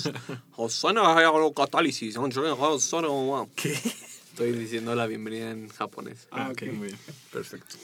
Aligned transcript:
catálisis. 1.52 2.16
¿Qué? 3.54 3.72
Estoy 4.32 4.52
diciendo 4.52 4.94
la 4.94 5.06
bienvenida 5.06 5.50
en 5.50 5.68
japonés. 5.68 6.26
Ah, 6.30 6.48
ok, 6.50 6.62
muy 6.72 6.86
bien. 6.86 6.98
Perfecto. 7.30 7.76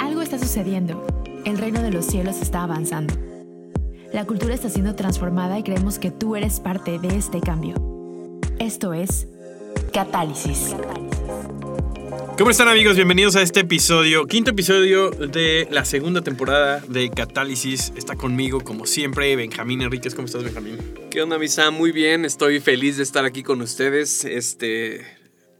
Algo 0.00 0.22
está 0.22 0.38
sucediendo. 0.38 1.06
El 1.44 1.58
reino 1.58 1.80
de 1.80 1.90
los 1.90 2.06
cielos 2.06 2.36
está 2.42 2.64
avanzando. 2.64 3.14
La 4.12 4.26
cultura 4.26 4.54
está 4.54 4.68
siendo 4.68 4.94
transformada 4.94 5.58
y 5.58 5.62
creemos 5.62 5.98
que 5.98 6.10
tú 6.10 6.36
eres 6.36 6.60
parte 6.60 6.98
de 6.98 7.16
este 7.16 7.40
cambio. 7.40 7.76
Esto 8.58 8.92
es 8.92 9.28
Catálisis. 9.92 10.74
¿Cómo 12.38 12.50
están 12.50 12.68
amigos? 12.68 12.96
Bienvenidos 12.96 13.36
a 13.36 13.42
este 13.42 13.60
episodio, 13.60 14.26
quinto 14.26 14.52
episodio 14.52 15.10
de 15.10 15.68
la 15.70 15.84
segunda 15.84 16.22
temporada 16.22 16.80
de 16.88 17.10
Catálisis. 17.10 17.92
Está 17.94 18.16
conmigo, 18.16 18.62
como 18.62 18.86
siempre, 18.86 19.36
Benjamín 19.36 19.82
Enríquez. 19.82 20.14
¿Cómo 20.14 20.24
estás, 20.24 20.42
Benjamín? 20.42 20.78
¿Qué 21.10 21.20
onda, 21.20 21.38
Misa? 21.38 21.70
Muy 21.70 21.92
bien, 21.92 22.24
estoy 22.24 22.60
feliz 22.60 22.96
de 22.96 23.02
estar 23.02 23.26
aquí 23.26 23.42
con 23.42 23.60
ustedes. 23.60 24.24
Este, 24.24 25.04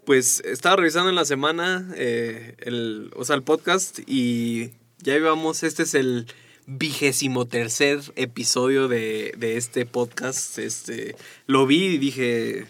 pues 0.07 0.41
estaba 0.47 0.77
revisando 0.77 1.11
en 1.11 1.15
la 1.15 1.27
semana 1.27 1.93
eh, 1.95 2.55
el, 2.59 3.11
o 3.17 3.25
sea, 3.27 3.37
el 3.37 3.43
podcast 3.43 4.01
y 4.07 4.71
ya 4.99 5.15
íbamos, 5.15 5.63
este 5.65 5.83
es 5.83 5.95
el 5.95 6.27
vigésimo 6.67 7.45
tercer 7.45 8.01
episodio 8.17 8.89
de, 8.89 9.35
de 9.37 9.59
este 9.59 9.85
podcast. 9.85 10.59
Este, 10.59 11.17
lo 11.47 11.67
vi 11.67 11.85
y 11.85 11.99
dije, 11.99 12.67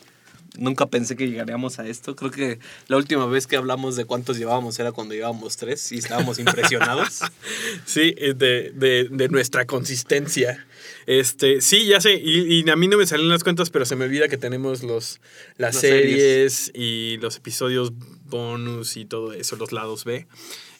nunca 0.58 0.86
pensé 0.86 1.16
que 1.16 1.28
llegaríamos 1.28 1.78
a 1.78 1.86
esto. 1.86 2.14
Creo 2.16 2.30
que 2.30 2.58
la 2.88 2.96
última 2.96 3.26
vez 3.26 3.46
que 3.46 3.56
hablamos 3.56 3.96
de 3.96 4.04
cuántos 4.04 4.38
llevábamos 4.38 4.78
era 4.78 4.92
cuando 4.92 5.14
llevábamos 5.14 5.56
tres 5.56 5.92
y 5.92 5.98
estábamos 5.98 6.38
impresionados. 6.38 7.20
sí, 7.84 8.14
eh, 8.18 8.34
de, 8.34 8.72
de, 8.74 9.08
de, 9.10 9.28
nuestra 9.28 9.66
consistencia. 9.66 10.66
Este, 11.06 11.60
sí, 11.60 11.86
ya 11.86 12.00
sé, 12.00 12.14
y, 12.14 12.68
a 12.68 12.76
mí 12.76 12.88
no 12.88 12.96
me 12.98 13.06
salen 13.06 13.28
las 13.28 13.44
cuentas, 13.44 13.70
pero 13.70 13.84
se 13.84 13.96
me 13.96 14.04
olvida 14.04 14.28
que 14.28 14.36
tenemos 14.36 14.82
los, 14.82 15.20
las, 15.56 15.76
series, 15.76 16.70
y 16.74 17.18
los 17.18 17.36
episodios 17.36 17.92
bonus 18.26 18.96
y 18.96 19.04
todo 19.04 19.32
eso, 19.32 19.56
los 19.56 19.72
lados 19.72 20.04
B. 20.04 20.26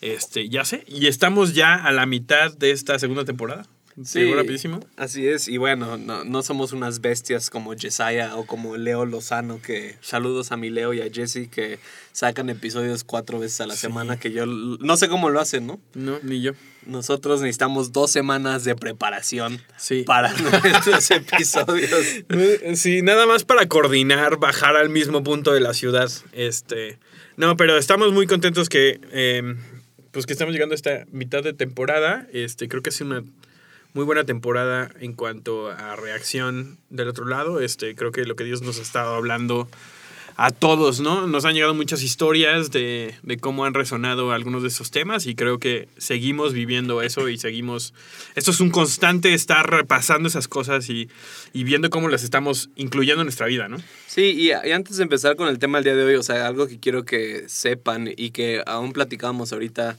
Este, 0.01 0.49
ya 0.49 0.65
sé, 0.65 0.85
y 0.87 1.07
estamos 1.07 1.55
ya 1.55 1.75
a 1.75 1.93
la 1.93 2.07
mitad 2.07 2.53
de 2.53 2.73
esta 2.73 2.99
segunda 2.99 3.25
temporada. 3.25 3.67
Sí, 4.05 4.33
rapidísimo. 4.33 4.81
Así 4.97 5.29
es, 5.29 5.49
y 5.49 5.59
bueno, 5.59 5.99
no, 5.99 6.25
no, 6.25 6.43
somos 6.43 6.73
unas 6.73 7.01
bestias 7.01 7.51
como 7.51 7.75
Jesiah 7.77 8.37
o 8.37 8.47
como 8.47 8.77
Leo 8.77 9.05
Lozano, 9.05 9.61
que 9.61 9.97
saludos 10.01 10.51
a 10.51 10.57
mi 10.57 10.71
Leo 10.71 10.95
y 10.95 11.03
a 11.03 11.11
Jesse 11.13 11.49
que 11.51 11.79
sacan 12.13 12.49
episodios 12.49 13.05
cuatro 13.05 13.39
veces 13.39 13.61
a 13.61 13.67
la 13.67 13.77
semana, 13.77 14.19
que 14.19 14.33
yo 14.33 14.47
no 14.47 14.97
sé 14.97 15.09
cómo 15.09 15.29
lo 15.29 15.41
hacen, 15.41 15.67
¿no? 15.67 15.81
No, 15.95 16.19
ni 16.23 16.41
yo. 16.41 16.53
Nosotros 16.87 17.41
necesitamos 17.43 17.93
dos 17.93 18.11
semanas 18.11 18.65
de 18.65 18.75
preparación 18.75 19.61
para 20.05 20.33
nuestros 20.63 21.11
episodios. 21.11 21.91
Sí, 22.75 23.03
nada 23.03 23.27
más 23.27 23.45
para 23.45 23.69
coordinar, 23.69 24.39
bajar 24.39 24.77
al 24.77 24.89
mismo 24.89 25.23
punto 25.23 25.53
de 25.53 25.61
la 25.61 25.75
ciudad. 25.75 26.11
Este, 26.33 26.99
no, 27.37 27.57
pero 27.57 27.77
estamos 27.77 28.13
muy 28.13 28.27
contentos 28.27 28.69
que, 28.69 29.01
em, 29.13 29.59
pues 30.11 30.27
que 30.27 30.33
estamos 30.33 30.53
llegando 30.53 30.73
a 30.73 30.77
esta 30.77 31.05
mitad 31.13 31.43
de 31.43 31.53
temporada. 31.53 32.27
Este, 32.33 32.69
creo 32.69 32.83
que 32.83 32.91
es 32.91 33.01
una 33.01 33.23
muy 33.95 34.05
buena 34.05 34.25
temporada 34.25 34.91
en 35.01 35.13
cuanto 35.13 35.71
a 35.71 35.97
reacción 35.97 36.79
del 36.91 37.09
otro 37.09 37.27
lado. 37.27 37.61
Este, 37.61 37.95
creo 37.95 38.13
que 38.13 38.25
lo 38.25 38.37
que 38.37 38.45
Dios 38.45 38.63
nos 38.63 38.79
ha 38.79 38.83
estado 38.83 39.15
hablando 39.15 39.69
a 40.37 40.51
todos, 40.51 41.01
¿no? 41.01 41.27
Nos 41.27 41.45
han 41.45 41.55
llegado 41.55 41.75
muchas 41.75 42.03
historias 42.03 42.71
de, 42.71 43.15
de, 43.23 43.37
cómo 43.37 43.65
han 43.65 43.75
resonado 43.75 44.33
algunos 44.33 44.63
de 44.63 44.69
esos 44.69 44.91
temas 44.91 45.27
y 45.27 45.35
creo 45.35 45.59
que 45.59 45.89
seguimos 45.99 46.53
viviendo 46.53 47.03
eso 47.03 47.29
y 47.29 47.39
seguimos... 47.39 47.93
Esto 48.35 48.51
es 48.51 48.61
un 48.61 48.71
constante 48.71 49.35
estar 49.35 49.69
repasando 49.71 50.29
esas 50.29 50.49
cosas 50.49 50.89
y, 50.89 51.11
y 51.53 51.65
viendo 51.65 51.91
cómo 51.91 52.09
las 52.09 52.23
estamos 52.23 52.71
incluyendo 52.77 53.23
en 53.23 53.27
nuestra 53.27 53.47
vida, 53.47 53.69
¿no? 53.69 53.77
Sí, 54.07 54.35
y, 54.37 54.49
y, 54.49 54.73
antes 54.73 54.97
de 54.97 55.03
empezar 55.03 55.37
con 55.37 55.49
el 55.49 55.59
tema 55.59 55.79
del 55.79 55.85
día 55.85 55.97
de 55.97 56.05
hoy, 56.05 56.15
o 56.15 56.23
sea, 56.23 56.47
algo 56.47 56.67
que 56.67 56.81
quiero 56.81 57.05
que 57.05 57.45
sepan 57.49 58.11
y 58.17 58.31
que 58.31 58.63
aún 58.67 58.93
platicamos 58.93 59.53
ahorita 59.53 59.99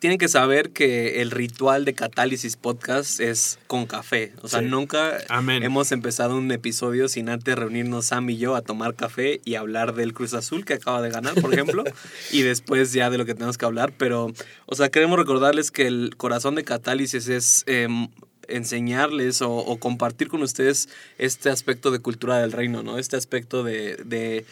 tienen 0.00 0.18
que 0.18 0.28
saber 0.28 0.70
que 0.70 1.22
el 1.22 1.30
ritual 1.30 1.84
de 1.84 1.94
Catálisis 1.94 2.56
Podcast 2.56 3.20
es 3.20 3.58
con 3.68 3.86
café. 3.86 4.32
O 4.42 4.48
sea, 4.48 4.60
nunca 4.60 5.18
hemos 5.62 5.92
empezado 5.92 6.36
un 6.36 6.50
episodio 6.50 7.08
sin 7.08 7.28
antes 7.28 7.54
reunirnos 7.54 8.06
Sam 8.06 8.30
y 8.30 8.36
yo 8.36 8.56
a 8.56 8.62
tomar 8.62 8.94
café 8.94 9.40
y 9.44 9.54
hablar 9.54 9.94
del 9.94 10.12
Cruz 10.12 10.34
Azul 10.34 10.64
que 10.64 10.74
acaba 10.74 11.02
de 11.02 11.10
ganar, 11.10 11.34
por 11.40 11.52
ejemplo, 11.52 11.84
y 12.32 12.42
después 12.42 12.92
ya 12.92 13.10
de 13.10 13.18
lo 13.18 13.26
que 13.26 13.34
tenemos 13.34 13.56
que 13.56 13.64
hablar. 13.64 13.92
Pero, 13.96 14.32
o 14.66 14.74
sea, 14.74 14.88
queremos 14.88 15.18
recordarles 15.18 15.70
que 15.70 15.86
el 15.86 16.16
corazón 16.16 16.56
de 16.56 16.64
Catálisis 16.64 17.28
es... 17.28 17.64
Em, 17.66 18.08
enseñarles 18.48 19.40
o, 19.42 19.78
compartir 19.78 20.28
con 20.28 20.42
ustedes 20.42 20.88
este 21.16 21.48
aspecto 21.48 21.90
de 21.90 22.00
cultura 22.00 22.38
del 22.38 22.52
reino, 22.52 22.82
¿no? 22.82 22.98
Este 22.98 23.16
aspecto 23.16 23.62
de, 23.62 24.44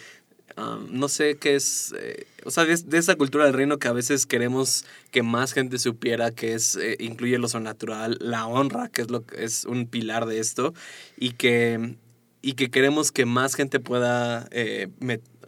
no 0.57 1.09
sé 1.09 1.37
qué 1.37 1.55
es, 1.55 1.95
eh, 1.99 2.27
o 2.45 2.51
sea, 2.51 2.65
de, 2.65 2.99
esa 2.99 3.17
cultura 3.17 3.45
del 3.45 3.55
reino 3.55 3.79
que 3.79 3.89
a 3.89 3.93
veces 3.93 4.27
queremos 4.27 4.85
que 5.11 5.23
más 5.23 5.53
gente 5.53 5.79
supiera, 5.79 6.31
que 6.31 6.55
es, 6.55 6.77
eh, 6.77 6.97
incluye 7.01 7.39
lo 7.39 7.49
sobrenatural, 7.49 8.19
la 8.21 8.47
honra, 8.47 8.89
que 8.89 9.03
es, 9.03 9.11
lo, 9.11 9.25
es 9.37 9.65
un 9.65 9.87
pilar 9.87 10.27
de 10.27 10.41
esto, 10.41 10.75
y 11.17 11.33
que, 11.33 11.97
y 12.43 12.55
que 12.55 12.71
queremos 12.71 13.13
que 13.13 13.25
más 13.25 13.55
gente 13.55 13.81
pueda 13.81 14.49
eh, 14.51 14.89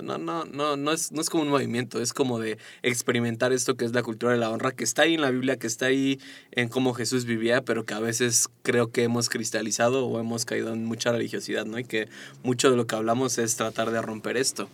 no, 0.03 0.19
no, 0.19 0.44
no, 0.44 0.77
no 0.77 0.93
es, 0.93 1.12
no 1.12 1.21
es 1.21 1.31
como 1.31 1.43
un 1.43 1.50
movimiento, 1.50 2.00
es 2.00 2.12
como 2.12 2.38
de 2.38 2.59
experimentar 2.82 3.53
esto 3.53 3.77
que 3.77 3.84
es 3.84 3.93
la 3.93 4.03
cultura 4.03 4.32
de 4.32 4.38
la 4.38 4.50
honra, 4.50 4.72
que 4.72 4.84
está 4.84 5.03
ahí 5.03 5.15
en 5.15 5.21
la 5.21 5.31
Biblia, 5.31 5.59
que 5.59 5.66
está 5.66 5.87
ahí 5.87 6.19
en 6.53 6.69
cómo 6.69 6.94
Jesús 6.94 7.25
vivía, 7.25 7.62
pero 7.62 7.84
que 7.84 7.94
a 7.94 8.00
veces 8.00 8.49
creo 8.62 8.91
que 8.91 9.03
hemos 9.03 9.28
cristalizado 9.28 10.06
o 10.06 10.21
hemos 10.21 10.44
caído 10.44 10.72
en 10.72 10.84
mucha 10.84 11.12
religiosidad, 11.12 11.65
¿no? 11.65 11.78
Y 11.78 11.84
que 11.84 12.09
mucho 12.43 12.71
de 12.71 12.77
lo 12.77 12.87
que 12.87 12.97
hablamos 12.97 13.38
es 13.38 13.56
tratar 13.56 13.91
de 13.91 14.03
romper 14.03 14.37
esto. 14.37 14.69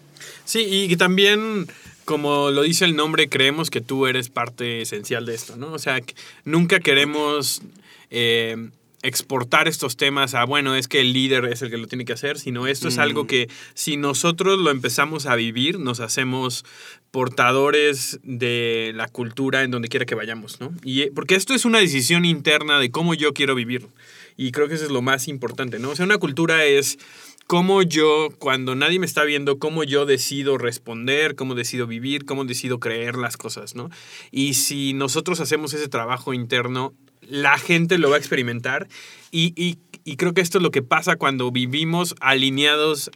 Sí, 0.44 0.66
y 0.68 0.96
también, 0.96 1.66
como 2.04 2.50
lo 2.50 2.62
dice 2.62 2.84
el 2.84 2.96
nombre, 2.96 3.28
creemos 3.28 3.70
que 3.70 3.80
tú 3.80 4.06
eres 4.06 4.28
parte 4.28 4.82
esencial 4.82 5.26
de 5.26 5.34
esto, 5.34 5.56
¿no? 5.56 5.72
O 5.72 5.78
sea, 5.78 6.00
nunca 6.44 6.80
queremos... 6.80 7.62
Eh, 8.10 8.70
exportar 9.02 9.66
estos 9.68 9.96
temas 9.96 10.34
a, 10.34 10.44
bueno, 10.44 10.74
es 10.74 10.86
que 10.86 11.00
el 11.00 11.12
líder 11.12 11.46
es 11.46 11.62
el 11.62 11.70
que 11.70 11.78
lo 11.78 11.86
tiene 11.86 12.04
que 12.04 12.12
hacer, 12.12 12.38
sino 12.38 12.66
esto 12.66 12.88
es 12.88 12.98
algo 12.98 13.24
mm. 13.24 13.26
que 13.26 13.48
si 13.74 13.96
nosotros 13.96 14.58
lo 14.58 14.70
empezamos 14.70 15.26
a 15.26 15.36
vivir, 15.36 15.78
nos 15.78 16.00
hacemos 16.00 16.64
portadores 17.10 18.20
de 18.22 18.92
la 18.94 19.08
cultura 19.08 19.62
en 19.62 19.70
donde 19.70 19.88
quiera 19.88 20.06
que 20.06 20.14
vayamos, 20.14 20.60
¿no? 20.60 20.72
Y 20.84 21.02
eh, 21.02 21.12
porque 21.14 21.34
esto 21.34 21.54
es 21.54 21.64
una 21.64 21.78
decisión 21.78 22.24
interna 22.24 22.78
de 22.78 22.90
cómo 22.90 23.14
yo 23.14 23.32
quiero 23.32 23.54
vivir. 23.54 23.88
Y 24.36 24.52
creo 24.52 24.68
que 24.68 24.74
eso 24.74 24.84
es 24.84 24.90
lo 24.90 25.02
más 25.02 25.28
importante, 25.28 25.78
¿no? 25.78 25.90
O 25.90 25.96
sea, 25.96 26.04
una 26.04 26.18
cultura 26.18 26.64
es 26.64 26.98
cómo 27.46 27.82
yo, 27.82 28.28
cuando 28.38 28.76
nadie 28.76 29.00
me 29.00 29.06
está 29.06 29.24
viendo, 29.24 29.58
cómo 29.58 29.82
yo 29.82 30.06
decido 30.06 30.56
responder, 30.56 31.34
cómo 31.34 31.54
decido 31.54 31.86
vivir, 31.86 32.24
cómo 32.24 32.44
decido 32.44 32.78
creer 32.78 33.16
las 33.16 33.36
cosas, 33.36 33.74
¿no? 33.74 33.90
Y 34.30 34.54
si 34.54 34.92
nosotros 34.92 35.40
hacemos 35.40 35.74
ese 35.74 35.88
trabajo 35.88 36.32
interno, 36.32 36.94
la 37.30 37.58
gente 37.58 37.98
lo 37.98 38.10
va 38.10 38.16
a 38.16 38.18
experimentar 38.18 38.88
y, 39.30 39.78
creo 40.16 40.34
que 40.34 40.40
esto 40.40 40.58
es 40.58 40.62
lo 40.62 40.70
que 40.70 40.82
pasa 40.82 41.16
cuando 41.16 41.50
vivimos 41.52 42.16
alineados 42.20 43.10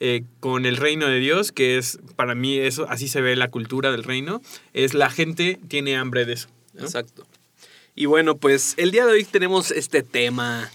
eh, 0.00 0.24
con 0.40 0.66
el 0.66 0.76
reino 0.76 1.06
de 1.06 1.20
Dios, 1.20 1.52
que 1.52 1.78
es 1.78 2.00
para 2.16 2.34
mí 2.34 2.58
eso, 2.58 2.86
así 2.88 3.06
se 3.06 3.20
ve 3.20 3.36
la 3.36 3.50
cultura 3.50 3.92
del 3.92 4.02
reino, 4.02 4.42
es 4.72 4.94
la 4.94 5.10
gente 5.10 5.58
tiene 5.68 5.96
hambre 5.96 6.24
de 6.24 6.32
eso. 6.32 6.48
Exacto. 6.78 7.26
Y 7.94 8.06
bueno, 8.06 8.36
pues 8.36 8.74
el 8.78 8.90
día 8.90 9.06
de 9.06 9.12
hoy 9.12 9.24
tenemos 9.24 9.70
este 9.70 10.02
tema 10.02 10.70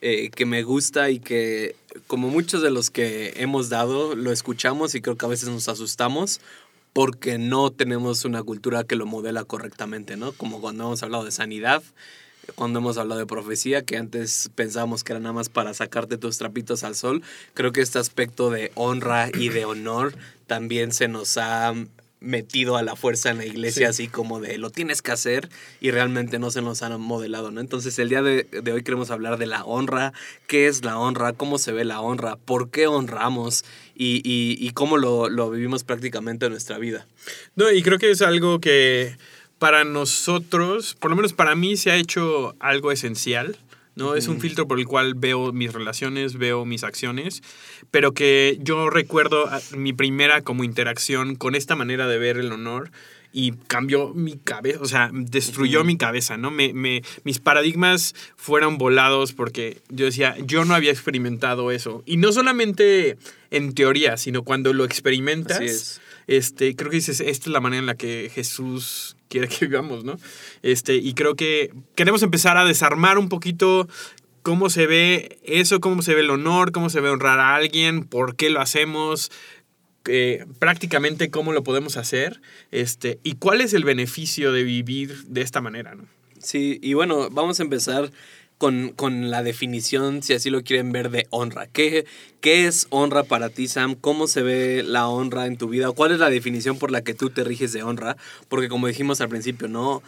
eh, 0.00 0.30
que 0.30 0.46
me 0.46 0.62
gusta 0.62 1.10
y 1.10 1.18
que 1.18 1.74
como 2.06 2.28
muchos 2.28 2.62
de 2.62 2.70
los 2.70 2.90
que 2.90 3.34
hemos 3.36 3.68
dado, 3.68 4.14
lo 4.14 4.30
escuchamos 4.30 4.94
y 4.94 5.00
creo 5.00 5.16
que 5.16 5.26
a 5.26 5.30
veces 5.30 5.48
nos 5.48 5.68
asustamos 5.68 6.40
porque 6.92 7.38
no 7.38 7.70
tenemos 7.70 8.24
una 8.24 8.42
cultura 8.42 8.84
que 8.84 8.96
lo 8.96 9.06
modela 9.06 9.44
correctamente, 9.44 10.16
¿no? 10.16 10.32
Como 10.32 10.60
cuando 10.60 10.84
hemos 10.84 11.02
hablado 11.02 11.24
de 11.24 11.30
sanidad, 11.30 11.82
cuando 12.54 12.78
hemos 12.78 12.98
hablado 12.98 13.20
de 13.20 13.26
profecía, 13.26 13.82
que 13.82 13.96
antes 13.96 14.50
pensábamos 14.54 15.04
que 15.04 15.12
era 15.12 15.20
nada 15.20 15.32
más 15.32 15.48
para 15.48 15.74
sacarte 15.74 16.18
tus 16.18 16.38
trapitos 16.38 16.84
al 16.84 16.94
sol, 16.94 17.22
creo 17.54 17.72
que 17.72 17.80
este 17.80 17.98
aspecto 17.98 18.50
de 18.50 18.70
honra 18.74 19.30
y 19.34 19.48
de 19.48 19.64
honor 19.64 20.14
también 20.46 20.92
se 20.92 21.08
nos 21.08 21.36
ha 21.38 21.74
metido 22.20 22.76
a 22.76 22.82
la 22.82 22.96
fuerza 22.96 23.30
en 23.30 23.38
la 23.38 23.44
iglesia, 23.44 23.88
así 23.90 24.08
como 24.08 24.40
de 24.40 24.58
lo 24.58 24.70
tienes 24.70 25.02
que 25.02 25.12
hacer 25.12 25.48
y 25.80 25.90
realmente 25.90 26.38
no 26.38 26.50
se 26.50 26.62
nos 26.62 26.82
han 26.82 26.98
modelado, 27.00 27.50
¿no? 27.50 27.60
Entonces 27.60 27.98
el 27.98 28.08
día 28.08 28.22
de, 28.22 28.46
hoy 28.72 28.82
queremos 28.82 29.10
hablar 29.10 29.38
de 29.38 29.46
la 29.46 29.64
honra, 29.64 30.12
qué 30.46 30.66
es 30.66 30.84
la 30.84 30.98
honra, 30.98 31.34
cómo 31.34 31.58
se 31.58 31.72
ve 31.72 31.84
la 31.84 32.00
honra, 32.00 32.36
por 32.36 32.70
qué 32.70 32.86
honramos 32.86 33.64
y, 33.94 34.22
y 34.24 34.70
cómo 34.70 34.96
lo, 34.96 35.28
lo 35.28 35.50
vivimos 35.50 35.84
prácticamente 35.84 36.46
en 36.46 36.52
nuestra 36.52 36.78
vida. 36.78 37.06
No, 37.54 37.70
y 37.70 37.82
creo 37.82 37.98
que 37.98 38.10
es 38.10 38.22
algo 38.22 38.60
que 38.60 39.16
para 39.58 39.84
nosotros, 39.84 40.94
por 40.98 41.10
lo 41.10 41.16
menos 41.16 41.32
para 41.32 41.54
mí, 41.54 41.76
se 41.76 41.90
ha 41.90 41.96
hecho 41.96 42.54
algo 42.60 42.92
esencial. 42.92 43.56
¿no? 43.94 44.14
Es 44.14 44.28
un 44.28 44.40
filtro 44.40 44.68
por 44.68 44.78
el 44.78 44.84
cual 44.86 45.14
veo 45.14 45.52
mis 45.52 45.72
relaciones, 45.72 46.36
veo 46.36 46.66
mis 46.66 46.84
acciones, 46.84 47.42
pero 47.90 48.12
que 48.12 48.58
yo 48.60 48.90
recuerdo 48.90 49.48
mi 49.74 49.94
primera 49.94 50.42
como 50.42 50.64
interacción 50.64 51.34
con 51.34 51.54
esta 51.54 51.76
manera 51.76 52.06
de 52.06 52.18
ver 52.18 52.36
el 52.36 52.52
honor 52.52 52.90
y 53.32 53.52
cambió 53.52 54.14
mi 54.14 54.36
cabeza, 54.36 54.78
o 54.80 54.86
sea, 54.86 55.10
destruyó 55.12 55.84
mi 55.84 55.96
cabeza, 55.96 56.36
¿no? 56.36 56.50
Me, 56.50 56.72
me, 56.72 57.02
mis 57.24 57.38
paradigmas 57.38 58.14
fueron 58.36 58.78
volados 58.78 59.32
porque 59.32 59.82
yo 59.88 60.06
decía, 60.06 60.36
yo 60.44 60.64
no 60.64 60.74
había 60.74 60.90
experimentado 60.90 61.70
eso. 61.70 62.02
Y 62.06 62.18
no 62.18 62.32
solamente 62.32 63.18
en 63.50 63.74
teoría, 63.74 64.16
sino 64.16 64.42
cuando 64.42 64.72
lo 64.72 64.84
experimentas, 64.84 65.60
es. 65.60 66.00
este, 66.26 66.76
creo 66.76 66.90
que 66.90 66.96
dices, 66.96 67.20
esta 67.20 67.44
es 67.44 67.52
la 67.52 67.60
manera 67.60 67.80
en 67.80 67.86
la 67.86 67.94
que 67.94 68.30
Jesús 68.34 69.15
quiere 69.28 69.48
que 69.48 69.66
vivamos, 69.66 70.04
¿no? 70.04 70.18
Este, 70.62 70.96
y 70.96 71.14
creo 71.14 71.36
que 71.36 71.72
queremos 71.94 72.22
empezar 72.22 72.56
a 72.56 72.64
desarmar 72.64 73.18
un 73.18 73.28
poquito 73.28 73.88
cómo 74.42 74.70
se 74.70 74.86
ve 74.86 75.38
eso, 75.42 75.80
cómo 75.80 76.02
se 76.02 76.14
ve 76.14 76.20
el 76.20 76.30
honor, 76.30 76.72
cómo 76.72 76.88
se 76.88 77.00
ve 77.00 77.10
honrar 77.10 77.40
a 77.40 77.56
alguien, 77.56 78.04
por 78.04 78.36
qué 78.36 78.48
lo 78.48 78.60
hacemos, 78.60 79.32
eh, 80.06 80.46
prácticamente 80.60 81.30
cómo 81.30 81.52
lo 81.52 81.64
podemos 81.64 81.96
hacer, 81.96 82.40
este, 82.70 83.18
y 83.24 83.34
cuál 83.34 83.60
es 83.60 83.74
el 83.74 83.84
beneficio 83.84 84.52
de 84.52 84.62
vivir 84.62 85.24
de 85.26 85.40
esta 85.40 85.60
manera, 85.60 85.96
¿no? 85.96 86.04
Sí, 86.38 86.78
y 86.80 86.94
bueno, 86.94 87.28
vamos 87.30 87.58
a 87.58 87.64
empezar 87.64 88.12
con, 88.58 88.90
con 88.90 89.30
la 89.30 89.42
definición, 89.42 90.22
si 90.22 90.32
así 90.34 90.50
lo 90.50 90.62
quieren 90.62 90.92
ver, 90.92 91.10
de 91.10 91.26
honra. 91.30 91.66
¿Qué, 91.66 92.06
¿Qué 92.40 92.66
es 92.66 92.86
honra 92.90 93.24
para 93.24 93.50
ti, 93.50 93.68
Sam? 93.68 93.94
¿Cómo 93.94 94.26
se 94.26 94.42
ve 94.42 94.82
la 94.82 95.08
honra 95.08 95.46
en 95.46 95.56
tu 95.58 95.68
vida? 95.68 95.92
¿Cuál 95.92 96.12
es 96.12 96.18
la 96.18 96.30
definición 96.30 96.78
por 96.78 96.90
la 96.90 97.02
que 97.02 97.14
tú 97.14 97.30
te 97.30 97.44
riges 97.44 97.72
de 97.72 97.82
honra? 97.82 98.16
Porque 98.48 98.68
como 98.68 98.86
dijimos 98.86 99.20
al 99.20 99.28
principio, 99.28 99.68
¿no? 99.68 100.02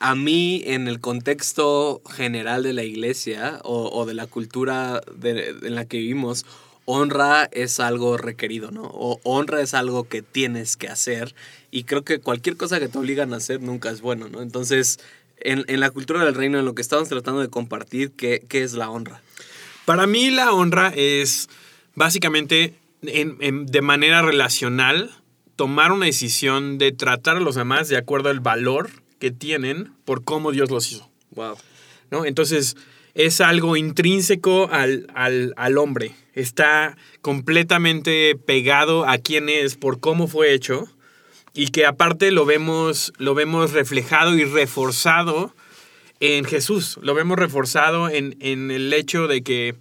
A 0.00 0.14
mí, 0.14 0.62
en 0.66 0.86
el 0.86 1.00
contexto 1.00 2.02
general 2.08 2.62
de 2.62 2.72
la 2.72 2.84
iglesia 2.84 3.60
o, 3.64 3.90
o 3.92 4.06
de 4.06 4.14
la 4.14 4.26
cultura 4.28 5.00
de- 5.16 5.50
en 5.62 5.74
la 5.74 5.86
que 5.86 5.98
vivimos, 5.98 6.46
honra 6.84 7.48
es 7.52 7.80
algo 7.80 8.16
requerido, 8.16 8.70
¿no? 8.70 8.82
O 8.84 9.20
honra 9.24 9.60
es 9.60 9.74
algo 9.74 10.04
que 10.08 10.22
tienes 10.22 10.76
que 10.76 10.88
hacer. 10.88 11.34
Y 11.72 11.82
creo 11.84 12.04
que 12.04 12.20
cualquier 12.20 12.56
cosa 12.56 12.78
que 12.78 12.88
te 12.88 12.96
obligan 12.98 13.34
a 13.34 13.38
hacer 13.38 13.60
nunca 13.60 13.90
es 13.90 14.00
bueno, 14.00 14.28
¿no? 14.28 14.40
Entonces, 14.40 15.00
en, 15.40 15.64
en 15.68 15.80
la 15.80 15.90
cultura 15.90 16.24
del 16.24 16.34
reino, 16.34 16.58
en 16.58 16.64
lo 16.64 16.74
que 16.74 16.82
estamos 16.82 17.08
tratando 17.08 17.40
de 17.40 17.48
compartir, 17.48 18.12
¿qué, 18.12 18.44
qué 18.48 18.62
es 18.62 18.72
la 18.74 18.90
honra? 18.90 19.20
Para 19.84 20.06
mí 20.06 20.30
la 20.30 20.52
honra 20.52 20.92
es 20.94 21.48
básicamente 21.94 22.74
en- 23.02 23.36
en- 23.40 23.66
de 23.66 23.80
manera 23.82 24.22
relacional 24.22 25.10
tomar 25.56 25.92
una 25.92 26.06
decisión 26.06 26.78
de 26.78 26.92
tratar 26.92 27.36
a 27.36 27.40
los 27.40 27.54
demás 27.56 27.88
de 27.88 27.96
acuerdo 27.96 28.28
al 28.28 28.40
valor 28.40 28.90
que 29.18 29.30
tienen 29.30 29.92
por 30.04 30.22
cómo 30.24 30.52
Dios 30.52 30.70
los 30.70 30.92
hizo. 30.92 31.10
Wow. 31.32 31.56
¿no? 32.10 32.24
Entonces, 32.24 32.76
es 33.14 33.40
algo 33.40 33.76
intrínseco 33.76 34.68
al, 34.70 35.08
al- 35.14 35.54
al 35.56 35.78
hombre. 35.78 36.14
Está 36.34 36.96
completamente 37.20 38.36
pegado 38.36 39.08
a 39.08 39.18
quién 39.18 39.48
es 39.48 39.76
por 39.76 39.98
cómo 40.00 40.28
fue 40.28 40.52
hecho 40.54 40.88
y 41.58 41.70
que 41.70 41.86
aparte 41.86 42.30
lo 42.30 42.46
vemos, 42.46 43.12
lo 43.18 43.34
vemos 43.34 43.72
reflejado 43.72 44.36
y 44.36 44.44
reforzado 44.44 45.56
en 46.20 46.44
Jesús. 46.44 47.00
Lo 47.02 47.14
vemos 47.14 47.36
reforzado 47.36 48.08
en, 48.08 48.36
en 48.38 48.70
el 48.70 48.92
hecho 48.92 49.26
de 49.26 49.42
que 49.42 49.74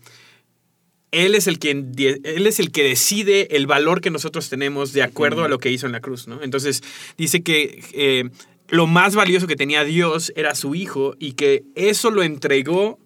él 1.11 1.35
es, 1.35 1.45
el 1.45 1.59
quien, 1.59 1.91
él 1.95 2.47
es 2.47 2.59
el 2.59 2.71
que 2.71 2.81
decide 2.81 3.55
el 3.55 3.67
valor 3.67 4.01
que 4.01 4.09
nosotros 4.09 4.49
tenemos 4.49 4.91
de 4.91 5.03
acuerdo 5.03 5.43
a 5.43 5.49
lo 5.49 5.59
que 5.59 5.69
hizo 5.69 5.85
en 5.85 5.91
la 5.91 5.99
cruz, 5.99 6.27
¿no? 6.27 6.41
Entonces 6.41 6.81
dice 7.15 7.43
que 7.43 7.83
eh, 7.93 8.27
lo 8.69 8.87
más 8.87 9.13
valioso 9.13 9.45
que 9.45 9.55
tenía 9.55 9.83
Dios 9.83 10.33
era 10.35 10.55
su 10.55 10.73
Hijo 10.73 11.13
y 11.19 11.33
que 11.33 11.63
eso 11.75 12.09
lo 12.09 12.23
entregó 12.23 12.97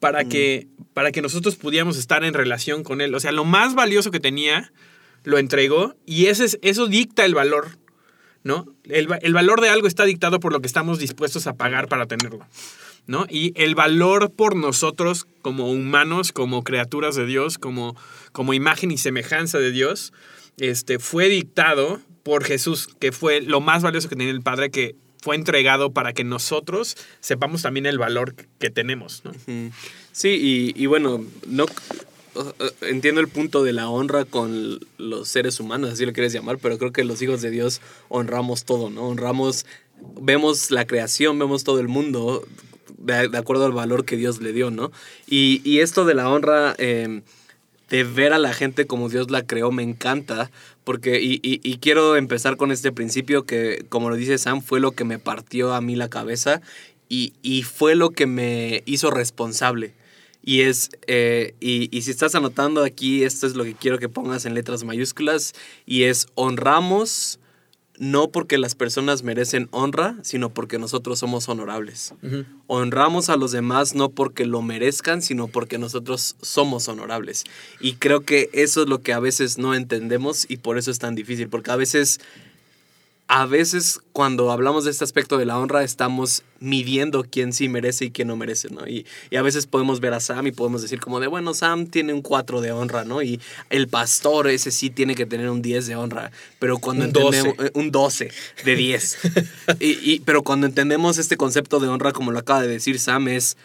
para, 0.00 0.26
que, 0.26 0.68
para 0.92 1.12
que 1.12 1.22
nosotros 1.22 1.56
pudiéramos 1.56 1.96
estar 1.96 2.24
en 2.24 2.34
relación 2.34 2.84
con 2.84 3.00
Él. 3.00 3.14
O 3.14 3.20
sea, 3.20 3.32
lo 3.32 3.46
más 3.46 3.74
valioso 3.74 4.10
que 4.10 4.20
tenía 4.20 4.70
lo 5.24 5.38
entregó 5.38 5.94
y 6.04 6.26
ese 6.26 6.44
es, 6.44 6.58
eso 6.60 6.88
dicta 6.88 7.24
el 7.24 7.34
valor, 7.34 7.78
¿no? 8.44 8.66
El, 8.84 9.08
el 9.20 9.32
valor 9.32 9.60
de 9.60 9.68
algo 9.68 9.86
está 9.86 10.04
dictado 10.04 10.40
por 10.40 10.52
lo 10.52 10.60
que 10.60 10.66
estamos 10.66 10.98
dispuestos 10.98 11.46
a 11.46 11.54
pagar 11.54 11.88
para 11.88 12.06
tenerlo. 12.06 12.46
¿no? 13.06 13.26
Y 13.28 13.52
el 13.60 13.74
valor 13.74 14.30
por 14.30 14.56
nosotros 14.56 15.26
como 15.42 15.70
humanos, 15.70 16.32
como 16.32 16.62
criaturas 16.62 17.16
de 17.16 17.26
Dios, 17.26 17.58
como, 17.58 17.96
como 18.32 18.54
imagen 18.54 18.90
y 18.90 18.98
semejanza 18.98 19.58
de 19.58 19.72
Dios, 19.72 20.12
este, 20.58 20.98
fue 20.98 21.28
dictado 21.28 22.00
por 22.22 22.44
Jesús, 22.44 22.88
que 23.00 23.12
fue 23.12 23.40
lo 23.40 23.60
más 23.60 23.82
valioso 23.82 24.08
que 24.08 24.16
tenía 24.16 24.30
el 24.30 24.42
Padre, 24.42 24.70
que 24.70 24.94
fue 25.20 25.36
entregado 25.36 25.92
para 25.92 26.12
que 26.12 26.24
nosotros 26.24 26.96
sepamos 27.20 27.62
también 27.62 27.86
el 27.86 27.98
valor 27.98 28.34
que 28.58 28.70
tenemos, 28.70 29.22
¿no? 29.24 29.32
Sí, 30.12 30.28
y, 30.28 30.82
y 30.82 30.86
bueno, 30.86 31.24
no 31.46 31.66
entiendo 32.82 33.20
el 33.20 33.28
punto 33.28 33.62
de 33.62 33.72
la 33.72 33.88
honra 33.88 34.24
con 34.24 34.80
los 34.98 35.28
seres 35.28 35.60
humanos, 35.60 35.90
así 35.90 36.06
lo 36.06 36.12
quieres 36.12 36.32
llamar, 36.32 36.58
pero 36.58 36.78
creo 36.78 36.92
que 36.92 37.04
los 37.04 37.20
hijos 37.22 37.42
de 37.42 37.50
Dios 37.50 37.80
honramos 38.08 38.64
todo, 38.64 38.90
¿no? 38.90 39.02
Honramos, 39.08 39.66
vemos 40.20 40.70
la 40.70 40.86
creación, 40.86 41.38
vemos 41.38 41.64
todo 41.64 41.80
el 41.80 41.88
mundo 41.88 42.44
de, 42.98 43.36
acuerdo 43.36 43.66
al 43.66 43.72
valor 43.72 44.04
que 44.04 44.16
Dios 44.16 44.40
le 44.40 44.52
dio, 44.52 44.70
¿no? 44.70 44.92
Y, 45.26 45.60
y 45.64 45.80
esto 45.80 46.04
de 46.04 46.14
la 46.14 46.28
honra, 46.30 46.74
eh, 46.78 47.22
de 47.90 48.04
ver 48.04 48.32
a 48.32 48.38
la 48.38 48.54
gente 48.54 48.86
como 48.86 49.08
Dios 49.10 49.30
la 49.30 49.42
creó, 49.46 49.70
me 49.70 49.82
encanta, 49.82 50.50
porque, 50.84 51.20
y, 51.20 51.34
y- 51.42 51.60
y 51.62 51.76
quiero 51.78 52.16
empezar 52.16 52.56
con 52.56 52.72
este 52.72 52.90
principio 52.92 53.44
que, 53.44 53.84
como 53.90 54.08
lo 54.08 54.16
dice 54.16 54.38
Sam, 54.38 54.62
fue 54.62 54.80
lo 54.80 54.92
que 54.92 55.04
me 55.04 55.18
partió 55.18 55.74
a 55.74 55.80
mí 55.80 55.94
la 55.94 56.08
cabeza 56.08 56.62
y, 57.08 57.34
y 57.42 57.62
fue 57.64 57.94
lo 57.94 58.10
que 58.10 58.26
me 58.26 58.82
hizo 58.86 59.10
responsable. 59.10 59.92
Y 60.42 60.62
es, 60.62 60.90
eh, 61.06 61.54
y, 61.60 61.96
y 61.96 62.02
si 62.02 62.10
estás 62.10 62.34
anotando 62.34 62.82
aquí, 62.82 63.24
esto 63.24 63.46
es 63.46 63.54
lo 63.54 63.64
que 63.64 63.74
quiero 63.74 63.98
que 63.98 64.08
pongas 64.08 64.44
en 64.44 64.54
letras 64.54 64.84
mayúsculas, 64.84 65.54
y 65.86 66.04
es 66.04 66.26
honramos 66.34 67.38
no 67.98 68.30
porque 68.30 68.58
las 68.58 68.74
personas 68.74 69.22
merecen 69.22 69.68
honra, 69.70 70.16
sino 70.22 70.52
porque 70.52 70.78
nosotros 70.78 71.20
somos 71.20 71.48
honorables. 71.48 72.14
Honramos 72.66 73.28
a 73.28 73.36
los 73.36 73.52
demás 73.52 73.94
no 73.94 74.08
porque 74.08 74.44
lo 74.44 74.60
merezcan, 74.60 75.22
sino 75.22 75.46
porque 75.46 75.78
nosotros 75.78 76.34
somos 76.42 76.88
honorables. 76.88 77.44
Y 77.80 77.94
creo 77.94 78.22
que 78.22 78.50
eso 78.54 78.82
es 78.82 78.88
lo 78.88 79.02
que 79.02 79.12
a 79.12 79.20
veces 79.20 79.56
no 79.56 79.74
entendemos 79.74 80.46
y 80.48 80.56
por 80.56 80.78
eso 80.78 80.90
es 80.90 80.98
tan 80.98 81.14
difícil, 81.14 81.48
porque 81.48 81.70
a 81.70 81.76
veces 81.76 82.18
a 83.34 83.46
veces 83.46 83.98
cuando 84.12 84.50
hablamos 84.52 84.84
de 84.84 84.90
este 84.90 85.04
aspecto 85.04 85.38
de 85.38 85.46
la 85.46 85.58
honra 85.58 85.82
estamos 85.82 86.42
midiendo 86.60 87.24
quién 87.24 87.54
sí 87.54 87.66
merece 87.66 88.04
y 88.04 88.10
quién 88.10 88.28
no 88.28 88.36
merece, 88.36 88.68
¿no? 88.68 88.86
Y, 88.86 89.06
y 89.30 89.36
a 89.36 89.42
veces 89.42 89.66
podemos 89.66 90.00
ver 90.00 90.12
a 90.12 90.20
Sam 90.20 90.48
y 90.48 90.52
podemos 90.52 90.82
decir 90.82 91.00
como 91.00 91.18
de, 91.18 91.28
bueno, 91.28 91.54
Sam 91.54 91.86
tiene 91.86 92.12
un 92.12 92.20
4 92.20 92.60
de 92.60 92.72
honra, 92.72 93.04
¿no? 93.06 93.22
Y 93.22 93.40
el 93.70 93.88
pastor 93.88 94.48
ese 94.48 94.70
sí 94.70 94.90
tiene 94.90 95.14
que 95.14 95.24
tener 95.24 95.48
un 95.48 95.62
10 95.62 95.86
de 95.86 95.96
honra, 95.96 96.30
pero 96.58 96.76
cuando 96.76 97.06
Un 97.06 97.12
12. 97.14 97.38
entendemos... 97.38 97.66
eh, 97.66 97.70
Un 97.72 97.90
12 97.90 98.30
de 98.66 98.76
10. 98.76 99.18
y, 99.80 100.12
y- 100.12 100.20
pero 100.26 100.42
cuando 100.42 100.66
entendemos 100.66 101.16
este 101.16 101.38
concepto 101.38 101.80
de 101.80 101.88
honra, 101.88 102.12
como 102.12 102.32
lo 102.32 102.38
acaba 102.38 102.60
de 102.60 102.68
decir 102.68 102.98
Sam, 103.00 103.28
es... 103.28 103.56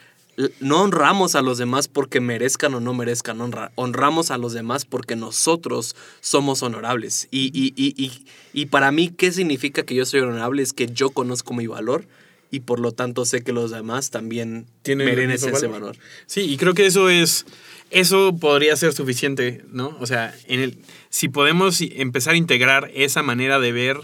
No 0.59 0.83
honramos 0.83 1.33
a 1.35 1.41
los 1.41 1.57
demás 1.57 1.87
porque 1.87 2.19
merezcan 2.19 2.73
o 2.75 2.79
no 2.79 2.93
merezcan 2.93 3.41
honra. 3.41 3.71
Honramos 3.75 4.29
a 4.29 4.37
los 4.37 4.53
demás 4.53 4.85
porque 4.85 5.15
nosotros 5.15 5.95
somos 6.21 6.61
honorables. 6.61 7.27
Y, 7.31 7.47
y, 7.53 7.73
y, 7.75 7.93
y, 8.01 8.25
y 8.53 8.65
para 8.67 8.91
mí, 8.91 9.09
¿qué 9.09 9.31
significa 9.31 9.83
que 9.83 9.95
yo 9.95 10.05
soy 10.05 10.19
honorable? 10.19 10.61
Es 10.61 10.73
que 10.73 10.85
yo 10.87 11.09
conozco 11.09 11.53
mi 11.55 11.65
valor 11.65 12.05
y 12.51 12.61
por 12.61 12.79
lo 12.79 12.91
tanto 12.91 13.25
sé 13.25 13.43
que 13.43 13.51
los 13.51 13.71
demás 13.71 14.11
también 14.11 14.67
Tienen 14.83 15.07
merecen 15.07 15.53
ese 15.55 15.65
valor. 15.67 15.81
valor. 15.81 15.97
Sí, 16.27 16.41
y 16.41 16.57
creo 16.57 16.73
que 16.75 16.85
eso 16.85 17.09
es, 17.09 17.45
eso 17.89 18.37
podría 18.39 18.75
ser 18.75 18.93
suficiente, 18.93 19.63
¿no? 19.71 19.97
O 19.99 20.05
sea, 20.05 20.35
en 20.47 20.59
el, 20.59 20.77
si 21.09 21.29
podemos 21.29 21.81
empezar 21.81 22.35
a 22.35 22.37
integrar 22.37 22.91
esa 22.93 23.23
manera 23.23 23.59
de 23.59 23.71
ver 23.71 23.97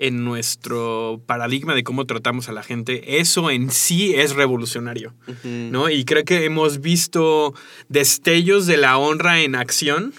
en 0.00 0.24
nuestro 0.24 1.20
paradigma 1.26 1.74
de 1.74 1.84
cómo 1.84 2.06
tratamos 2.06 2.48
a 2.48 2.52
la 2.52 2.62
gente, 2.62 3.20
eso 3.20 3.50
en 3.50 3.70
sí 3.70 4.14
es 4.14 4.34
revolucionario, 4.34 5.12
¿no? 5.44 5.90
Y 5.90 6.06
creo 6.06 6.24
que 6.24 6.46
hemos 6.46 6.80
visto 6.80 7.54
destellos 7.90 8.66
de 8.66 8.78
la 8.78 8.96
honra 8.96 9.42
en 9.42 9.54
acción, 9.54 10.14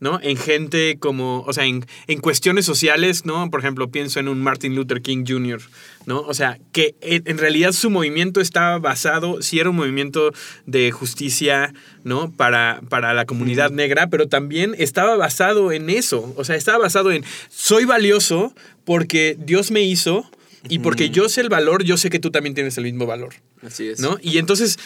¿no? 0.00 0.18
En 0.22 0.38
gente 0.38 0.96
como, 0.98 1.42
o 1.46 1.52
sea, 1.52 1.66
en, 1.66 1.84
en 2.06 2.20
cuestiones 2.20 2.64
sociales, 2.64 3.26
¿no? 3.26 3.50
Por 3.50 3.60
ejemplo, 3.60 3.90
pienso 3.90 4.18
en 4.18 4.28
un 4.28 4.40
Martin 4.40 4.74
Luther 4.74 5.02
King 5.02 5.24
Jr., 5.28 5.60
¿no? 6.08 6.22
O 6.22 6.32
sea, 6.32 6.58
que 6.72 6.94
en, 7.02 7.36
realidad 7.36 7.72
su 7.72 7.90
movimiento 7.90 8.40
estaba 8.40 8.78
basado, 8.78 9.42
sí 9.42 9.60
era 9.60 9.68
un 9.68 9.76
movimiento 9.76 10.32
de 10.64 10.90
justicia, 10.90 11.74
¿no? 12.02 12.32
Para, 12.32 12.80
para 12.88 13.12
la 13.12 13.26
comunidad 13.26 13.70
negra, 13.70 14.06
pero 14.08 14.26
también 14.26 14.74
estaba 14.78 15.16
basado 15.16 15.70
en 15.70 15.90
eso, 15.90 16.32
o 16.38 16.44
sea, 16.44 16.56
estaba 16.56 16.78
basado 16.78 17.12
en, 17.12 17.24
soy 17.50 17.84
valioso 17.84 18.54
porque 18.86 19.36
Dios 19.38 19.70
me 19.70 19.82
hizo 19.82 20.24
y 20.70 20.78
porque 20.78 21.10
yo 21.10 21.28
sé 21.28 21.42
el 21.42 21.50
valor, 21.50 21.84
yo 21.84 21.98
sé 21.98 22.08
que 22.08 22.18
tú 22.18 22.30
también 22.30 22.54
tienes 22.54 22.78
el 22.78 22.84
mismo 22.84 23.04
valor. 23.04 23.34
Así 23.60 23.88
es. 23.88 24.00
¿no? 24.00 24.16
Y 24.22 24.38
entonces 24.38 24.78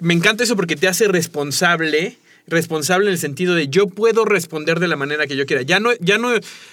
me 0.00 0.12
encanta 0.12 0.42
eso 0.42 0.56
porque 0.56 0.74
te 0.74 0.88
hace 0.88 1.06
responsable, 1.06 2.18
responsable 2.46 3.06
en 3.06 3.12
el 3.12 3.18
sentido 3.18 3.54
de 3.54 3.68
yo 3.68 3.86
puedo 3.86 4.24
responder 4.24 4.80
de 4.80 4.88
la 4.88 4.96
manera 4.96 5.26
que 5.26 5.36
yo 5.36 5.46
quiera. 5.46 5.62
Ya 5.62 5.80
no, 5.80 5.90
ya 6.00 6.18
no, 6.18 6.30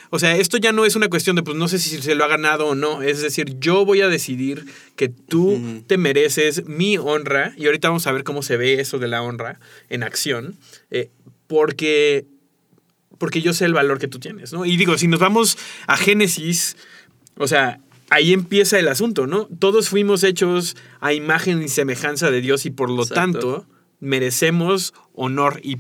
o 0.10 0.20
sea, 0.20 0.36
esto 0.36 0.58
ya 0.58 0.72
no 0.72 0.86
es 0.86 0.96
una 0.96 1.10
cuestión 1.10 1.36
de 1.36 1.44
pues 1.44 1.58
no 1.58 1.68
sé 1.68 1.80
si 1.80 2.02
se 2.02 2.16
lo 2.16 2.24
ha 2.26 2.28
ganado 2.28 2.68
o 2.68 2.76
no, 2.76 3.02
es 3.02 3.22
decir, 3.22 3.58
yo 3.60 3.86
voy 3.86 4.02
a 4.02 4.08
decidir 4.08 4.66
que 4.96 5.10
tú 5.10 5.84
te 5.88 5.98
mereces 5.98 6.66
mi 6.66 6.98
honra 6.98 7.54
y 7.58 7.66
ahorita 7.66 7.90
vamos 7.90 8.08
a 8.08 8.12
ver 8.12 8.24
cómo 8.24 8.44
se 8.44 8.58
ve 8.58 8.80
eso 8.80 9.00
de 9.00 9.08
la 9.08 9.22
honra 9.22 9.60
en 9.90 10.04
acción, 10.04 10.58
eh, 10.90 11.10
porque 11.48 12.26
porque 13.18 13.42
yo 13.42 13.54
sé 13.54 13.66
el 13.66 13.74
valor 13.74 14.00
que 14.00 14.08
tú 14.08 14.18
tienes, 14.18 14.52
¿no? 14.52 14.66
Y 14.66 14.78
digo, 14.78 14.98
si 14.98 15.08
nos 15.08 15.20
vamos 15.20 15.56
a 15.86 15.96
Génesis, 15.96 16.76
o 17.38 17.48
sea, 17.48 17.80
ahí 18.10 18.34
empieza 18.34 18.80
el 18.80 18.88
asunto, 18.88 19.28
¿no? 19.28 19.48
Todos 19.60 19.90
fuimos 19.90 20.24
hechos 20.24 20.76
a 21.02 21.14
imagen 21.14 21.62
y 21.62 21.68
semejanza 21.70 22.32
de 22.32 22.42
Dios 22.42 22.66
y 22.66 22.72
por 22.72 22.90
lo 22.90 23.04
Exacto. 23.04 23.14
tanto 23.14 23.66
merecemos 24.02 24.94
honor 25.16 25.62
y, 25.64 25.78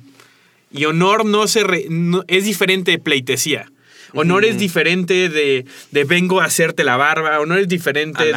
y 0.71 0.85
honor 0.85 1.25
no 1.25 1.47
se 1.47 1.63
re- 1.63 1.87
no- 1.89 2.23
es 2.27 2.45
diferente 2.45 2.91
de 2.91 2.99
pleitesía. 2.99 3.69
Honor 4.13 4.43
es 4.43 4.57
diferente 4.57 5.29
de, 5.29 5.65
de 5.91 6.03
vengo 6.03 6.41
a 6.41 6.45
hacerte 6.45 6.83
la 6.83 6.97
barba, 6.97 7.39
honor 7.39 7.59
es 7.59 7.67
diferente 7.69 8.25
de, 8.25 8.33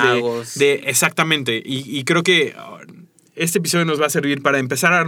de- 0.57 0.75
exactamente. 0.87 1.61
Y, 1.65 1.99
y 1.99 2.05
creo 2.05 2.23
que 2.23 2.55
uh, 2.57 2.93
este 3.35 3.59
episodio 3.59 3.85
nos 3.85 4.01
va 4.01 4.07
a 4.07 4.11
servir 4.11 4.41
para 4.41 4.61
empezar 4.61 4.93
a, 4.93 5.05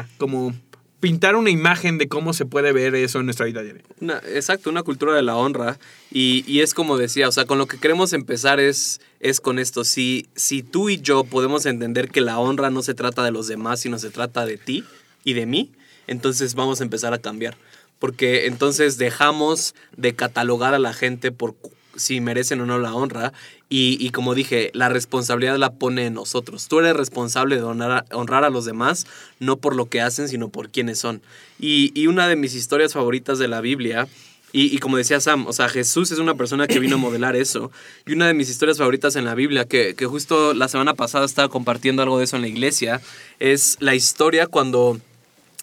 a 0.00 0.06
como 0.18 0.54
pintar 1.00 1.36
una 1.36 1.48
imagen 1.48 1.96
de 1.96 2.08
cómo 2.08 2.34
se 2.34 2.44
puede 2.44 2.72
ver 2.72 2.94
eso 2.94 3.20
en 3.20 3.24
nuestra 3.24 3.46
vida 3.46 3.62
diaria. 3.62 3.82
Una- 4.02 4.20
exacto, 4.34 4.68
una 4.68 4.82
cultura 4.82 5.14
de 5.14 5.22
la 5.22 5.36
honra. 5.36 5.78
Y, 6.12 6.44
y 6.46 6.60
es 6.60 6.74
como 6.74 6.98
decía, 6.98 7.26
o 7.26 7.32
sea, 7.32 7.46
con 7.46 7.56
lo 7.56 7.66
que 7.66 7.78
queremos 7.78 8.12
empezar 8.12 8.60
es, 8.60 9.00
es 9.20 9.40
con 9.40 9.58
esto. 9.58 9.84
Si, 9.84 10.28
si 10.34 10.62
tú 10.62 10.88
y 10.88 11.00
yo 11.00 11.24
podemos 11.24 11.66
entender 11.66 12.10
que 12.10 12.22
la 12.22 12.38
honra 12.38 12.70
no 12.70 12.82
se 12.82 12.94
trata 12.94 13.22
de 13.22 13.30
los 13.30 13.46
demás, 13.46 13.80
sino 13.80 13.98
se 13.98 14.10
trata 14.10 14.46
de 14.46 14.56
ti 14.56 14.84
y 15.24 15.34
de 15.34 15.46
mí, 15.46 15.70
entonces 16.06 16.54
vamos 16.54 16.80
a 16.80 16.84
empezar 16.84 17.14
a 17.14 17.18
cambiar. 17.18 17.56
Porque 17.98 18.46
entonces 18.46 18.96
dejamos 18.96 19.74
de 19.96 20.14
catalogar 20.14 20.74
a 20.74 20.78
la 20.78 20.94
gente 20.94 21.32
por 21.32 21.54
si 21.96 22.20
merecen 22.20 22.60
o 22.60 22.66
no 22.66 22.78
la 22.78 22.94
honra. 22.94 23.32
Y, 23.68 23.98
y 24.00 24.10
como 24.10 24.34
dije, 24.34 24.70
la 24.72 24.88
responsabilidad 24.88 25.58
la 25.58 25.74
pone 25.74 26.06
en 26.06 26.14
nosotros. 26.14 26.66
Tú 26.66 26.80
eres 26.80 26.96
responsable 26.96 27.56
de 27.56 27.62
honrar 27.62 27.90
a, 28.10 28.16
honrar 28.16 28.44
a 28.44 28.50
los 28.50 28.64
demás, 28.64 29.06
no 29.38 29.58
por 29.58 29.76
lo 29.76 29.86
que 29.86 30.00
hacen, 30.00 30.28
sino 30.28 30.48
por 30.48 30.70
quiénes 30.70 30.98
son. 30.98 31.20
Y, 31.58 31.92
y 31.94 32.06
una 32.06 32.26
de 32.26 32.36
mis 32.36 32.54
historias 32.54 32.94
favoritas 32.94 33.38
de 33.38 33.48
la 33.48 33.60
Biblia, 33.60 34.08
y, 34.52 34.74
y 34.74 34.78
como 34.78 34.96
decía 34.96 35.20
Sam, 35.20 35.46
o 35.46 35.52
sea, 35.52 35.68
Jesús 35.68 36.10
es 36.10 36.18
una 36.18 36.34
persona 36.34 36.66
que 36.66 36.78
vino 36.80 36.96
a 36.96 36.98
modelar 36.98 37.36
eso. 37.36 37.70
Y 38.06 38.12
una 38.12 38.26
de 38.26 38.34
mis 38.34 38.50
historias 38.50 38.78
favoritas 38.78 39.14
en 39.16 39.24
la 39.24 39.34
Biblia, 39.34 39.64
que, 39.64 39.94
que 39.94 40.06
justo 40.06 40.54
la 40.54 40.68
semana 40.68 40.94
pasada 40.94 41.24
estaba 41.24 41.48
compartiendo 41.48 42.02
algo 42.02 42.18
de 42.18 42.24
eso 42.24 42.36
en 42.36 42.42
la 42.42 42.48
iglesia, 42.48 43.00
es 43.38 43.76
la 43.80 43.94
historia 43.94 44.46
cuando 44.46 44.98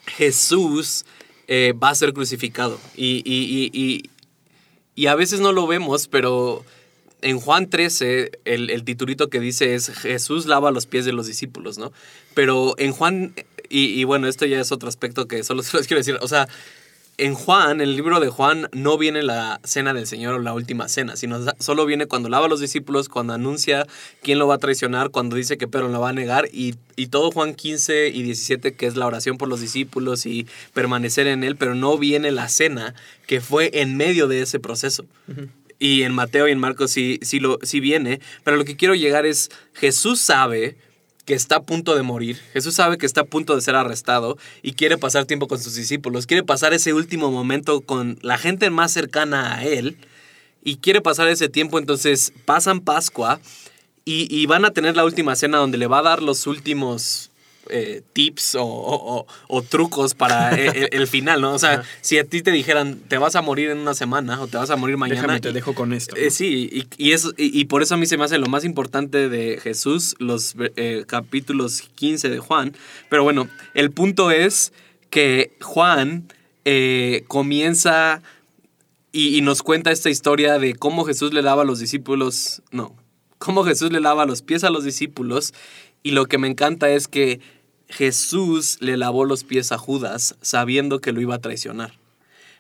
Jesús 0.05 1.05
eh, 1.47 1.73
va 1.81 1.89
a 1.89 1.95
ser 1.95 2.13
crucificado. 2.13 2.79
Y, 2.95 3.21
y- 3.25 3.69
y- 4.95 5.07
a 5.07 5.15
veces 5.15 5.39
no 5.39 5.51
lo 5.51 5.67
vemos, 5.67 6.07
pero 6.07 6.65
en 7.21 7.39
Juan 7.39 7.69
13, 7.69 8.31
el, 8.45 8.69
el 8.69 8.83
titulito 8.83 9.29
que 9.29 9.39
dice 9.39 9.75
es 9.75 9.89
Jesús 9.89 10.45
lava 10.47 10.71
los 10.71 10.85
pies 10.85 11.05
de 11.05 11.13
los 11.13 11.27
discípulos, 11.27 11.77
¿no? 11.77 11.91
Pero 12.33 12.73
en 12.77 12.91
Juan, 12.93 13.33
y, 13.69 13.85
y 13.99 14.03
bueno, 14.05 14.27
esto 14.27 14.45
ya 14.45 14.59
es 14.59 14.71
otro 14.71 14.89
aspecto 14.89 15.27
que 15.27 15.43
solo 15.43 15.61
quiero 15.87 15.97
decir, 15.97 16.17
o 16.21 16.27
sea, 16.27 16.47
en 17.17 17.33
Juan, 17.33 17.81
en 17.81 17.81
el 17.81 17.95
libro 17.95 18.19
de 18.19 18.29
Juan, 18.29 18.69
no 18.73 18.97
viene 18.97 19.23
la 19.23 19.59
cena 19.63 19.93
del 19.93 20.05
Señor 20.05 20.35
o 20.35 20.39
la 20.39 20.53
última 20.53 20.87
cena, 20.87 21.15
sino 21.15 21.39
solo 21.57 21.85
viene 21.87 22.05
cuando 22.05 22.29
lava 22.29 22.45
a 22.45 22.49
los 22.49 22.59
discípulos, 22.59 23.09
cuando 23.09 23.33
anuncia 23.33 23.87
quién 24.21 24.37
lo 24.37 24.47
va 24.47 24.55
a 24.55 24.59
traicionar, 24.59 25.09
cuando 25.09 25.35
dice 25.35 25.57
que 25.57 25.67
Pedro 25.67 25.89
lo 25.89 25.99
va 25.99 26.09
a 26.09 26.13
negar, 26.13 26.47
y, 26.53 26.75
y 26.95 27.07
todo 27.07 27.31
Juan 27.31 27.55
15 27.55 28.09
y 28.09 28.21
17, 28.21 28.75
que 28.75 28.85
es 28.85 28.95
la 28.95 29.07
oración 29.07 29.39
por 29.39 29.47
los 29.47 29.61
discípulos 29.61 30.27
y 30.27 30.45
permanecer 30.73 31.25
en 31.25 31.43
él, 31.43 31.55
pero 31.55 31.73
no 31.73 31.97
viene 31.97 32.29
la 32.31 32.49
cena 32.49 32.93
que 33.25 33.41
fue 33.41 33.71
en 33.73 33.97
medio 33.97 34.27
de 34.27 34.41
ese 34.41 34.59
proceso. 34.59 35.05
Y 35.79 36.03
en 36.03 36.13
Mateo 36.13 36.47
y 36.47 36.51
en 36.51 36.59
Marcos 36.59 36.91
sí, 36.91 37.19
sí, 37.23 37.39
lo, 37.39 37.57
sí 37.63 37.79
viene, 37.79 38.19
pero 38.43 38.57
lo 38.57 38.65
que 38.65 38.75
quiero 38.75 38.93
llegar 38.93 39.25
es, 39.25 39.49
Jesús 39.73 40.19
sabe 40.19 40.77
que 41.27 41.33
está 41.33 41.57
a 41.57 41.61
punto 41.61 41.93
de 41.93 42.03
morir, 42.03 42.39
Jesús 42.53 42.73
sabe 42.73 42.97
que 42.97 43.05
está 43.05 43.21
a 43.21 43.25
punto 43.25 43.53
de 43.53 43.59
ser 43.59 43.75
arrestado 43.75 44.37
y 44.63 44.71
quiere 44.71 44.97
pasar 44.97 45.25
tiempo 45.25 45.49
con 45.49 45.59
sus 45.59 45.75
discípulos, 45.75 46.25
quiere 46.25 46.41
pasar 46.41 46.73
ese 46.73 46.93
último 46.93 47.31
momento 47.31 47.81
con 47.81 48.17
la 48.21 48.37
gente 48.37 48.69
más 48.69 48.93
cercana 48.93 49.55
a 49.55 49.65
él 49.65 49.97
y 50.63 50.77
quiere 50.77 51.01
pasar 51.01 51.27
ese 51.27 51.49
tiempo, 51.49 51.79
entonces 51.79 52.31
pasan 52.45 52.79
Pascua 52.79 53.41
y, 54.05 54.45
van 54.45 54.63
a 54.63 54.71
tener 54.71 54.95
la 54.95 55.03
última 55.03 55.35
cena 55.35 55.57
donde 55.57 55.77
le 55.77 55.87
va 55.87 55.99
a 55.99 56.03
dar 56.03 56.23
los 56.23 56.47
últimos 56.47 57.29
eh, 57.69 58.01
tips 58.13 58.55
o, 58.55 58.63
o- 58.63 59.17
o- 59.19 59.27
o 59.47 59.61
trucos 59.61 60.13
para 60.13 60.51
el, 60.51 60.75
el- 60.75 60.89
el 60.93 61.07
final, 61.07 61.41
¿no? 61.41 61.53
O 61.53 61.59
sea, 61.59 61.83
si 62.01 62.17
a 62.17 62.23
ti 62.23 62.41
te 62.41 62.51
dijeran, 62.51 62.99
te 63.07 63.17
vas 63.17 63.35
a 63.35 63.41
morir 63.41 63.69
en 63.69 63.77
una 63.79 63.93
semana 63.93 64.41
o 64.41 64.47
te 64.47 64.57
vas 64.57 64.69
a 64.69 64.75
morir 64.75 64.97
mañana. 64.97 65.21
Déjame, 65.21 65.39
te 65.41 65.49
y- 65.49 65.53
dejo 65.53 65.73
con 65.75 65.93
esto. 65.93 66.15
¿no? 66.15 66.21
eh, 66.21 66.31
sí, 66.31 66.69
y, 66.71 66.87
y 67.07 67.11
eso- 67.13 67.33
y, 67.37 67.59
y 67.59 67.65
por 67.65 67.81
eso 67.83 67.95
a 67.95 67.97
mí 67.97 68.05
se 68.05 68.17
me 68.17 68.23
hace 68.25 68.37
lo 68.37 68.47
más 68.47 68.63
importante 68.65 69.29
de 69.29 69.59
Jesús, 69.61 70.15
los 70.19 70.55
eh, 70.75 71.03
capítulos 71.07 71.81
15 71.95 72.29
de 72.29 72.39
Juan. 72.39 72.75
Pero 73.09 73.23
bueno, 73.23 73.47
el 73.73 73.91
punto 73.91 74.31
es 74.31 74.73
que 75.09 75.51
Juan 75.61 76.27
comienza 77.27 78.21
y, 79.11 79.37
y 79.37 79.41
nos 79.41 79.63
cuenta 79.63 79.91
esta 79.91 80.09
historia 80.09 80.59
de 80.59 80.75
cómo 80.75 81.05
Jesús 81.05 81.33
le 81.33 81.41
lava 81.41 81.61
a 81.63 81.65
los 81.65 81.79
discípulos, 81.79 82.61
no, 82.71 82.95
cómo 83.37 83.63
Jesús 83.63 83.91
le 83.91 83.99
lava 83.99 84.25
los 84.25 84.41
pies 84.41 84.63
a 84.63 84.69
los 84.69 84.83
discípulos. 84.83 85.53
Y 86.03 86.11
lo 86.11 86.25
que 86.27 86.37
me 86.37 86.47
encanta 86.47 86.89
es 86.89 87.07
que 87.07 87.39
Jesús 87.89 88.77
le 88.81 88.97
lavó 88.97 89.25
los 89.25 89.43
pies 89.43 89.71
a 89.71 89.77
Judas 89.77 90.35
sabiendo 90.41 90.99
que 90.99 91.11
lo 91.11 91.21
iba 91.21 91.35
a 91.35 91.41
traicionar. 91.41 91.93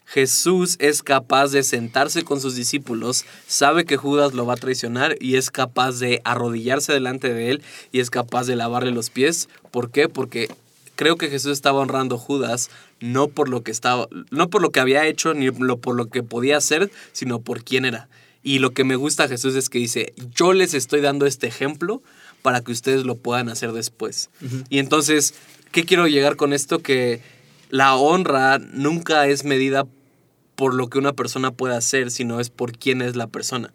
Jesús 0.05 0.77
es 0.79 1.03
capaz 1.03 1.51
de 1.51 1.63
sentarse 1.63 2.23
con 2.23 2.39
sus 2.39 2.55
discípulos, 2.55 3.25
sabe 3.45 3.83
que 3.83 3.97
Judas 3.97 4.33
lo 4.33 4.45
va 4.45 4.53
a 4.53 4.57
traicionar 4.57 5.17
y 5.19 5.35
es 5.35 5.51
capaz 5.51 5.99
de 5.99 6.21
arrodillarse 6.23 6.93
delante 6.93 7.33
de 7.33 7.51
él 7.51 7.61
y 7.91 7.99
es 7.99 8.09
capaz 8.09 8.47
de 8.47 8.55
lavarle 8.55 8.91
los 8.91 9.09
pies. 9.09 9.49
¿Por 9.69 9.91
qué? 9.91 10.07
Porque 10.07 10.47
creo 10.95 11.17
que 11.17 11.29
Jesús 11.29 11.51
estaba 11.51 11.79
honrando 11.79 12.15
a 12.15 12.19
Judas 12.19 12.69
no 13.01 13.27
por 13.27 13.49
lo 13.49 13.63
que 13.63 13.71
estaba, 13.71 14.07
no 14.31 14.49
por 14.49 14.61
lo 14.61 14.71
que 14.71 14.79
había 14.79 15.05
hecho 15.05 15.33
ni 15.33 15.51
por 15.51 15.95
lo 15.95 16.05
que 16.09 16.23
podía 16.23 16.55
hacer, 16.55 16.89
sino 17.11 17.41
por 17.41 17.65
quién 17.65 17.83
era. 17.83 18.07
Y 18.43 18.59
lo 18.59 18.71
que 18.71 18.85
me 18.85 18.95
gusta 18.95 19.25
a 19.25 19.27
Jesús 19.27 19.55
es 19.55 19.67
que 19.67 19.79
dice, 19.79 20.13
yo 20.33 20.53
les 20.53 20.73
estoy 20.73 21.01
dando 21.01 21.25
este 21.25 21.47
ejemplo 21.47 22.01
para 22.41 22.61
que 22.61 22.71
ustedes 22.71 23.03
lo 23.05 23.15
puedan 23.15 23.49
hacer 23.49 23.71
después. 23.71 24.29
Y 24.69 24.79
entonces, 24.79 25.33
¿qué 25.71 25.85
quiero 25.85 26.07
llegar 26.07 26.35
con 26.35 26.53
esto? 26.53 26.79
Que 26.79 27.21
la 27.69 27.95
honra 27.95 28.59
nunca 28.59 29.27
es 29.27 29.43
medida 29.43 29.85
por 30.55 30.73
lo 30.73 30.89
que 30.89 30.97
una 30.97 31.13
persona 31.13 31.51
puede 31.51 31.75
hacer, 31.75 32.09
sino 32.09 32.39
es 32.39 32.49
por 32.49 32.77
quién 32.77 33.01
es 33.01 33.15
la 33.15 33.27
persona. 33.27 33.73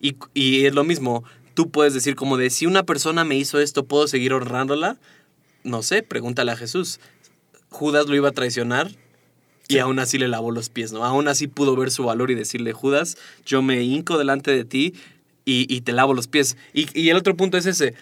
Y, 0.00 0.16
y 0.34 0.66
es 0.66 0.74
lo 0.74 0.84
mismo, 0.84 1.24
tú 1.54 1.70
puedes 1.70 1.94
decir 1.94 2.16
como 2.16 2.36
de, 2.36 2.50
si 2.50 2.66
una 2.66 2.82
persona 2.82 3.24
me 3.24 3.36
hizo 3.36 3.60
esto, 3.60 3.84
¿puedo 3.84 4.08
seguir 4.08 4.32
honrándola? 4.32 4.98
No 5.62 5.82
sé, 5.82 6.02
pregúntale 6.02 6.52
a 6.52 6.56
Jesús. 6.56 7.00
Judas 7.70 8.06
lo 8.06 8.14
iba 8.14 8.28
a 8.28 8.32
traicionar 8.32 8.90
y 9.68 9.78
aún 9.78 9.98
así 9.98 10.18
le 10.18 10.28
lavó 10.28 10.50
los 10.50 10.68
pies, 10.68 10.92
¿no? 10.92 11.04
Aún 11.04 11.28
así 11.28 11.46
pudo 11.46 11.74
ver 11.76 11.90
su 11.90 12.04
valor 12.04 12.30
y 12.30 12.34
decirle, 12.34 12.72
Judas, 12.72 13.16
yo 13.46 13.62
me 13.62 13.82
hinco 13.82 14.18
delante 14.18 14.50
de 14.50 14.64
ti 14.64 14.94
y, 15.44 15.66
y 15.74 15.80
te 15.82 15.92
lavo 15.92 16.14
los 16.14 16.28
pies. 16.28 16.56
Y, 16.72 16.88
y 16.98 17.08
el 17.10 17.16
otro 17.16 17.36
punto 17.36 17.56
es 17.58 17.66
ese. 17.66 17.94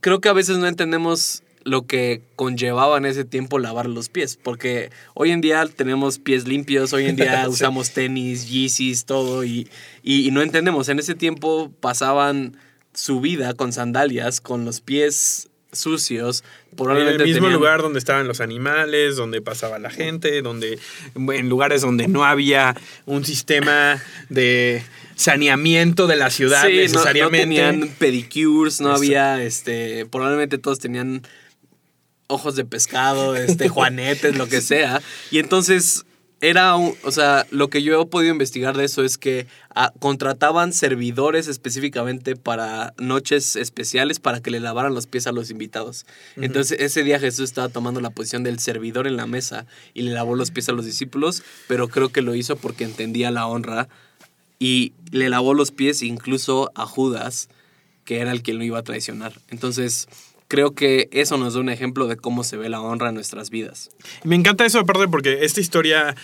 Creo 0.00 0.20
que 0.20 0.28
a 0.28 0.32
veces 0.32 0.58
no 0.58 0.66
entendemos 0.66 1.42
lo 1.64 1.86
que 1.86 2.22
conllevaba 2.36 2.96
en 2.98 3.04
ese 3.04 3.24
tiempo 3.24 3.58
lavar 3.58 3.86
los 3.88 4.08
pies, 4.08 4.38
porque 4.42 4.90
hoy 5.14 5.32
en 5.32 5.40
día 5.42 5.66
tenemos 5.66 6.18
pies 6.18 6.46
limpios, 6.48 6.92
hoy 6.92 7.06
en 7.06 7.16
día 7.16 7.42
Sí. 7.44 7.50
usamos 7.50 7.90
tenis, 7.90 8.48
Yeezys, 8.48 9.04
todo, 9.04 9.44
y, 9.44 9.68
y, 10.02 10.30
no 10.30 10.40
entendemos. 10.40 10.88
En 10.88 10.98
ese 10.98 11.14
tiempo 11.14 11.70
pasaban 11.80 12.56
su 12.94 13.20
vida 13.20 13.52
con 13.54 13.72
sandalias, 13.72 14.40
con 14.40 14.64
los 14.64 14.80
pies 14.80 15.48
sucios, 15.70 16.42
En 16.78 16.90
el 16.96 17.18
mismo 17.22 17.42
tenían- 17.42 17.52
lugar 17.52 17.82
donde 17.82 17.98
estaban 17.98 18.26
los 18.26 18.40
animales, 18.40 19.16
donde 19.16 19.42
pasaba 19.42 19.78
la 19.78 19.90
gente, 19.90 20.40
donde 20.40 20.78
en 21.14 21.48
lugares 21.50 21.82
donde 21.82 22.08
no 22.08 22.24
había 22.24 22.74
un 23.04 23.24
sistema 23.26 24.02
de 24.30 24.82
saneamiento 25.18 26.06
de 26.06 26.16
la 26.16 26.30
ciudad 26.30 26.66
Sí, 26.66 26.76
necesariamente. 26.76 27.46
No, 27.60 27.70
tenían 27.70 27.88
pedicures, 27.98 28.80
no 28.80 28.88
Eso. 28.90 28.96
había, 28.98 29.42
este, 29.42 30.06
probablemente 30.06 30.58
todos 30.58 30.78
tenían 30.78 31.22
ojos 32.28 32.56
de 32.56 32.64
pescado, 32.64 33.34
este, 33.36 33.68
juanetes, 33.68 34.36
lo 34.36 34.48
que 34.48 34.60
sea. 34.60 35.02
Y 35.30 35.38
entonces 35.40 36.04
era, 36.40 36.76
un- 36.76 36.94
o 37.02 37.10
sea, 37.10 37.46
lo 37.50 37.68
que 37.68 37.82
yo 37.82 38.00
he 38.00 38.06
podido 38.06 38.30
investigar 38.32 38.76
de 38.76 38.84
eso 38.84 39.02
es 39.02 39.18
que 39.18 39.48
ah, 39.74 39.92
contrataban 39.98 40.72
servidores 40.72 41.48
específicamente 41.48 42.36
para 42.36 42.94
noches 42.98 43.56
especiales 43.56 44.20
para 44.20 44.40
que 44.40 44.52
le 44.52 44.60
lavaran 44.60 44.94
los 44.94 45.08
pies 45.08 45.26
a 45.26 45.32
los 45.32 45.50
invitados. 45.50 46.06
Entonces 46.36 46.78
ese 46.80 47.02
día 47.02 47.18
Jesús 47.18 47.44
estaba 47.46 47.68
tomando 47.68 48.00
la 48.00 48.10
posición 48.10 48.44
del 48.44 48.60
servidor 48.60 49.08
en 49.08 49.16
la 49.16 49.26
mesa 49.26 49.66
y 49.94 50.02
le 50.02 50.12
lavó 50.12 50.36
los 50.36 50.52
pies 50.52 50.68
a 50.68 50.72
los 50.72 50.84
discípulos, 50.84 51.42
pero 51.66 51.88
creo 51.88 52.10
que 52.10 52.22
lo 52.22 52.36
hizo 52.36 52.54
porque 52.54 52.84
entendía 52.84 53.32
la 53.32 53.46
honra 53.48 53.88
y 54.58 54.92
le 55.10 55.28
lavó 55.28 55.54
los 55.54 55.70
pies 55.70 56.02
incluso 56.02 56.70
a 56.74 56.86
Judas, 56.86 57.48
que 58.04 58.18
era 58.18 58.32
el 58.32 58.42
que 58.42 58.54
lo 58.54 58.64
iba 58.64 58.78
a 58.78 58.82
traicionar. 58.84 59.32
Entonces, 59.50 60.08
creo 60.48 60.72
que 60.74 61.08
eso 61.12 61.36
nos 61.36 61.54
da 61.54 61.60
un 61.60 61.68
ejemplo 61.68 62.06
de 62.06 62.16
cómo 62.16 62.42
se 62.44 62.56
ve 62.56 62.68
la 62.68 62.80
honra 62.80 63.08
en 63.10 63.14
nuestras 63.14 63.50
vidas. 63.50 63.90
Me 64.24 64.34
encanta 64.34 64.64
eso 64.66 64.80
aparte 64.80 65.06
porque 65.08 65.44
esta 65.44 65.60
historia 65.60 66.16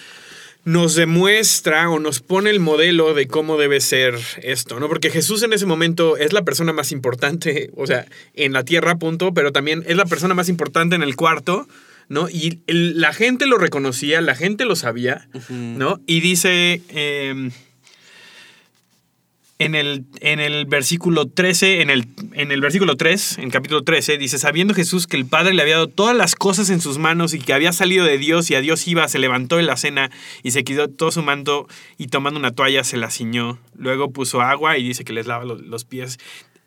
nos 0.64 0.94
demuestra 0.94 1.90
o 1.90 1.98
nos 1.98 2.20
pone 2.20 2.48
el 2.48 2.58
modelo 2.58 3.12
de 3.12 3.26
cómo 3.28 3.58
debe 3.58 3.80
ser 3.82 4.18
esto, 4.42 4.80
¿no? 4.80 4.88
Porque 4.88 5.10
Jesús 5.10 5.42
en 5.42 5.52
ese 5.52 5.66
momento 5.66 6.16
es 6.16 6.32
la 6.32 6.42
persona 6.42 6.72
más 6.72 6.90
importante, 6.90 7.70
o 7.76 7.86
sea, 7.86 8.06
en 8.32 8.52
la 8.54 8.64
tierra, 8.64 8.96
punto, 8.96 9.34
pero 9.34 9.52
también 9.52 9.84
es 9.86 9.96
la 9.96 10.06
persona 10.06 10.32
más 10.32 10.48
importante 10.48 10.96
en 10.96 11.02
el 11.02 11.16
cuarto, 11.16 11.68
¿no? 12.08 12.30
Y 12.30 12.60
el- 12.66 12.98
la 12.98 13.12
gente 13.12 13.44
lo 13.46 13.58
reconocía, 13.58 14.22
la 14.22 14.34
gente 14.34 14.64
lo 14.64 14.74
sabía, 14.74 15.28
¿no? 15.50 16.00
Y 16.06 16.20
dice, 16.20 16.80
eh, 16.88 17.50
en 19.58 19.74
el, 19.74 20.04
en 20.20 20.40
el 20.40 20.66
versículo 20.66 21.26
13, 21.26 21.80
en 21.80 21.90
el, 21.90 22.06
en 22.32 22.50
el 22.50 22.60
versículo 22.60 22.96
3, 22.96 23.38
en 23.38 23.50
capítulo 23.50 23.82
13, 23.82 24.18
dice, 24.18 24.38
sabiendo 24.38 24.74
Jesús 24.74 25.06
que 25.06 25.16
el 25.16 25.26
Padre 25.26 25.54
le 25.54 25.62
había 25.62 25.76
dado 25.76 25.88
todas 25.88 26.16
las 26.16 26.34
cosas 26.34 26.70
en 26.70 26.80
sus 26.80 26.98
manos 26.98 27.34
y 27.34 27.38
que 27.38 27.52
había 27.52 27.72
salido 27.72 28.04
de 28.04 28.18
Dios 28.18 28.50
y 28.50 28.56
a 28.56 28.60
Dios 28.60 28.86
iba, 28.88 29.06
se 29.06 29.18
levantó 29.18 29.60
en 29.60 29.66
la 29.66 29.76
cena 29.76 30.10
y 30.42 30.50
se 30.50 30.64
quitó 30.64 30.88
todo 30.88 31.12
su 31.12 31.22
manto 31.22 31.68
y 31.98 32.08
tomando 32.08 32.40
una 32.40 32.50
toalla 32.50 32.82
se 32.82 32.96
la 32.96 33.10
ciñó. 33.10 33.58
Luego 33.76 34.10
puso 34.10 34.40
agua 34.40 34.76
y 34.76 34.82
dice 34.82 35.04
que 35.04 35.12
les 35.12 35.26
lava 35.26 35.44
los, 35.44 35.60
los 35.62 35.84
pies. 35.84 36.18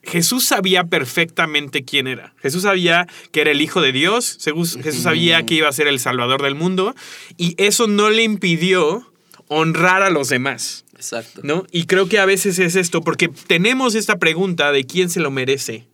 Jesús 0.04 0.46
sabía 0.46 0.86
perfectamente 0.86 1.84
quién 1.84 2.08
era. 2.08 2.34
Jesús 2.42 2.64
sabía 2.64 3.08
que 3.32 3.42
era 3.42 3.52
el 3.52 3.62
Hijo 3.62 3.82
de 3.82 3.92
Dios, 3.92 4.38
Jesús 4.42 4.78
sabía 5.02 5.46
que 5.46 5.56
iba 5.56 5.68
a 5.68 5.74
ser 5.74 5.88
el 5.88 6.00
Salvador 6.00 6.42
del 6.42 6.56
mundo 6.56 6.96
y 7.36 7.56
eso 7.62 7.88
no 7.88 8.10
le 8.10 8.24
impidió 8.24 9.12
honrar 9.50 10.04
a 10.04 10.10
los 10.10 10.30
demás. 10.30 10.86
Exacto. 10.98 11.42
¿No? 11.44 11.66
Y 11.72 11.86
creo 11.86 12.10
que 12.10 12.18
a 12.20 12.26
veces 12.26 12.58
es 12.60 12.76
esto, 12.76 13.02
porque 13.02 13.30
tenemos 13.48 13.94
esta 13.96 14.18
pregunta 14.18 14.72
de 14.72 14.84
quién 14.86 15.10
se 15.10 15.20
lo 15.20 15.32
merece. 15.32 15.86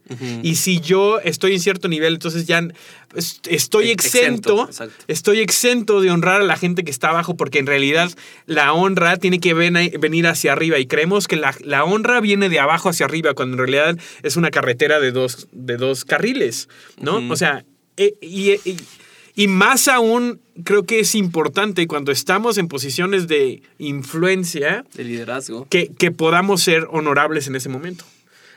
Y 0.44 0.56
si 0.56 0.80
yo 0.80 1.20
estoy 1.22 1.54
en 1.54 1.60
cierto 1.60 1.88
nivel, 1.88 2.14
entonces 2.14 2.46
ya 2.46 2.62
es- 3.16 3.40
estoy 3.50 3.90
Ex- 3.92 4.06
exento, 4.06 4.70
estoy 5.08 5.40
exento 5.40 6.02
de 6.02 6.12
honrar 6.12 6.42
a 6.42 6.44
la 6.44 6.56
gente 6.56 6.84
que 6.84 6.92
está 6.92 7.10
abajo, 7.10 7.36
porque 7.36 7.60
en 7.60 7.66
realidad 7.66 8.12
la 8.46 8.74
honra 8.74 9.18
tiene 9.18 9.40
que 9.40 9.54
ven- 9.54 9.74
venir 10.00 10.28
hacia 10.28 10.52
arriba. 10.54 10.78
Y 10.80 10.86
creemos 10.86 11.28
que 11.28 11.36
la, 11.36 11.56
la 11.62 11.84
honra 11.84 12.20
viene 12.22 12.50
de 12.50 12.60
abajo 12.60 12.90
hacia 12.90 13.06
arriba, 13.06 13.34
cuando 13.34 13.56
en 13.56 13.60
realidad 13.60 13.98
es 14.24 14.36
una 14.38 14.52
carretera 14.52 15.00
de 15.00 15.12
dos, 15.12 15.48
de 15.52 15.78
dos 15.78 16.06
carriles, 16.06 16.70
¿no? 17.02 17.18
O 17.32 17.36
sea, 17.36 17.66
e- 17.98 18.14
y- 18.22 18.52
y- 18.70 18.78
y 19.36 19.48
más 19.48 19.88
aún, 19.88 20.40
creo 20.64 20.84
que 20.84 21.00
es 21.00 21.16
importante 21.16 21.88
cuando 21.88 22.12
estamos 22.12 22.58
en 22.58 22.68
posiciones 22.68 23.28
de 23.28 23.62
influencia 23.80 24.86
De 24.94 25.04
liderazgo. 25.04 25.68
que, 25.70 25.92
que 25.98 26.12
podamos 26.12 26.62
ser 26.62 26.88
honorables 26.92 27.48
en 27.48 27.56
ese 27.56 27.70
momento. 27.70 28.06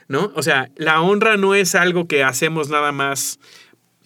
¿No? 0.09 0.31
O 0.35 0.43
sea, 0.43 0.69
la 0.77 1.01
honra 1.01 1.35
no 1.35 1.53
es 1.53 1.75
algo 1.75 2.07
que 2.07 2.23
hacemos 2.23 2.69
nada 2.69 2.93
más 2.93 3.39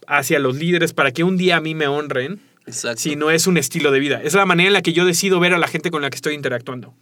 hacia 0.08 0.40
los 0.40 0.56
líderes 0.56 0.94
para 0.94 1.12
que 1.12 1.24
un 1.24 1.38
día 1.38 1.58
a 1.58 1.62
mí 1.62 1.76
me 1.76 1.86
honren, 1.88 2.40
Exacto. 2.66 3.02
sino 3.02 3.30
es 3.30 3.46
un 3.46 3.58
estilo 3.58 3.92
de 3.92 4.00
vida. 4.00 4.20
Es 4.24 4.34
la 4.34 4.48
manera 4.48 4.68
en 4.68 4.74
la 4.74 4.82
que 4.82 4.94
yo 4.94 5.06
decido 5.06 5.40
ver 5.40 5.54
a 5.54 5.60
la 5.60 5.68
gente 5.68 5.92
con 5.92 6.02
la 6.02 6.10
que 6.10 6.16
estoy 6.16 6.34
interactuando. 6.34 6.96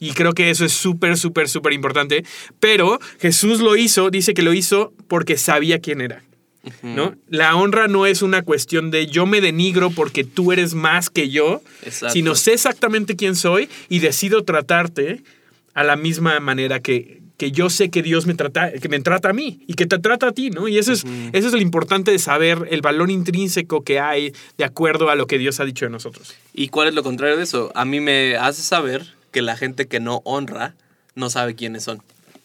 Y 0.00 0.10
creo 0.14 0.32
que 0.32 0.50
eso 0.50 0.64
es 0.64 0.72
súper, 0.72 1.16
súper, 1.16 1.48
súper 1.48 1.72
importante. 1.72 2.24
Pero 2.58 2.98
Jesús 3.20 3.60
lo 3.60 3.76
hizo, 3.76 4.10
dice 4.10 4.34
que 4.34 4.42
lo 4.42 4.52
hizo 4.52 4.92
porque 5.06 5.36
sabía 5.36 5.78
quién 5.78 6.00
era. 6.00 6.24
¿No? 6.82 7.14
La 7.28 7.56
honra 7.56 7.88
no 7.88 8.06
es 8.06 8.22
una 8.22 8.42
cuestión 8.42 8.90
de 8.90 9.06
yo 9.06 9.26
me 9.26 9.40
denigro 9.40 9.90
porque 9.90 10.24
tú 10.24 10.52
eres 10.52 10.74
más 10.74 11.10
que 11.10 11.28
yo, 11.28 11.62
Exacto. 11.82 12.12
sino 12.12 12.34
sé 12.34 12.52
exactamente 12.54 13.16
quién 13.16 13.36
soy 13.36 13.68
y 13.88 13.98
decido 13.98 14.44
tratarte 14.44 15.22
a 15.74 15.84
la 15.84 15.96
misma 15.96 16.38
manera 16.40 16.80
que, 16.80 17.22
que 17.36 17.50
yo 17.50 17.70
sé 17.70 17.90
que 17.90 18.02
Dios 18.02 18.26
me 18.26 18.34
trata, 18.34 18.72
que 18.72 18.88
me 18.88 19.00
trata 19.00 19.30
a 19.30 19.32
mí 19.32 19.64
y 19.66 19.74
que 19.74 19.86
te 19.86 19.98
trata 19.98 20.28
a 20.28 20.32
ti, 20.32 20.50
¿no? 20.50 20.68
Y 20.68 20.78
eso 20.78 20.92
es, 20.92 21.04
eso 21.32 21.48
es 21.48 21.52
lo 21.52 21.60
importante 21.60 22.10
de 22.10 22.18
saber 22.18 22.68
el 22.70 22.82
valor 22.82 23.10
intrínseco 23.10 23.82
que 23.82 23.98
hay 23.98 24.32
de 24.58 24.64
acuerdo 24.64 25.10
a 25.10 25.16
lo 25.16 25.26
que 25.26 25.38
Dios 25.38 25.58
ha 25.58 25.64
dicho 25.64 25.84
de 25.84 25.90
nosotros. 25.90 26.34
¿Y 26.54 26.68
cuál 26.68 26.88
es 26.88 26.94
lo 26.94 27.02
contrario 27.02 27.36
de 27.36 27.42
eso? 27.42 27.72
A 27.74 27.84
mí 27.84 28.00
me 28.00 28.36
hace 28.36 28.62
saber 28.62 29.14
que 29.32 29.42
la 29.42 29.56
gente 29.56 29.88
que 29.88 29.98
no 29.98 30.20
honra 30.24 30.74
no 31.14 31.30
sabe 31.30 31.54
quiénes 31.54 31.82
son. 31.84 32.02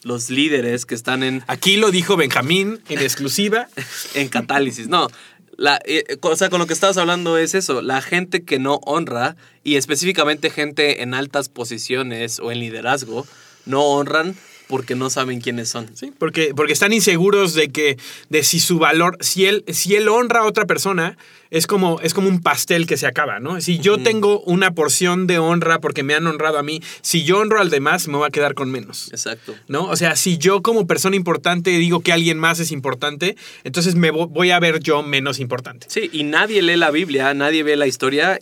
Los 0.07 0.29
líderes 0.29 0.85
que 0.85 0.95
están 0.95 1.21
en, 1.21 1.43
Aquí 1.47 1.75
lo 1.75 1.91
dijo 1.91 2.15
Benjamín 2.15 2.79
en 2.87 2.99
exclusiva. 2.99 3.67
en 4.15 4.29
catálisis. 4.29 4.87
No, 4.87 5.09
la, 5.57 5.81
eh, 5.85 6.17
o 6.21 6.35
sea, 6.35 6.49
con 6.49 6.59
lo 6.59 6.67
que 6.67 6.73
estabas 6.73 6.97
hablando 6.97 7.37
es 7.37 7.55
eso. 7.55 7.81
La 7.81 8.01
gente 8.01 8.43
que 8.43 8.57
no 8.57 8.75
honra, 8.85 9.35
y 9.63 9.75
específicamente 9.75 10.49
gente 10.49 11.01
en 11.01 11.13
altas 11.13 11.49
posiciones 11.49 12.39
o 12.39 12.51
en 12.51 12.59
liderazgo, 12.59 13.27
no 13.65 13.81
honran 13.83 14.35
porque 14.67 14.95
no 14.95 15.09
saben 15.09 15.39
quiénes 15.41 15.69
son. 15.69 15.89
Sí, 15.95 16.11
porque, 16.17 16.53
porque 16.55 16.73
están 16.73 16.91
inseguros 16.93 17.53
de 17.53 17.69
que 17.69 17.97
de 18.29 18.43
si 18.43 18.59
su 18.59 18.79
valor, 18.79 19.17
si 19.21 19.45
él, 19.45 19.63
si 19.67 19.95
él 19.95 20.09
honra 20.09 20.41
a 20.41 20.45
otra 20.45 20.65
persona, 20.65 21.17
es 21.51 21.67
como, 21.67 22.01
es 22.01 22.13
como 22.13 22.27
un 22.27 22.41
pastel 22.41 22.85
que 22.85 22.97
se 22.97 23.07
acaba, 23.07 23.39
¿no? 23.39 23.61
Si 23.61 23.79
yo 23.79 23.97
tengo 23.97 24.41
una 24.41 24.71
porción 24.71 25.25
de 25.27 25.39
honra 25.39 25.79
porque 25.79 26.03
me 26.03 26.13
han 26.13 26.27
honrado 26.27 26.57
a 26.57 26.63
mí, 26.63 26.81
si 27.01 27.23
yo 27.23 27.39
honro 27.39 27.61
al 27.61 27.69
demás, 27.69 28.09
me 28.09 28.17
voy 28.17 28.27
a 28.27 28.31
quedar 28.31 28.53
con 28.55 28.69
menos. 28.69 29.07
Exacto. 29.11 29.55
¿No? 29.69 29.85
O 29.85 29.95
sea, 29.95 30.17
si 30.17 30.37
yo 30.37 30.61
como 30.61 30.85
persona 30.85 31.15
importante 31.15 31.69
digo 31.71 32.01
que 32.01 32.11
alguien 32.11 32.37
más 32.37 32.59
es 32.59 32.71
importante, 32.71 33.37
entonces 33.63 33.95
me 33.95 34.11
vo- 34.11 34.27
voy 34.27 34.51
a 34.51 34.59
ver 34.59 34.81
yo 34.81 35.01
menos 35.03 35.39
importante. 35.39 35.87
Sí, 35.89 36.09
y 36.11 36.23
nadie 36.23 36.61
lee 36.61 36.75
la 36.75 36.91
Biblia, 36.91 37.33
nadie 37.33 37.63
ve 37.63 37.77
la 37.77 37.87
historia 37.87 38.39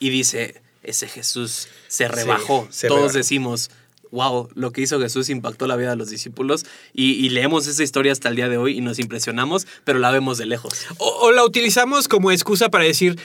y 0.00 0.08
dice, 0.10 0.60
ese 0.82 1.06
Jesús 1.06 1.68
se 1.86 2.08
rebajó. 2.08 2.66
se 2.70 2.88
Todos 2.88 3.00
rebajó. 3.02 3.18
decimos, 3.18 3.70
wow, 4.12 4.48
lo 4.54 4.70
que 4.70 4.82
hizo 4.82 5.00
Jesús 5.00 5.28
impactó 5.30 5.66
la 5.66 5.74
vida 5.74 5.90
de 5.90 5.96
los 5.96 6.10
discípulos 6.10 6.64
y, 6.92 7.12
y 7.14 7.30
leemos 7.30 7.66
esa 7.66 7.82
historia 7.82 8.12
hasta 8.12 8.28
el 8.28 8.36
día 8.36 8.48
de 8.48 8.58
hoy 8.58 8.78
y 8.78 8.80
nos 8.80 8.98
impresionamos, 9.00 9.66
pero 9.84 9.98
la 9.98 10.10
vemos 10.12 10.38
de 10.38 10.46
lejos. 10.46 10.86
O, 10.98 11.08
o 11.22 11.32
la 11.32 11.44
utilizamos 11.44 12.06
como 12.08 12.30
excusa 12.30 12.68
para 12.68 12.84
decir, 12.84 13.18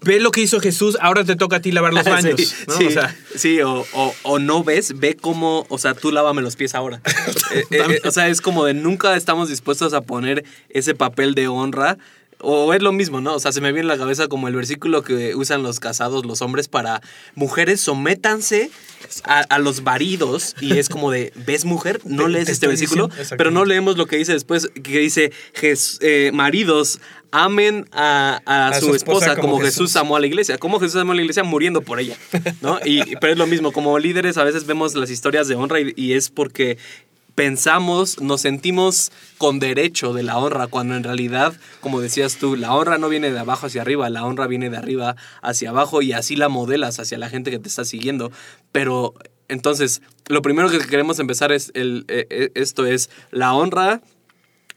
ve 0.00 0.18
lo 0.20 0.30
que 0.32 0.40
hizo 0.40 0.58
Jesús, 0.58 0.96
ahora 1.00 1.22
te 1.24 1.36
toca 1.36 1.56
a 1.56 1.60
ti 1.60 1.70
lavar 1.70 1.92
los 1.94 2.04
baños. 2.08 2.40
Sí, 2.40 2.54
¿no? 2.66 2.74
sí, 2.76 2.86
O 2.86 2.90
sea, 2.90 3.16
sí, 3.36 3.60
o, 3.60 3.84
o- 3.92 4.14
o 4.24 4.38
no 4.38 4.64
ves, 4.64 4.98
ve 4.98 5.14
cómo, 5.14 5.66
o 5.68 5.78
sea, 5.78 5.94
tú 5.94 6.10
lávame 6.10 6.42
los 6.42 6.56
pies 6.56 6.74
ahora. 6.74 7.00
Eh, 7.52 7.64
eh, 7.70 7.84
eh, 7.90 8.00
o 8.08 8.10
sea, 8.10 8.28
es 8.28 8.40
como 8.40 8.64
de 8.64 8.72
nunca 8.72 9.14
estamos 9.14 9.50
dispuestos 9.50 9.92
a 9.92 10.00
poner 10.00 10.42
ese 10.70 10.94
papel 10.94 11.34
de 11.34 11.48
honra. 11.48 11.98
O 12.42 12.74
es 12.74 12.82
lo 12.82 12.92
mismo, 12.92 13.20
¿no? 13.20 13.34
O 13.34 13.40
sea, 13.40 13.52
se 13.52 13.60
me 13.60 13.72
viene 13.72 13.88
a 13.90 13.94
la 13.94 13.98
cabeza 13.98 14.26
como 14.28 14.48
el 14.48 14.54
versículo 14.56 15.02
que 15.02 15.34
usan 15.36 15.62
los 15.62 15.78
casados, 15.80 16.26
los 16.26 16.42
hombres, 16.42 16.68
para 16.68 17.00
mujeres, 17.34 17.80
sométanse 17.80 18.70
a, 19.24 19.40
a 19.40 19.58
los 19.58 19.82
maridos. 19.82 20.54
Y 20.60 20.78
es 20.78 20.88
como 20.88 21.10
de, 21.10 21.32
¿ves 21.46 21.64
mujer? 21.64 22.00
No 22.04 22.24
Te- 22.24 22.30
lees 22.30 22.46
te 22.46 22.52
este 22.52 22.66
versículo, 22.66 23.08
pero 23.38 23.50
no 23.50 23.64
leemos 23.64 23.96
lo 23.96 24.06
que 24.06 24.16
dice 24.16 24.32
después, 24.32 24.68
que 24.82 24.98
dice, 24.98 25.32
"Jes- 25.54 25.98
eh, 26.00 26.30
maridos, 26.34 26.98
amen 27.30 27.86
a, 27.92 28.40
a 28.44 28.68
A 28.68 28.74
su, 28.80 28.86
su 28.88 28.94
esposa 28.94 29.26
esposa, 29.26 29.40
como 29.40 29.52
como 29.54 29.64
Jesús 29.64 29.90
Jesús. 29.90 29.96
amó 29.96 30.16
a 30.16 30.20
la 30.20 30.26
iglesia. 30.26 30.58
¿Cómo 30.58 30.80
Jesús 30.80 30.96
amó 31.00 31.12
a 31.12 31.14
la 31.14 31.22
iglesia? 31.22 31.44
Muriendo 31.44 31.80
por 31.82 32.00
ella. 32.00 32.16
¿no? 32.60 32.78
Y, 32.84 33.16
pero 33.20 33.32
es 33.32 33.38
lo 33.38 33.46
mismo, 33.46 33.72
como 33.72 33.98
líderes 33.98 34.36
a 34.36 34.44
veces 34.44 34.66
vemos 34.66 34.94
las 34.94 35.10
historias 35.10 35.48
de 35.48 35.54
honra 35.54 35.80
y, 35.80 35.92
y 35.96 36.12
es 36.14 36.28
porque 36.28 36.76
pensamos, 37.34 38.20
nos 38.20 38.42
sentimos 38.42 39.12
con 39.38 39.58
derecho 39.58 40.12
de 40.12 40.22
la 40.22 40.38
honra, 40.38 40.66
cuando 40.66 40.96
en 40.96 41.04
realidad, 41.04 41.54
como 41.80 42.00
decías 42.00 42.36
tú, 42.36 42.56
la 42.56 42.74
honra 42.74 42.98
no 42.98 43.08
viene 43.08 43.30
de 43.30 43.38
abajo 43.38 43.66
hacia 43.66 43.82
arriba, 43.82 44.10
la 44.10 44.24
honra 44.24 44.46
viene 44.46 44.70
de 44.70 44.76
arriba 44.76 45.16
hacia 45.40 45.70
abajo 45.70 46.02
y 46.02 46.12
así 46.12 46.36
la 46.36 46.48
modelas 46.48 46.98
hacia 46.98 47.18
la 47.18 47.30
gente 47.30 47.50
que 47.50 47.58
te 47.58 47.68
está 47.68 47.84
siguiendo. 47.84 48.30
Pero 48.70 49.14
entonces, 49.48 50.02
lo 50.28 50.42
primero 50.42 50.70
que 50.70 50.78
queremos 50.78 51.18
empezar 51.18 51.52
es 51.52 51.70
el, 51.74 52.04
eh, 52.08 52.26
eh, 52.30 52.50
esto 52.54 52.86
es 52.86 53.10
la 53.30 53.54
honra 53.54 54.02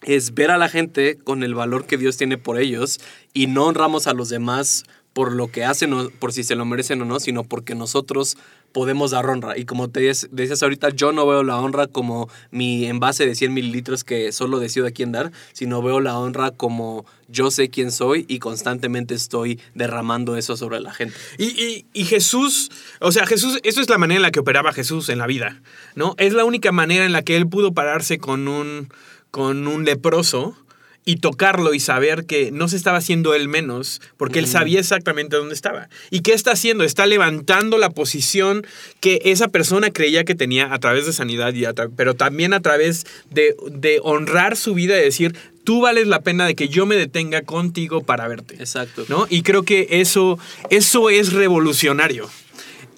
es 0.02 0.34
ver 0.34 0.52
a 0.52 0.58
la 0.58 0.70
gente 0.70 1.18
con 1.18 1.44
el 1.44 1.56
valor 1.56 1.86
que 1.86 1.98
Dios 1.98 2.18
tiene 2.18 2.38
por 2.38 2.60
ellos 2.60 3.00
y 3.34 3.48
no 3.48 3.66
honramos 3.66 4.08
a 4.08 4.14
los 4.14 4.30
demás 4.30 4.84
por 5.14 5.32
lo 5.32 5.50
que 5.50 5.64
hacen 5.64 5.94
o 5.94 6.10
por 6.10 6.34
si 6.34 6.44
se 6.44 6.56
lo 6.56 6.66
merecen 6.66 7.02
o 7.02 7.06
no, 7.06 7.20
sino 7.20 7.44
porque 7.44 7.74
nosotros 7.74 8.38
podemos 8.76 9.12
dar 9.12 9.26
honra. 9.30 9.58
Y 9.58 9.64
como 9.64 9.90
te 9.90 10.02
decías 10.02 10.62
ahorita, 10.62 10.90
yo 10.90 11.14
no 11.14 11.26
veo 11.26 11.44
la 11.44 11.58
honra 11.58 11.88
como 11.88 12.28
mi 12.52 12.86
envase 12.88 13.26
de 13.26 13.34
100 13.34 13.54
mililitros 13.54 14.04
que 14.04 14.34
solo 14.34 14.60
decido 14.60 14.86
a 14.86 14.92
quién 14.92 15.14
dar, 15.14 15.32
sino 15.54 15.82
veo 15.82 16.02
la 16.02 16.20
honra 16.20 16.52
como 16.52 17.06
yo 17.30 17.52
sé 17.52 17.70
quién 17.70 17.90
soy 17.90 18.26
y 18.28 18.40
constantemente 18.40 19.16
estoy 19.16 19.62
derramando 19.76 20.36
eso 20.36 20.58
sobre 20.58 20.82
la 20.82 20.94
gente. 20.94 21.16
Y, 21.38 21.46
y- 21.46 21.86
y 21.94 22.04
Jesús, 22.04 22.70
o 23.00 23.14
sea, 23.14 23.26
Jesús, 23.26 23.60
eso 23.64 23.80
es 23.80 23.90
la 23.90 23.98
manera 23.98 24.18
en 24.18 24.24
la 24.24 24.32
que 24.32 24.42
operaba 24.42 24.74
Jesús 24.74 25.08
en 25.08 25.20
la 25.20 25.26
vida, 25.26 25.62
¿no? 25.96 26.14
Es 26.18 26.34
la 26.34 26.44
única 26.44 26.74
manera 26.74 27.06
en 27.06 27.14
la 27.14 27.22
que 27.24 27.38
él 27.38 27.48
pudo 27.48 27.74
pararse 27.74 28.18
con 28.18 28.50
un, 28.50 28.90
con 29.32 29.68
un 29.70 29.86
leproso 29.86 30.58
y 31.06 31.18
tocarlo 31.18 31.76
y 31.76 31.80
saber 31.80 32.26
que 32.26 32.52
no 32.52 32.68
se 32.68 32.76
estaba 32.76 32.98
haciendo 32.98 33.36
él 33.36 33.48
menos, 33.48 34.02
porque 34.18 34.40
él 34.40 34.48
sabía 34.48 34.80
exactamente 34.80 35.36
dónde 35.38 35.54
estaba. 35.54 35.88
¿Y 36.10 36.22
qué 36.22 36.34
está 36.34 36.52
haciendo? 36.52 36.84
Está 36.84 37.06
levantando 37.06 37.78
la 37.78 37.92
posición 37.92 38.66
que 39.00 39.22
esa 39.24 39.48
persona 39.50 39.92
creía 39.92 40.24
que 40.24 40.34
tenía 40.34 40.74
a 40.74 40.80
través 40.80 41.06
de 41.06 41.14
sanidad, 41.14 41.54
y 41.54 41.66
pero 41.96 42.16
también 42.16 42.54
a 42.54 42.62
través 42.62 43.06
de, 43.30 43.56
de 43.72 44.00
honrar 44.04 44.58
su 44.58 44.74
vida 44.74 44.98
y 44.98 45.04
decir, 45.04 45.36
tú 45.64 45.82
vales 45.82 46.08
la 46.08 46.22
pena 46.22 46.48
de 46.48 46.56
que 46.56 46.70
yo 46.70 46.88
me 46.88 46.96
detenga 46.96 47.44
contigo 47.44 48.02
para 48.04 48.28
verte. 48.28 48.56
Exacto. 48.56 49.06
¿no? 49.08 49.28
Y 49.30 49.44
creo 49.44 49.64
que 49.64 49.88
eso, 49.92 50.40
eso 50.72 51.12
es 51.12 51.34
revolucionario. 51.34 52.30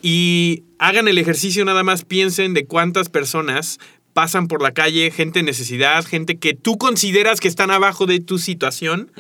Y 0.02 0.64
hagan 0.78 1.08
el 1.08 1.18
ejercicio 1.18 1.66
nada 1.66 1.84
más, 1.84 2.06
piensen 2.06 2.54
de 2.54 2.66
cuántas 2.66 3.10
personas 3.10 3.80
pasan 4.18 4.48
por 4.48 4.64
la 4.64 4.72
calle, 4.72 5.12
gente 5.12 5.42
en 5.42 5.46
necesidad, 5.46 6.04
gente 6.04 6.40
que 6.40 6.56
tú 6.56 6.80
consideras 6.80 7.40
que 7.40 7.48
están 7.48 7.70
abajo 7.70 8.08
de 8.08 8.20
tu 8.20 8.40
situación, 8.40 9.12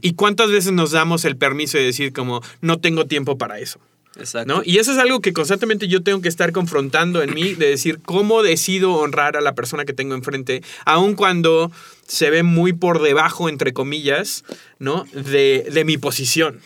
y 0.00 0.14
cuántas 0.14 0.50
veces 0.50 0.72
nos 0.72 0.90
damos 0.90 1.24
el 1.24 1.36
permiso 1.36 1.78
de 1.78 1.84
decir 1.84 2.12
como, 2.12 2.42
no 2.60 2.80
tengo 2.80 3.06
tiempo 3.06 3.38
para 3.38 3.60
eso. 3.60 3.78
Exacto. 4.18 4.52
¿no? 4.52 4.62
Y 4.64 4.78
eso 4.78 4.90
es 4.90 4.98
algo 4.98 5.20
que 5.20 5.32
constantemente 5.32 5.86
yo 5.86 6.02
tengo 6.02 6.20
que 6.20 6.28
estar 6.28 6.50
confrontando 6.50 7.22
en 7.22 7.32
mí, 7.32 7.54
de 7.54 7.68
decir 7.68 8.00
cómo 8.04 8.42
decido 8.42 8.94
honrar 8.94 9.36
a 9.36 9.40
la 9.40 9.54
persona 9.54 9.84
que 9.84 9.92
tengo 9.92 10.16
enfrente, 10.16 10.64
aun 10.84 11.14
cuando 11.14 11.70
se 12.08 12.28
ve 12.30 12.42
muy 12.42 12.72
por 12.72 13.00
debajo, 13.00 13.48
entre 13.48 13.72
comillas, 13.72 14.42
¿no? 14.80 15.04
De, 15.12 15.64
de 15.72 15.84
mi 15.84 15.96
posición. 15.96 16.58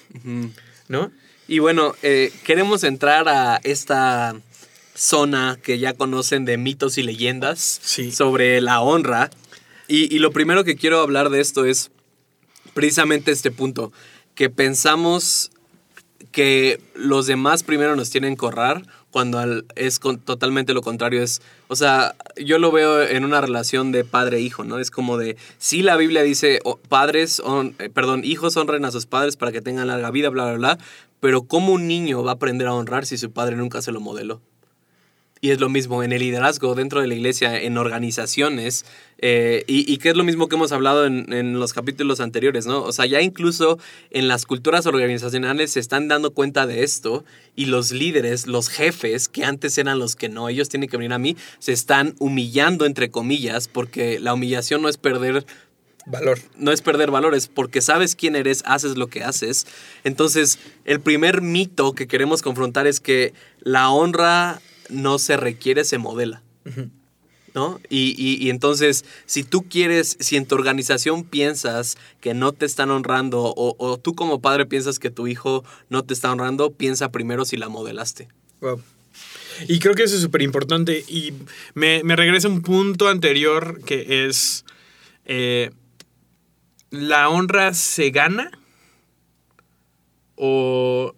¿no? 0.88 1.12
Y 1.48 1.58
bueno, 1.58 1.94
eh, 2.02 2.32
queremos 2.44 2.82
entrar 2.82 3.28
a 3.28 3.60
esta 3.62 4.36
zona 4.94 5.58
que 5.62 5.78
ya 5.78 5.94
conocen 5.94 6.44
de 6.44 6.56
mitos 6.56 6.98
y 6.98 7.02
leyendas 7.02 7.80
Sí. 7.82 8.12
sobre 8.12 8.60
la 8.60 8.80
honra. 8.80 9.30
Y, 9.88 10.14
y 10.14 10.18
lo 10.18 10.30
primero 10.32 10.64
que 10.64 10.76
quiero 10.76 11.00
hablar 11.00 11.30
de 11.30 11.40
esto 11.40 11.64
es 11.64 11.90
precisamente 12.72 13.30
este 13.32 13.50
punto, 13.50 13.92
que 14.34 14.50
pensamos 14.50 15.50
que 16.32 16.80
los 16.94 17.26
demás 17.26 17.62
primero 17.62 17.94
nos 17.96 18.10
tienen 18.10 18.36
que 18.36 18.46
honrar 18.46 18.82
cuando 19.12 19.38
al- 19.38 19.66
es 19.76 20.00
con- 20.00 20.18
totalmente 20.18 20.74
lo 20.74 20.82
contrario. 20.82 21.22
Es, 21.22 21.40
o 21.68 21.76
sea, 21.76 22.16
yo 22.42 22.58
lo 22.58 22.72
veo 22.72 23.02
en 23.02 23.24
una 23.24 23.40
relación 23.40 23.92
de 23.92 24.04
padre-hijo, 24.04 24.64
¿no? 24.64 24.80
Es 24.80 24.90
como 24.90 25.16
de, 25.18 25.36
sí 25.58 25.82
la 25.82 25.96
Biblia 25.96 26.22
dice, 26.22 26.58
oh, 26.64 26.78
padres, 26.88 27.40
eh, 27.78 27.90
perdón, 27.90 28.24
hijos 28.24 28.56
honren 28.56 28.84
a 28.84 28.90
sus 28.90 29.06
padres 29.06 29.36
para 29.36 29.52
que 29.52 29.60
tengan 29.60 29.86
larga 29.86 30.10
vida, 30.10 30.30
bla, 30.30 30.44
bla, 30.46 30.54
bla, 30.54 30.78
pero 31.20 31.42
¿cómo 31.42 31.72
un 31.72 31.86
niño 31.86 32.24
va 32.24 32.32
a 32.32 32.34
aprender 32.34 32.66
a 32.66 32.74
honrar 32.74 33.06
si 33.06 33.16
su 33.16 33.30
padre 33.30 33.54
nunca 33.54 33.80
se 33.82 33.92
lo 33.92 34.00
modeló? 34.00 34.40
Y 35.44 35.50
es 35.50 35.60
lo 35.60 35.68
mismo 35.68 36.02
en 36.02 36.10
el 36.12 36.20
liderazgo 36.20 36.74
dentro 36.74 37.02
de 37.02 37.06
la 37.06 37.12
iglesia, 37.12 37.60
en 37.60 37.76
organizaciones, 37.76 38.86
eh, 39.18 39.62
y, 39.66 39.92
y 39.92 39.98
que 39.98 40.08
es 40.08 40.16
lo 40.16 40.24
mismo 40.24 40.48
que 40.48 40.56
hemos 40.56 40.72
hablado 40.72 41.04
en, 41.04 41.30
en 41.34 41.60
los 41.60 41.74
capítulos 41.74 42.20
anteriores, 42.20 42.64
¿no? 42.64 42.82
O 42.82 42.92
sea, 42.92 43.04
ya 43.04 43.20
incluso 43.20 43.78
en 44.10 44.26
las 44.26 44.46
culturas 44.46 44.86
organizacionales 44.86 45.72
se 45.72 45.80
están 45.80 46.08
dando 46.08 46.30
cuenta 46.30 46.66
de 46.66 46.82
esto 46.82 47.26
y 47.56 47.66
los 47.66 47.92
líderes, 47.92 48.46
los 48.46 48.70
jefes, 48.70 49.28
que 49.28 49.44
antes 49.44 49.76
eran 49.76 49.98
los 49.98 50.16
que 50.16 50.30
no, 50.30 50.48
ellos 50.48 50.70
tienen 50.70 50.88
que 50.88 50.96
venir 50.96 51.12
a 51.12 51.18
mí, 51.18 51.36
se 51.58 51.74
están 51.74 52.14
humillando, 52.20 52.86
entre 52.86 53.10
comillas, 53.10 53.68
porque 53.68 54.18
la 54.20 54.32
humillación 54.32 54.80
no 54.80 54.88
es 54.88 54.96
perder 54.96 55.44
Valor. 56.06 56.38
no 56.56 56.72
es 56.72 56.80
perder 56.80 57.10
valores, 57.10 57.48
porque 57.48 57.82
sabes 57.82 58.16
quién 58.16 58.34
eres, 58.34 58.62
haces 58.64 58.96
lo 58.96 59.08
que 59.08 59.22
haces. 59.22 59.66
Entonces, 60.04 60.58
el 60.86 61.00
primer 61.00 61.42
mito 61.42 61.92
que 61.92 62.06
queremos 62.06 62.40
confrontar 62.40 62.86
es 62.86 62.98
que 62.98 63.34
la 63.60 63.90
honra 63.90 64.62
no 64.88 65.18
se 65.18 65.36
requiere, 65.36 65.84
se 65.84 65.98
modela. 65.98 66.42
¿No? 67.54 67.80
Y, 67.88 68.16
y- 68.18 68.44
y 68.44 68.50
entonces, 68.50 69.04
si 69.26 69.44
tú 69.44 69.68
quieres, 69.68 70.16
si 70.18 70.34
en 70.36 70.44
tu 70.44 70.56
organización 70.56 71.22
piensas 71.22 71.96
que 72.20 72.34
no 72.34 72.50
te 72.52 72.66
están 72.66 72.90
honrando, 72.90 73.42
o, 73.44 73.76
o 73.78 73.96
tú 73.98 74.16
como 74.16 74.40
padre 74.40 74.66
piensas 74.66 74.98
que 74.98 75.10
tu 75.10 75.28
hijo 75.28 75.62
no 75.88 76.02
te 76.04 76.14
está 76.14 76.32
honrando, 76.32 76.72
piensa 76.72 77.12
primero 77.12 77.44
si 77.44 77.56
la 77.56 77.68
modelaste. 77.68 78.26
Wow. 78.60 78.82
Y 79.68 79.78
creo 79.78 79.94
que 79.94 80.02
eso 80.02 80.16
es 80.16 80.22
súper 80.22 80.42
importante. 80.42 81.04
Y 81.06 81.32
me, 81.74 82.02
me 82.02 82.16
regresa 82.16 82.48
un 82.48 82.60
punto 82.60 83.06
anterior 83.08 83.80
que 83.84 84.26
es. 84.26 84.64
eh, 85.24 85.70
¿La 86.90 87.28
honra 87.28 87.72
se 87.74 88.10
gana 88.10 88.50
o 90.36 91.14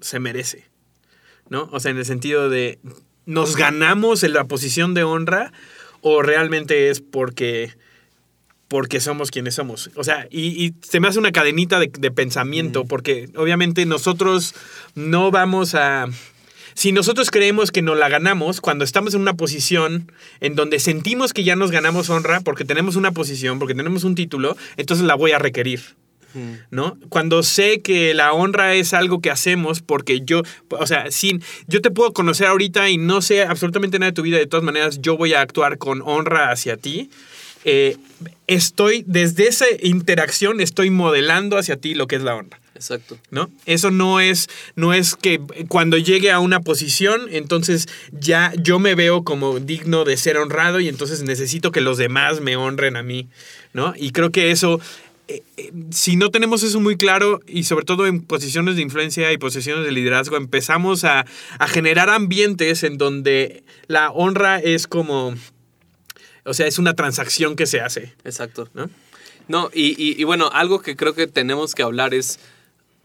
se 0.00 0.18
merece? 0.20 0.66
¿No? 1.48 1.68
O 1.72 1.80
sea, 1.80 1.90
en 1.90 1.98
el 1.98 2.04
sentido 2.04 2.50
de. 2.50 2.78
¿Nos 3.28 3.56
ganamos 3.56 4.22
en 4.22 4.32
la 4.32 4.44
posición 4.44 4.94
de 4.94 5.04
honra 5.04 5.52
o 6.00 6.22
realmente 6.22 6.88
es 6.88 7.02
porque 7.02 7.74
porque 8.68 9.00
somos 9.00 9.30
quienes 9.30 9.54
somos. 9.54 9.90
O 9.96 10.04
sea, 10.04 10.28
y, 10.30 10.64
y 10.64 10.74
se 10.80 10.98
me 10.98 11.08
hace 11.08 11.18
una 11.18 11.30
cadenita 11.30 11.78
de, 11.78 11.90
de 11.98 12.10
pensamiento, 12.10 12.86
porque 12.86 13.28
obviamente 13.36 13.84
nosotros 13.84 14.54
no 14.94 15.30
vamos 15.30 15.74
a... 15.74 16.06
Si 16.72 16.92
nosotros 16.92 17.30
creemos 17.30 17.70
que 17.70 17.82
nos 17.82 17.98
la 17.98 18.08
ganamos, 18.08 18.62
cuando 18.62 18.84
estamos 18.84 19.12
en 19.12 19.20
una 19.20 19.34
posición 19.34 20.10
en 20.40 20.54
donde 20.54 20.78
sentimos 20.78 21.34
que 21.34 21.44
ya 21.44 21.54
nos 21.54 21.70
ganamos 21.70 22.08
honra, 22.08 22.40
porque 22.40 22.64
tenemos 22.64 22.96
una 22.96 23.12
posición, 23.12 23.58
porque 23.58 23.74
tenemos 23.74 24.04
un 24.04 24.14
título, 24.14 24.56
entonces 24.78 25.04
la 25.04 25.16
voy 25.16 25.32
a 25.32 25.38
requerir. 25.38 25.82
¿No? 26.70 26.98
Cuando 27.08 27.42
sé 27.42 27.80
que 27.80 28.14
la 28.14 28.32
honra 28.32 28.74
es 28.74 28.94
algo 28.94 29.20
que 29.20 29.30
hacemos 29.30 29.80
porque 29.80 30.20
yo, 30.24 30.42
o 30.70 30.86
sea, 30.86 31.10
sin, 31.10 31.42
yo 31.66 31.80
te 31.80 31.90
puedo 31.90 32.12
conocer 32.12 32.46
ahorita 32.46 32.88
y 32.90 32.98
no 32.98 33.22
sé 33.22 33.42
absolutamente 33.42 33.98
nada 33.98 34.10
de 34.10 34.14
tu 34.14 34.22
vida, 34.22 34.38
de 34.38 34.46
todas 34.46 34.64
maneras 34.64 35.00
yo 35.00 35.16
voy 35.16 35.34
a 35.34 35.40
actuar 35.40 35.78
con 35.78 36.02
honra 36.02 36.50
hacia 36.50 36.76
ti. 36.76 37.10
Eh, 37.64 37.96
estoy, 38.46 39.04
desde 39.06 39.48
esa 39.48 39.66
interacción, 39.82 40.60
estoy 40.60 40.90
modelando 40.90 41.58
hacia 41.58 41.76
ti 41.76 41.94
lo 41.94 42.06
que 42.06 42.16
es 42.16 42.22
la 42.22 42.36
honra. 42.36 42.60
Exacto. 42.78 43.18
¿No? 43.32 43.50
Eso 43.66 43.90
no 43.90 44.20
es, 44.20 44.48
no 44.76 44.94
es 44.94 45.16
que 45.16 45.40
cuando 45.66 45.98
llegue 45.98 46.30
a 46.30 46.38
una 46.38 46.60
posición, 46.60 47.22
entonces 47.30 47.88
ya 48.12 48.52
yo 48.56 48.78
me 48.78 48.94
veo 48.94 49.24
como 49.24 49.58
digno 49.58 50.04
de 50.04 50.16
ser 50.16 50.36
honrado 50.36 50.78
y 50.78 50.88
entonces 50.88 51.24
necesito 51.24 51.72
que 51.72 51.80
los 51.80 51.98
demás 51.98 52.40
me 52.40 52.56
honren 52.56 52.96
a 52.96 53.02
mí, 53.02 53.26
¿no? 53.72 53.94
Y 53.96 54.12
creo 54.12 54.30
que 54.30 54.52
eso, 54.52 54.80
eh, 55.28 55.42
eh, 55.56 55.72
si 55.90 56.16
no 56.16 56.30
tenemos 56.30 56.62
eso 56.62 56.80
muy 56.80 56.96
claro 56.96 57.40
y 57.46 57.64
sobre 57.64 57.84
todo 57.84 58.06
en 58.06 58.22
posiciones 58.22 58.76
de 58.76 58.82
influencia 58.82 59.30
y 59.32 59.38
posiciones 59.38 59.84
de 59.84 59.92
liderazgo, 59.92 60.36
empezamos 60.36 61.04
a, 61.04 61.26
a 61.58 61.68
generar 61.68 62.08
ambientes 62.10 62.82
en 62.82 62.96
donde 62.98 63.62
la 63.86 64.10
honra 64.10 64.58
es 64.58 64.86
como, 64.86 65.34
o 66.44 66.54
sea, 66.54 66.66
es 66.66 66.78
una 66.78 66.94
transacción 66.94 67.56
que 67.56 67.66
se 67.66 67.80
hace, 67.80 68.14
Exacto. 68.24 68.68
¿no? 68.74 68.88
No, 69.48 69.70
y, 69.72 69.94
y- 70.02 70.20
y 70.20 70.24
bueno, 70.24 70.50
algo 70.52 70.80
que 70.80 70.96
creo 70.96 71.14
que 71.14 71.26
tenemos 71.26 71.74
que 71.74 71.82
hablar 71.82 72.12
es, 72.14 72.38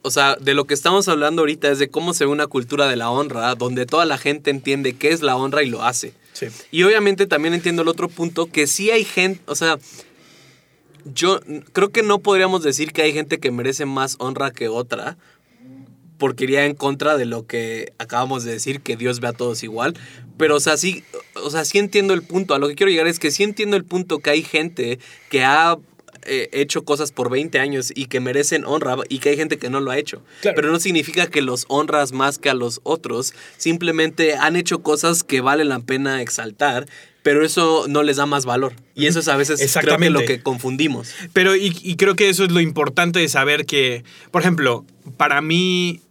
o 0.01 0.11
sea, 0.11 0.35
de 0.35 0.53
lo 0.53 0.65
que 0.65 0.73
estamos 0.73 1.07
hablando 1.07 1.41
ahorita 1.41 1.71
es 1.71 1.79
de 1.79 1.89
cómo 1.89 2.13
se 2.13 2.25
ve 2.25 2.31
una 2.31 2.47
cultura 2.47 2.87
de 2.89 2.97
la 2.97 3.09
honra, 3.09 3.55
donde 3.55 3.85
toda 3.85 4.05
la 4.05 4.17
gente 4.17 4.49
entiende 4.51 4.93
qué 4.93 5.11
es 5.11 5.21
la 5.21 5.37
honra 5.37 5.63
y 5.63 5.69
lo 5.69 5.83
hace. 5.83 6.13
Sí. 6.33 6.47
Y 6.71 6.83
obviamente 6.83 7.27
también 7.27 7.53
entiendo 7.53 7.81
el 7.83 7.87
otro 7.87 8.09
punto, 8.09 8.47
que 8.47 8.67
sí 8.67 8.91
hay 8.91 9.05
gente, 9.05 9.39
o 9.45 9.55
sea, 9.55 9.77
yo 11.05 11.39
creo 11.73 11.89
que 11.91 12.03
no 12.03 12.19
podríamos 12.19 12.63
decir 12.63 12.91
que 12.93 13.01
hay 13.01 13.13
gente 13.13 13.39
que 13.39 13.51
merece 13.51 13.85
más 13.85 14.15
honra 14.19 14.51
que 14.51 14.67
otra, 14.67 15.17
porque 16.17 16.45
iría 16.45 16.65
en 16.65 16.75
contra 16.75 17.17
de 17.17 17.25
lo 17.25 17.45
que 17.45 17.93
acabamos 17.97 18.43
de 18.43 18.53
decir, 18.53 18.81
que 18.81 18.95
Dios 18.95 19.19
ve 19.19 19.27
a 19.27 19.33
todos 19.33 19.63
igual. 19.63 19.95
Pero, 20.37 20.55
o 20.55 20.59
sea, 20.59 20.77
sí, 20.77 21.03
o 21.35 21.49
sea, 21.49 21.65
sí 21.65 21.79
entiendo 21.79 22.13
el 22.13 22.23
punto. 22.23 22.53
A 22.53 22.59
lo 22.59 22.67
que 22.67 22.75
quiero 22.75 22.91
llegar 22.91 23.07
es 23.07 23.19
que 23.19 23.31
sí 23.31 23.43
entiendo 23.43 23.75
el 23.75 23.83
punto 23.83 24.19
que 24.19 24.29
hay 24.29 24.41
gente 24.41 24.99
que 25.29 25.43
ha 25.43 25.77
eh, 26.25 26.49
hecho 26.51 26.83
cosas 26.83 27.11
por 27.11 27.29
20 27.29 27.59
años 27.59 27.91
y 27.95 28.05
que 28.05 28.19
merecen 28.19 28.65
honra 28.65 28.95
y 29.09 29.19
que 29.19 29.29
hay 29.29 29.37
gente 29.37 29.57
que 29.57 29.69
no 29.69 29.79
lo 29.79 29.91
ha 29.91 29.97
hecho. 29.97 30.21
Claro. 30.41 30.55
Pero 30.55 30.71
no 30.71 30.79
significa 30.79 31.27
que 31.27 31.41
los 31.41 31.65
honras 31.67 32.11
más 32.11 32.37
que 32.37 32.49
a 32.49 32.53
los 32.53 32.79
otros. 32.83 33.33
Simplemente 33.57 34.35
han 34.35 34.55
hecho 34.55 34.81
cosas 34.83 35.23
que 35.23 35.41
vale 35.41 35.65
la 35.65 35.79
pena 35.79 36.21
exaltar, 36.21 36.87
pero 37.23 37.45
eso 37.45 37.85
no 37.87 38.03
les 38.03 38.17
da 38.17 38.25
más 38.25 38.45
valor. 38.45 38.73
Y 38.95 39.07
eso 39.07 39.19
es 39.19 39.27
a 39.27 39.37
veces 39.37 39.75
creo 39.79 39.97
que 39.97 40.09
lo 40.09 40.25
que 40.25 40.41
confundimos. 40.41 41.13
Pero 41.33 41.55
y, 41.55 41.75
y 41.81 41.95
creo 41.95 42.15
que 42.15 42.29
eso 42.29 42.43
es 42.43 42.51
lo 42.51 42.59
importante 42.59 43.19
de 43.19 43.29
saber 43.29 43.65
que, 43.65 44.03
por 44.31 44.41
ejemplo, 44.41 44.85
para 45.17 45.41
mí, 45.41 46.01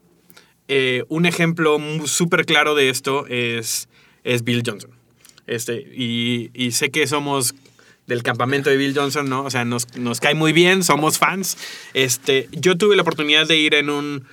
eh, 0.68 1.05
un 1.09 1.27
ejemplo 1.27 1.79
súper 2.07 2.46
claro 2.46 2.75
de 2.75 2.88
esto 2.88 3.27
es, 3.27 3.88
es 4.25 4.42
Bill 4.44 4.62
Johnson. 4.64 4.90
Este, 5.46 5.75
y, 5.94 6.51
y 6.55 6.72
sé 6.72 6.90
que 6.90 7.07
somos 7.07 7.55
del 8.06 8.22
campamento 8.22 8.70
de 8.70 8.76
Bill 8.76 8.94
Johnson, 8.96 9.28
¿no? 9.28 9.44
O 9.44 9.50
sea, 9.50 9.64
nos, 9.64 9.96
nos 9.96 10.20
cae 10.20 10.34
muy 10.34 10.52
bien, 10.52 10.82
somos 10.82 11.18
fans. 11.18 11.56
Este, 11.94 12.48
yo 12.52 12.76
tuve 12.76 12.96
la 12.96 13.02
oportunidad 13.02 13.46
de 13.46 13.56
ir 13.56 13.74
en 13.74 13.90
un, 13.90 14.24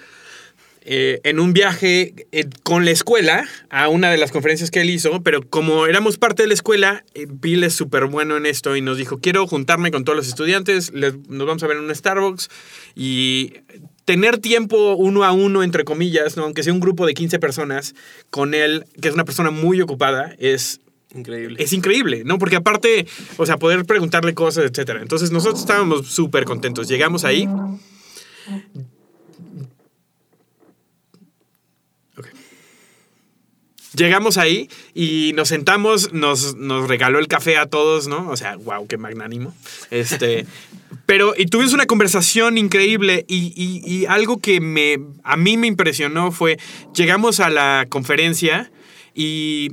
eh, 0.81 1.19
en 1.23 1.39
un 1.39 1.53
viaje 1.53 2.13
eh, 2.31 2.45
con 2.63 2.85
la 2.85 2.91
escuela 2.91 3.47
a 3.69 3.89
una 3.89 4.09
de 4.09 4.17
las 4.17 4.31
conferencias 4.31 4.71
que 4.71 4.81
él 4.81 4.89
hizo, 4.89 5.21
pero 5.21 5.47
como 5.47 5.85
éramos 5.85 6.17
parte 6.17 6.43
de 6.43 6.47
la 6.47 6.53
escuela, 6.53 7.03
eh, 7.13 7.27
Bill 7.29 7.63
es 7.63 7.75
súper 7.75 8.05
bueno 8.05 8.37
en 8.37 8.45
esto 8.45 8.75
y 8.75 8.81
nos 8.81 8.97
dijo, 8.97 9.19
quiero 9.19 9.45
juntarme 9.45 9.91
con 9.91 10.03
todos 10.03 10.17
los 10.17 10.27
estudiantes, 10.27 10.91
nos 10.93 11.47
vamos 11.47 11.61
a 11.61 11.67
ver 11.67 11.77
en 11.77 11.83
un 11.83 11.93
Starbucks 11.93 12.49
y 12.95 13.53
tener 14.05 14.39
tiempo 14.39 14.95
uno 14.95 15.23
a 15.23 15.31
uno, 15.31 15.61
entre 15.61 15.83
comillas, 15.83 16.37
¿no? 16.37 16.45
aunque 16.45 16.63
sea 16.63 16.73
un 16.73 16.79
grupo 16.79 17.05
de 17.05 17.13
15 17.13 17.37
personas, 17.37 17.93
con 18.31 18.55
él, 18.55 18.85
que 18.99 19.09
es 19.09 19.13
una 19.13 19.25
persona 19.25 19.51
muy 19.51 19.81
ocupada, 19.81 20.33
es 20.39 20.81
Increíble. 21.15 21.63
es 21.63 21.73
increíble, 21.73 22.23
¿no? 22.23 22.37
Porque 22.37 22.55
aparte, 22.55 23.07
o 23.37 23.45
sea, 23.45 23.57
poder 23.57 23.83
preguntarle 23.85 24.33
cosas, 24.35 24.65
etcétera. 24.69 25.01
Entonces 25.01 25.31
nosotros 25.31 25.59
estábamos 25.61 26.07
súper 26.07 26.45
contentos. 26.45 26.87
Llegamos 26.87 27.25
ahí. 27.25 27.47
Llegamos 33.95 34.37
ahí 34.37 34.69
y 34.93 35.31
nos 35.35 35.47
sentamos, 35.49 36.13
nos, 36.13 36.55
nos 36.55 36.87
regaló 36.87 37.17
el 37.17 37.27
café 37.27 37.57
a 37.57 37.65
todos, 37.65 38.07
¿no? 38.07 38.29
O 38.29 38.37
sea, 38.37 38.55
wow, 38.57 38.85
qué 38.87 38.97
magnánimo. 38.97 39.55
Este, 39.89 40.45
pero, 41.07 41.33
y 41.35 41.47
tuvimos 41.47 41.73
una 41.73 41.87
conversación 41.87 42.59
increíble 42.59 43.25
y, 43.27 43.51
y- 43.55 43.81
y 43.91 44.05
algo 44.05 44.39
que 44.39 44.61
me, 44.61 44.99
a 45.23 45.37
mí 45.37 45.57
me 45.57 45.65
impresionó 45.65 46.31
fue, 46.31 46.59
llegamos 46.93 47.39
a 47.39 47.49
la 47.49 47.87
conferencia 47.89 48.71
y 49.15 49.71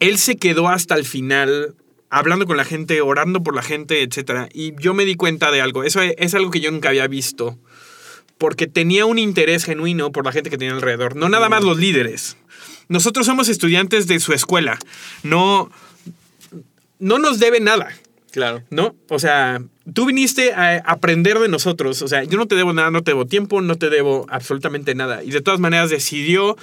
él 0.00 0.18
se 0.18 0.36
quedó 0.36 0.68
hasta 0.68 0.94
el 0.94 1.04
final 1.04 1.74
hablando 2.10 2.46
con 2.46 2.56
la 2.56 2.64
gente, 2.64 3.00
orando 3.00 3.42
por 3.42 3.54
la 3.54 3.62
gente, 3.62 4.02
etc. 4.02 4.48
Y 4.52 4.74
yo 4.80 4.94
me 4.94 5.04
di 5.04 5.14
cuenta 5.14 5.50
de 5.50 5.60
algo. 5.60 5.84
Eso 5.84 6.00
es 6.00 6.34
algo 6.34 6.50
que 6.50 6.60
yo 6.60 6.70
nunca 6.70 6.88
había 6.88 7.06
visto. 7.06 7.58
Porque 8.38 8.66
tenía 8.66 9.04
un 9.04 9.18
interés 9.18 9.64
genuino 9.64 10.12
por 10.12 10.24
la 10.24 10.32
gente 10.32 10.50
que 10.50 10.58
tenía 10.58 10.74
alrededor. 10.74 11.16
No 11.16 11.28
nada 11.28 11.48
más 11.48 11.64
los 11.64 11.78
líderes. 11.78 12.36
Nosotros 12.88 13.26
somos 13.26 13.48
estudiantes 13.48 14.06
de 14.06 14.20
su 14.20 14.32
escuela. 14.32 14.78
No, 15.22 15.70
no 16.98 17.18
nos 17.18 17.40
debe 17.40 17.60
nada. 17.60 17.88
Claro. 18.30 18.62
¿no? 18.70 18.94
O 19.08 19.18
sea, 19.18 19.60
tú 19.92 20.06
viniste 20.06 20.52
a 20.52 20.76
aprender 20.86 21.38
de 21.38 21.48
nosotros. 21.48 22.02
O 22.02 22.08
sea, 22.08 22.24
yo 22.24 22.38
no 22.38 22.46
te 22.46 22.54
debo 22.54 22.72
nada, 22.72 22.90
no 22.90 23.02
te 23.02 23.10
debo 23.10 23.26
tiempo, 23.26 23.60
no 23.60 23.76
te 23.76 23.90
debo 23.90 24.26
absolutamente 24.30 24.94
nada. 24.94 25.24
Y 25.24 25.30
de 25.30 25.40
todas 25.40 25.60
maneras 25.60 25.90
decidió 25.90 26.56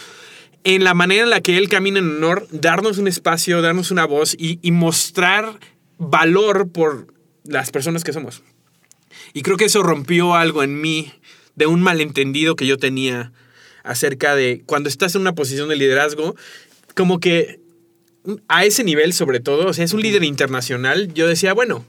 en 0.65 0.83
la 0.83 0.93
manera 0.93 1.23
en 1.23 1.29
la 1.29 1.39
que 1.39 1.57
él 1.57 1.69
camina 1.69 1.99
en 1.99 2.17
honor, 2.17 2.47
darnos 2.51 2.97
un 2.97 3.07
espacio, 3.07 3.61
darnos 3.61 3.91
una 3.91 4.05
voz 4.05 4.35
y, 4.37 4.59
y 4.61 4.71
mostrar 4.71 5.59
valor 5.97 6.69
por 6.69 7.13
las 7.45 7.71
personas 7.71 8.03
que 8.03 8.11
somos. 8.11 8.43
Y 9.33 9.43
creo 9.43 9.55
que 9.55 9.65
eso 9.65 9.83
rompió 9.83 10.35
algo 10.35 10.63
en 10.63 10.81
mí 10.81 11.13
de 11.55 11.67
un 11.67 11.81
malentendido 11.81 12.55
que 12.55 12.67
yo 12.67 12.77
tenía 12.77 13.31
acerca 13.83 14.35
de 14.35 14.63
cuando 14.65 14.89
estás 14.89 15.15
en 15.15 15.21
una 15.21 15.35
posición 15.35 15.69
de 15.69 15.75
liderazgo, 15.75 16.35
como 16.95 17.19
que 17.19 17.59
a 18.47 18.65
ese 18.65 18.83
nivel 18.83 19.13
sobre 19.13 19.39
todo, 19.39 19.67
o 19.67 19.73
sea, 19.73 19.85
es 19.85 19.93
un 19.93 20.01
líder 20.01 20.23
internacional, 20.23 21.13
yo 21.13 21.27
decía, 21.27 21.53
bueno, 21.53 21.85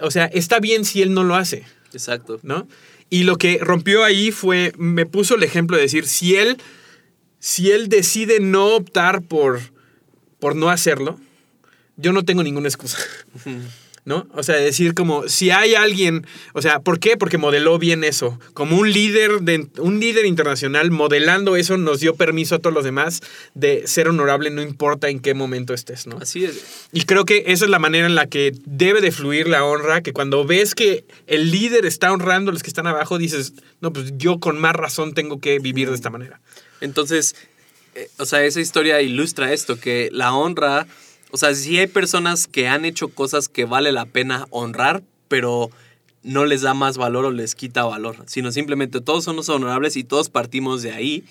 o 0.00 0.10
sea, 0.10 0.26
está 0.26 0.60
bien 0.60 0.84
si 0.84 1.02
él 1.02 1.14
no 1.14 1.24
lo 1.24 1.34
hace, 1.34 1.64
Exacto. 1.92 2.38
¿no? 2.42 2.68
Y 3.10 3.24
lo 3.24 3.36
que 3.36 3.58
rompió 3.58 4.04
ahí 4.04 4.30
fue, 4.30 4.72
me 4.76 5.06
puso 5.06 5.36
el 5.36 5.42
ejemplo 5.42 5.76
de 5.76 5.84
decir, 5.84 6.06
si 6.06 6.36
él, 6.36 6.58
si 7.38 7.70
él 7.70 7.88
decide 7.88 8.40
no 8.40 8.74
optar 8.74 9.22
por, 9.22 9.60
por 10.38 10.56
no 10.56 10.70
hacerlo, 10.70 11.18
yo 11.96 12.12
no 12.12 12.24
tengo 12.24 12.42
ninguna 12.42 12.68
excusa. 12.68 12.98
¿No? 14.04 14.26
O 14.34 14.42
sea, 14.42 14.56
decir 14.56 14.94
como, 14.94 15.28
si 15.28 15.50
hay 15.50 15.74
alguien, 15.74 16.26
o 16.52 16.62
sea, 16.62 16.80
¿por 16.80 16.98
qué? 16.98 17.16
Porque 17.16 17.38
modeló 17.38 17.78
bien 17.78 18.04
eso. 18.04 18.38
Como 18.54 18.76
un 18.78 18.92
líder, 18.92 19.40
de, 19.40 19.68
un 19.78 20.00
líder 20.00 20.26
internacional 20.26 20.90
modelando 20.90 21.56
eso 21.56 21.76
nos 21.76 22.00
dio 22.00 22.14
permiso 22.14 22.56
a 22.56 22.58
todos 22.58 22.74
los 22.74 22.84
demás 22.84 23.22
de 23.54 23.86
ser 23.86 24.08
honorable 24.08 24.50
no 24.50 24.62
importa 24.62 25.08
en 25.08 25.20
qué 25.20 25.34
momento 25.34 25.74
estés, 25.74 26.06
¿no? 26.06 26.18
Así 26.18 26.44
es. 26.44 26.88
Y 26.92 27.02
creo 27.02 27.24
que 27.24 27.44
esa 27.46 27.64
es 27.64 27.70
la 27.70 27.78
manera 27.78 28.06
en 28.06 28.14
la 28.14 28.26
que 28.26 28.52
debe 28.64 29.00
de 29.00 29.12
fluir 29.12 29.48
la 29.48 29.64
honra, 29.64 30.02
que 30.02 30.12
cuando 30.12 30.44
ves 30.44 30.74
que 30.74 31.04
el 31.26 31.50
líder 31.50 31.86
está 31.86 32.12
honrando 32.12 32.50
a 32.50 32.54
los 32.54 32.62
que 32.62 32.70
están 32.70 32.86
abajo, 32.86 33.18
dices, 33.18 33.54
no, 33.80 33.92
pues 33.92 34.12
yo 34.16 34.40
con 34.40 34.58
más 34.58 34.74
razón 34.74 35.14
tengo 35.14 35.40
que 35.40 35.58
vivir 35.58 35.88
de 35.88 35.94
esta 35.94 36.10
manera. 36.10 36.40
Entonces, 36.80 37.34
eh, 37.94 38.08
o 38.18 38.26
sea, 38.26 38.44
esa 38.44 38.60
historia 38.60 39.00
ilustra 39.02 39.52
esto, 39.52 39.78
que 39.78 40.08
la 40.12 40.32
honra, 40.32 40.86
o 41.30 41.36
sea, 41.36 41.54
sí 41.54 41.78
hay 41.78 41.86
personas 41.86 42.46
que 42.46 42.68
han 42.68 42.84
hecho 42.84 43.08
cosas 43.08 43.48
que 43.48 43.64
vale 43.64 43.92
la 43.92 44.06
pena 44.06 44.46
honrar, 44.50 45.02
pero 45.28 45.70
no 46.22 46.46
les 46.46 46.62
da 46.62 46.74
más 46.74 46.96
valor 46.96 47.24
o 47.26 47.30
les 47.30 47.54
quita 47.54 47.84
valor, 47.84 48.16
sino 48.26 48.50
simplemente 48.52 49.00
todos 49.00 49.24
somos 49.24 49.48
honorables 49.48 49.96
y 49.96 50.04
todos 50.04 50.30
partimos 50.30 50.82
de 50.82 50.92
ahí. 50.92 51.24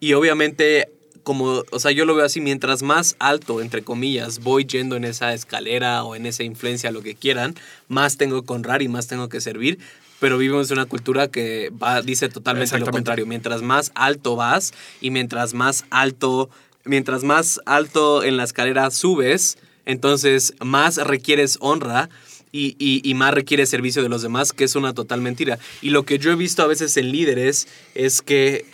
Y 0.00 0.12
obviamente, 0.12 0.88
como, 1.22 1.62
o 1.70 1.80
sea, 1.80 1.90
yo 1.90 2.04
lo 2.04 2.14
veo 2.14 2.24
así, 2.24 2.40
mientras 2.40 2.82
más 2.82 3.16
alto, 3.18 3.60
entre 3.60 3.82
comillas, 3.82 4.40
voy 4.40 4.64
yendo 4.66 4.96
en 4.96 5.04
esa 5.04 5.32
escalera 5.32 6.04
o 6.04 6.14
en 6.16 6.26
esa 6.26 6.42
influencia, 6.42 6.90
lo 6.90 7.02
que 7.02 7.14
quieran, 7.14 7.54
más 7.88 8.16
tengo 8.16 8.42
que 8.44 8.52
honrar 8.52 8.82
y 8.82 8.88
más 8.88 9.06
tengo 9.06 9.28
que 9.28 9.40
servir. 9.40 9.78
Pero 10.18 10.38
vivimos 10.38 10.70
en 10.70 10.78
una 10.78 10.86
cultura 10.86 11.28
que 11.28 11.70
va, 11.70 12.00
dice 12.00 12.28
totalmente 12.30 12.78
lo 12.78 12.86
contrario. 12.86 13.26
Mientras 13.26 13.60
más 13.60 13.92
alto 13.94 14.34
vas 14.34 14.72
y 15.00 15.10
mientras 15.10 15.52
más 15.52 15.84
alto, 15.90 16.48
mientras 16.86 17.22
más 17.24 17.60
alto 17.66 18.22
en 18.24 18.36
la 18.36 18.44
escalera 18.44 18.90
subes, 18.90 19.58
entonces 19.84 20.54
más 20.64 20.96
requieres 20.96 21.58
honra 21.60 22.08
y, 22.52 22.74
y- 22.78 23.02
y 23.08 23.14
más 23.14 23.34
requieres 23.34 23.68
servicio 23.68 24.02
de 24.02 24.08
los 24.08 24.22
demás, 24.22 24.52
que 24.52 24.64
es 24.64 24.74
una 24.76 24.94
total 24.94 25.20
mentira. 25.20 25.58
Y 25.82 25.90
lo 25.90 26.04
que 26.04 26.18
yo 26.18 26.30
he 26.32 26.36
visto 26.36 26.62
a 26.62 26.66
veces 26.66 26.96
en 26.96 27.12
líderes 27.12 27.68
es 27.94 28.22
que 28.22 28.64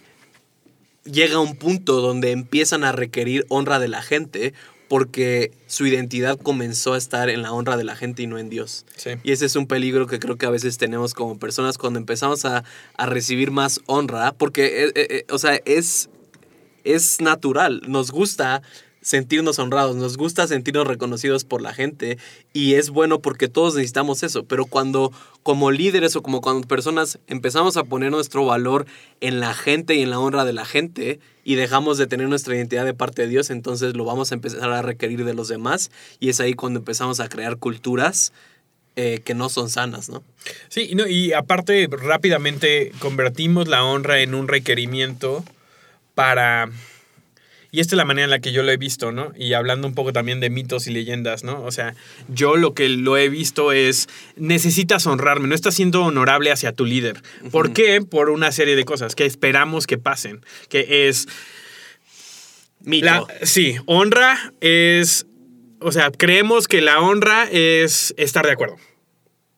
llega 1.04 1.38
un 1.40 1.56
punto 1.56 2.00
donde 2.00 2.30
empiezan 2.30 2.84
a 2.84 2.92
requerir 2.92 3.44
honra 3.48 3.78
de 3.78 3.88
la 3.88 4.02
gente 4.02 4.54
porque 4.88 5.50
su 5.66 5.86
identidad 5.86 6.38
comenzó 6.38 6.92
a 6.92 6.98
estar 6.98 7.30
en 7.30 7.40
la 7.40 7.52
honra 7.52 7.78
de 7.78 7.84
la 7.84 7.96
gente 7.96 8.22
y 8.22 8.26
no 8.26 8.38
en 8.38 8.50
Dios. 8.50 8.84
Sí. 8.96 9.10
Y 9.24 9.32
ese 9.32 9.46
es 9.46 9.56
un 9.56 9.66
peligro 9.66 10.06
que 10.06 10.18
creo 10.18 10.36
que 10.36 10.44
a 10.44 10.50
veces 10.50 10.76
tenemos 10.76 11.14
como 11.14 11.38
personas 11.38 11.78
cuando 11.78 11.98
empezamos 11.98 12.44
a, 12.44 12.62
a 12.98 13.06
recibir 13.06 13.50
más 13.50 13.80
honra, 13.86 14.32
porque, 14.32 14.84
eh, 14.84 14.92
eh, 14.94 15.06
eh, 15.10 15.24
o 15.30 15.38
sea, 15.38 15.58
es, 15.64 16.10
es 16.84 17.20
natural, 17.20 17.82
nos 17.86 18.10
gusta 18.10 18.62
sentirnos 19.02 19.58
honrados, 19.58 19.96
nos 19.96 20.16
gusta 20.16 20.46
sentirnos 20.46 20.86
reconocidos 20.86 21.44
por 21.44 21.60
la 21.60 21.74
gente 21.74 22.18
y 22.52 22.74
es 22.74 22.88
bueno 22.88 23.18
porque 23.18 23.48
todos 23.48 23.74
necesitamos 23.74 24.22
eso, 24.22 24.44
pero 24.44 24.64
cuando 24.64 25.12
como 25.42 25.72
líderes 25.72 26.14
o 26.14 26.22
como 26.22 26.40
cuando 26.40 26.66
personas 26.66 27.18
empezamos 27.26 27.76
a 27.76 27.84
poner 27.84 28.12
nuestro 28.12 28.46
valor 28.46 28.86
en 29.20 29.40
la 29.40 29.54
gente 29.54 29.96
y 29.96 30.02
en 30.02 30.10
la 30.10 30.20
honra 30.20 30.44
de 30.44 30.52
la 30.52 30.64
gente 30.64 31.18
y 31.44 31.56
dejamos 31.56 31.98
de 31.98 32.06
tener 32.06 32.28
nuestra 32.28 32.54
identidad 32.54 32.84
de 32.84 32.94
parte 32.94 33.22
de 33.22 33.28
Dios, 33.28 33.50
entonces 33.50 33.96
lo 33.96 34.04
vamos 34.04 34.30
a 34.30 34.36
empezar 34.36 34.70
a 34.72 34.82
requerir 34.82 35.24
de 35.24 35.34
los 35.34 35.48
demás 35.48 35.90
y 36.20 36.28
es 36.28 36.40
ahí 36.40 36.54
cuando 36.54 36.78
empezamos 36.78 37.18
a 37.18 37.28
crear 37.28 37.56
culturas 37.56 38.32
eh, 38.94 39.20
que 39.24 39.34
no 39.34 39.48
son 39.48 39.68
sanas, 39.68 40.10
¿no? 40.10 40.22
Sí, 40.68 40.92
no, 40.94 41.08
y 41.08 41.32
aparte 41.32 41.88
rápidamente 41.90 42.92
convertimos 43.00 43.66
la 43.66 43.84
honra 43.84 44.20
en 44.20 44.34
un 44.34 44.48
requerimiento 44.48 45.44
para... 46.14 46.70
Y 47.74 47.80
esta 47.80 47.94
es 47.94 47.96
la 47.96 48.04
manera 48.04 48.24
en 48.24 48.30
la 48.30 48.40
que 48.40 48.52
yo 48.52 48.62
lo 48.62 48.70
he 48.70 48.76
visto, 48.76 49.12
¿no? 49.12 49.32
Y 49.34 49.54
hablando 49.54 49.88
un 49.88 49.94
poco 49.94 50.12
también 50.12 50.40
de 50.40 50.50
mitos 50.50 50.86
y 50.86 50.90
leyendas, 50.90 51.42
¿no? 51.42 51.62
O 51.64 51.70
sea, 51.70 51.94
yo 52.28 52.56
lo 52.56 52.74
que 52.74 52.90
lo 52.90 53.16
he 53.16 53.30
visto 53.30 53.72
es, 53.72 54.10
necesitas 54.36 55.06
honrarme, 55.06 55.48
no 55.48 55.54
estás 55.54 55.74
siendo 55.76 56.02
honorable 56.04 56.52
hacia 56.52 56.72
tu 56.72 56.84
líder. 56.84 57.22
¿Por 57.50 57.72
qué? 57.72 58.02
Por 58.02 58.28
una 58.28 58.52
serie 58.52 58.76
de 58.76 58.84
cosas 58.84 59.14
que 59.14 59.24
esperamos 59.24 59.86
que 59.86 59.96
pasen, 59.96 60.44
que 60.68 61.08
es... 61.08 61.26
Mito. 62.80 63.06
La- 63.06 63.26
sí, 63.42 63.76
honra 63.86 64.52
es, 64.60 65.24
o 65.80 65.92
sea, 65.92 66.10
creemos 66.10 66.68
que 66.68 66.82
la 66.82 67.00
honra 67.00 67.48
es 67.50 68.12
estar 68.18 68.44
de 68.44 68.52
acuerdo. 68.52 68.76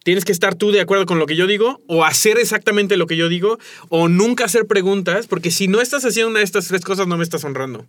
Tienes 0.04 0.24
que 0.24 0.30
estar 0.32 0.54
tú 0.54 0.70
de 0.70 0.80
acuerdo 0.80 1.06
con 1.06 1.18
lo 1.18 1.26
que 1.26 1.34
yo 1.34 1.46
digo, 1.48 1.80
o 1.88 2.04
hacer 2.04 2.38
exactamente 2.38 2.96
lo 2.96 3.06
que 3.06 3.16
yo 3.16 3.28
digo, 3.28 3.58
o 3.88 4.08
nunca 4.08 4.44
hacer 4.44 4.66
preguntas, 4.66 5.26
porque 5.26 5.50
si 5.50 5.66
no 5.66 5.80
estás 5.80 6.04
haciendo 6.04 6.30
una 6.30 6.38
de 6.38 6.44
estas 6.44 6.68
tres 6.68 6.82
cosas, 6.82 7.06
no 7.08 7.16
me 7.16 7.24
estás 7.24 7.42
honrando. 7.44 7.86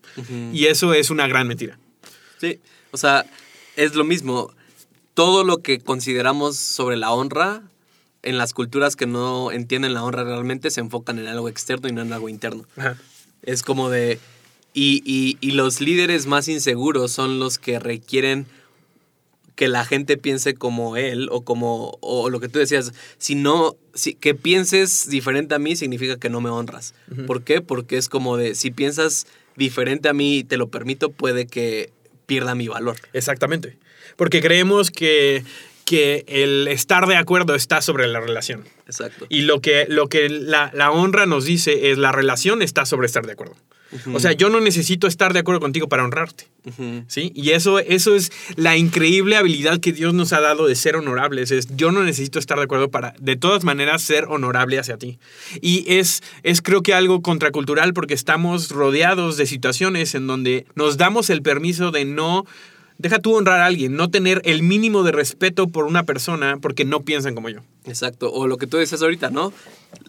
Y 0.52 0.66
eso 0.66 0.94
es 0.94 1.10
una 1.12 1.28
gran 1.28 1.48
mentira. 1.48 1.78
Sí, 2.42 2.60
o 2.92 2.98
sea, 2.98 3.26
es 3.76 3.96
lo 3.96 4.04
mismo. 4.04 4.52
Todo 5.14 5.44
lo 5.44 5.58
que 5.58 5.80
consideramos 5.80 6.58
sobre 6.58 6.98
la 6.98 7.12
honra, 7.12 7.62
en 8.24 8.38
las 8.38 8.54
culturas 8.54 8.96
que 8.96 9.06
no 9.06 9.52
entienden 9.52 9.94
la 9.94 10.04
honra 10.04 10.24
realmente, 10.24 10.72
se 10.72 10.80
enfocan 10.80 11.20
en 11.20 11.28
algo 11.28 11.48
externo 11.48 11.88
y 11.88 11.92
no 11.92 12.02
en 12.02 12.12
algo 12.12 12.28
interno. 12.28 12.66
Ajá. 12.78 12.98
Es 13.44 13.62
como 13.62 13.90
de... 13.90 14.20
Y, 14.74 15.02
y- 15.06 15.38
y 15.42 15.52
los 15.52 15.80
líderes 15.80 16.26
más 16.26 16.48
inseguros 16.48 17.12
son 17.12 17.40
los 17.40 17.58
que 17.60 17.80
requieren 17.80 18.46
que 19.56 19.68
la 19.68 19.86
gente 19.86 20.18
piense 20.18 20.54
como 20.54 20.98
él 20.98 21.30
o 21.32 21.44
como 21.44 21.98
o 22.02 22.30
lo 22.30 22.40
que 22.40 22.50
tú 22.50 22.60
decías, 22.60 22.94
si 23.18 23.36
no 23.36 23.78
si, 23.94 24.14
que 24.14 24.36
pienses 24.36 25.10
diferente 25.10 25.56
a 25.56 25.60
mí 25.60 25.76
significa 25.76 26.18
que 26.18 26.30
no 26.30 26.42
me 26.42 26.50
honras. 26.50 26.94
¿Por 27.26 27.44
qué? 27.44 27.62
Porque 27.62 27.98
es 27.98 28.10
como 28.10 28.38
de 28.38 28.56
si 28.56 28.72
piensas 28.72 29.28
diferente 29.56 30.10
a 30.10 30.14
mí 30.14 30.40
y 30.40 30.44
te 30.44 30.58
lo 30.58 30.68
permito, 30.68 31.12
puede 31.12 31.48
que 31.48 31.92
pierda 32.26 32.56
mi 32.56 32.68
valor. 32.68 32.98
Exactamente. 33.14 33.78
Porque 34.18 34.42
creemos 34.42 34.92
que, 34.92 35.44
que 35.86 36.26
el 36.28 36.68
estar 36.68 37.08
de 37.08 37.16
acuerdo 37.16 37.56
está 37.56 37.82
sobre 37.82 38.08
la 38.08 38.20
relación. 38.20 38.66
Exacto. 38.86 39.26
Y 39.30 39.42
lo 39.42 39.62
que, 39.62 39.86
lo 39.88 40.10
que 40.10 40.30
la, 40.30 40.72
la 40.74 40.92
honra 40.92 41.26
nos 41.26 41.46
dice 41.46 41.92
es 41.92 41.98
la 41.98 42.12
relación 42.12 42.62
está 42.62 42.86
sobre 42.86 43.08
estar 43.08 43.26
de 43.26 43.34
acuerdo. 43.34 43.56
O 44.14 44.20
sea, 44.20 44.34
yo 44.34 44.50
no 44.50 44.60
necesito 44.60 45.08
estar 45.08 45.34
de 45.34 45.40
acuerdo 45.40 45.62
contigo 45.62 45.88
para 45.88 46.04
honrarte. 46.04 46.48
¿Sí? 47.08 47.32
Y 47.36 47.52
eso, 47.52 47.80
eso 47.80 48.16
es 48.16 48.32
la 48.56 48.76
increíble 48.76 49.36
habilidad 49.36 49.80
que 49.80 49.94
Dios 49.94 50.14
nos 50.14 50.34
ha 50.34 50.42
dado 50.42 50.68
de 50.68 50.76
ser 50.76 50.96
honorables. 50.96 51.52
Es, 51.52 51.68
yo 51.76 51.92
no 51.92 52.04
necesito 52.04 52.40
estar 52.40 52.58
de 52.58 52.64
acuerdo 52.64 52.90
para, 52.90 53.14
de 53.20 53.36
todas 53.36 53.64
maneras, 53.64 54.02
ser 54.02 54.26
honorable 54.26 54.80
hacia 54.80 54.98
ti. 54.98 55.20
Y 55.62 55.86
es, 55.88 56.24
es 56.44 56.62
creo 56.62 56.82
que 56.82 56.94
algo 56.94 57.22
contracultural 57.22 57.94
porque 57.94 58.14
estamos 58.14 58.70
rodeados 58.70 59.38
de 59.38 59.46
situaciones 59.46 60.16
en 60.16 60.28
donde 60.28 60.66
nos 60.76 60.98
damos 60.98 61.30
el 61.30 61.42
permiso 61.42 61.92
de 61.92 62.06
no, 62.06 62.46
deja 62.98 63.20
tú 63.20 63.36
honrar 63.36 63.60
a 63.60 63.66
alguien, 63.66 63.96
no 63.96 64.10
tener 64.10 64.42
el 64.46 64.64
mínimo 64.64 65.04
de 65.04 65.12
respeto 65.12 65.68
por 65.68 65.86
una 65.86 66.04
persona 66.04 66.58
porque 66.62 66.86
no 66.86 67.02
piensan 67.02 67.36
como 67.36 67.50
yo. 67.50 67.62
Exacto. 67.86 68.32
O 68.32 68.48
lo 68.48 68.58
que 68.58 68.68
tú 68.68 68.78
dices 68.78 69.02
ahorita, 69.02 69.30
¿no? 69.30 69.54